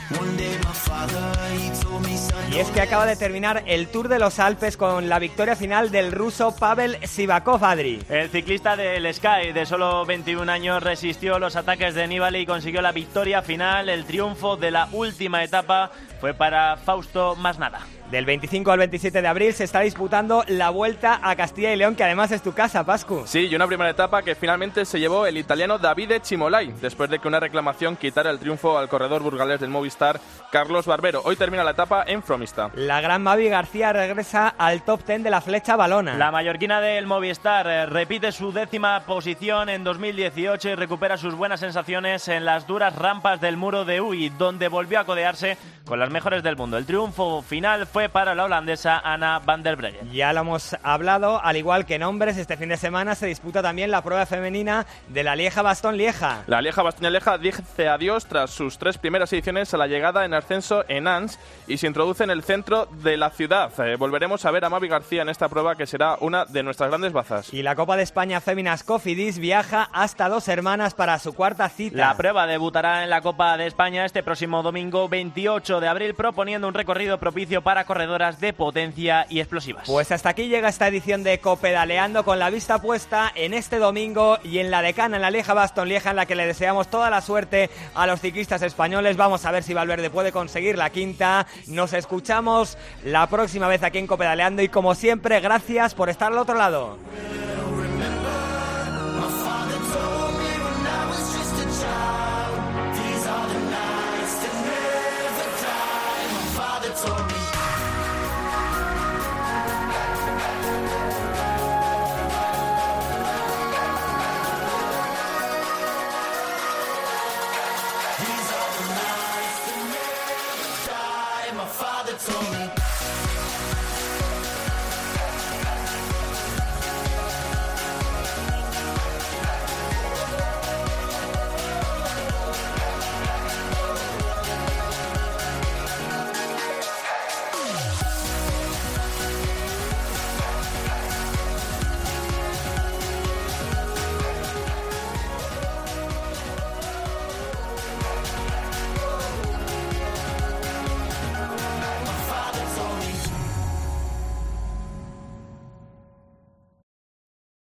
Y 2.51 2.59
es 2.59 2.69
que 2.71 2.81
acaba 2.81 3.05
de 3.05 3.17
terminar 3.17 3.63
el 3.67 3.89
Tour 3.89 4.09
de 4.09 4.19
los 4.19 4.39
Alpes 4.39 4.77
con 4.77 5.09
la 5.09 5.19
victoria 5.19 5.55
final 5.55 5.91
del 5.91 6.13
ruso 6.13 6.55
Pavel 6.57 6.97
Sivakov, 7.07 7.63
Adri. 7.65 8.03
El 8.09 8.31
ciclista 8.31 8.77
del 8.77 9.13
Sky 9.13 9.53
de 9.53 9.67
solo 9.67 10.07
21 10.07 10.51
años 10.51 10.83
resistió 10.83 11.39
los 11.39 11.57
ataques 11.57 11.95
de 11.95 12.09
Nibali 12.09 12.41
y 12.41 12.47
consiguió 12.47 12.81
la 12.81 12.93
victoria 12.93 13.43
final. 13.43 13.89
El 13.89 14.05
triunfo 14.05 14.57
de 14.57 14.71
la 14.71 14.89
última 14.93 15.45
etapa 15.45 15.91
fue 16.21 16.33
para 16.33 16.77
Fausto 16.79 17.37
Masnada. 17.37 17.81
Del 18.11 18.25
25 18.25 18.73
al 18.73 18.79
27 18.79 19.21
de 19.21 19.29
abril 19.29 19.53
se 19.53 19.65
está 19.65 19.81
disputando 19.81 20.43
la 20.49 20.71
Vuelta 20.71 21.21
a 21.23 21.37
Castilla 21.37 21.75
y 21.75 21.77
León, 21.77 21.95
que 21.95 22.05
además 22.05 22.33
es 22.33 22.41
tu 22.41 22.55
casa, 22.55 22.83
Pascu. 22.83 23.25
Sí, 23.27 23.49
y 23.49 23.55
una 23.55 23.67
primera 23.67 23.91
etapa 23.91 24.23
que 24.23 24.35
finalmente 24.35 24.87
se 24.87 24.99
llevó 24.99 25.27
el 25.27 25.37
italiano 25.37 25.77
Davide 25.79 26.23
Chimolai, 26.23 26.73
después 26.81 27.11
de 27.11 27.19
que 27.19 27.29
una 27.29 27.39
reclamación 27.39 27.97
quitara 27.97 28.31
el 28.31 28.39
triunfo 28.39 28.79
al 28.79 28.89
corredor 28.89 29.23
burgalés 29.23 29.61
del 29.61 29.69
Movistar, 29.69 30.19
Carlos 30.51 30.87
Barbero. 30.87 31.21
Hoy 31.27 31.37
termina 31.37 31.65
la 31.65 31.73
etapa 31.73 32.05
en 32.07 32.23
Fromista. 32.23 32.71
La 32.77 33.03
gran 33.03 33.23
Mavi 33.23 33.51
García 33.51 33.93
regresa 33.93 34.49
al 34.57 34.81
top 34.85 35.05
10 35.07 35.25
de 35.25 35.31
la 35.31 35.43
flecha 35.43 35.77
balona. 35.77 36.15
La 36.17 36.31
mallorquina 36.31 36.81
del 36.81 37.07
Movistar 37.07 37.67
eh, 37.67 37.85
repite 37.85 38.33
su 38.33 38.53
décima 38.53 39.01
posición 39.01 39.69
en 39.69 39.85
2018 39.85 40.71
y 40.71 40.75
recupera 40.77 41.19
sus 41.19 41.35
buenas 41.35 41.61
sensaciones 41.61 42.27
en 42.29 42.47
las 42.47 42.67
duras 42.67 42.95
rampas 42.95 43.39
del 43.43 43.59
muro 43.59 43.85
de 43.85 44.01
Uy, 44.01 44.31
donde 44.31 44.69
volvió 44.69 44.99
a 44.99 45.05
codearse 45.05 45.59
con 45.85 45.99
las 45.99 46.11
mejores 46.11 46.43
del 46.43 46.57
mundo. 46.57 46.79
El 46.79 46.87
triunfo 46.87 47.43
final 47.43 47.87
fue 47.87 47.98
fue 47.99 48.09
para 48.09 48.37
la 48.37 48.45
holandesa 48.45 49.01
Anna 49.01 49.41
van 49.45 49.65
der 49.65 49.75
Breggen. 49.75 50.13
Ya 50.13 50.33
lo 50.33 50.43
hemos 50.43 50.77
hablado, 50.85 51.45
al 51.45 51.57
igual 51.57 51.85
que 51.85 51.97
en 51.97 52.05
hombres, 52.05 52.37
este 52.37 52.57
fin 52.57 52.69
de 52.69 52.77
semana 52.77 53.17
se 53.17 53.27
disputa 53.27 53.61
también 53.61 53.91
la 53.91 54.03
prueba 54.03 54.25
femenina 54.25 54.87
de 55.09 55.25
la 55.25 55.35
Lieja 55.35 55.63
Bastón 55.63 55.97
Lieja. 55.97 56.45
La 56.47 56.63
Lieja 56.63 56.85
Bastoña 56.85 57.11
Lieja 57.11 57.39
dice 57.39 57.89
adiós 57.89 58.27
tras 58.27 58.51
sus 58.51 58.79
tres 58.79 58.99
primeras 58.99 59.33
ediciones 59.33 59.75
a 59.75 59.79
la 59.79 59.89
llegada 59.89 60.25
en 60.25 60.33
ascenso 60.33 60.85
en 60.87 61.09
Ans 61.09 61.41
y 61.67 61.79
se 61.79 61.89
introduce 61.89 62.23
en 62.23 62.31
el 62.31 62.45
centro 62.45 62.87
de 62.87 63.17
la 63.17 63.31
ciudad. 63.31 63.73
Eh, 63.81 63.97
volveremos 63.97 64.45
a 64.45 64.53
ver 64.53 64.65
a 64.65 64.71
Mavi 64.71 64.87
García 64.87 65.23
en 65.23 65.29
esta 65.29 65.49
prueba 65.49 65.75
que 65.75 65.89
será 65.89 66.19
una 66.21 66.45
de 66.45 66.63
nuestras 66.63 66.91
grandes 66.91 67.13
bazas. 67.13 67.53
Y 67.53 67.65
la 67.65 67.75
Copa 67.75 67.97
de 67.97 68.05
España 68.05 68.41
Féminas 68.41 68.85
Cofidis 68.85 69.41
viaja 69.41 69.89
hasta 69.93 70.29
dos 70.29 70.47
hermanas 70.47 70.95
para 70.95 71.19
su 71.19 71.33
cuarta 71.33 71.69
cita. 71.69 71.97
La 71.97 72.17
prueba 72.17 72.47
debutará 72.47 73.03
en 73.03 73.11
la 73.11 73.23
Copa 73.23 73.57
de 73.57 73.67
España 73.67 74.05
este 74.05 74.23
próximo 74.23 74.63
domingo 74.63 75.09
28 75.09 75.81
de 75.81 75.89
abril 75.89 76.15
proponiendo 76.15 76.69
un 76.69 76.75
recorrido 76.75 77.19
propicio 77.19 77.61
para 77.61 77.88
corredoras 77.89 78.39
de 78.39 78.53
potencia 78.53 79.27
y 79.29 79.41
explosivas. 79.41 79.85
Pues 79.87 80.13
hasta 80.13 80.29
aquí 80.29 80.47
llega 80.47 80.69
esta 80.69 80.87
edición 80.87 81.25
de 81.25 81.41
Copedaleando 81.41 82.23
con 82.23 82.39
la 82.39 82.51
vista 82.51 82.81
puesta 82.81 83.33
en 83.35 83.55
este 83.55 83.79
domingo 83.79 84.39
y 84.45 84.59
en 84.59 84.71
la 84.71 84.83
decana, 84.83 85.17
en 85.17 85.23
la 85.23 85.31
Lieja 85.31 85.55
Baston 85.55 85.89
Lieja, 85.89 86.11
en 86.11 86.17
la 86.17 86.27
que 86.27 86.37
le 86.37 86.47
deseamos 86.47 86.89
toda 86.89 87.09
la 87.09 87.23
suerte 87.23 87.71
a 87.95 88.07
los 88.07 88.21
ciclistas 88.21 88.63
españoles. 88.63 89.17
Vamos 89.17 89.45
a 89.47 89.51
ver 89.51 89.63
si 89.63 89.73
Valverde 89.73 90.11
puede 90.11 90.31
conseguir 90.31 90.77
la 90.77 90.91
quinta. 90.91 91.47
Nos 91.67 91.95
escuchamos 91.95 92.77
la 93.05 93.27
próxima 93.27 93.67
vez 93.67 93.83
aquí 93.83 93.99
en 93.99 94.07
Copedaleando 94.07 94.63
y 94.63 94.69
como 94.69 94.95
siempre, 94.95 95.41
gracias 95.41 95.95
por 95.95 96.11
estar 96.11 96.31
al 96.31 96.39
otro 96.39 96.57
lado. 96.57 96.99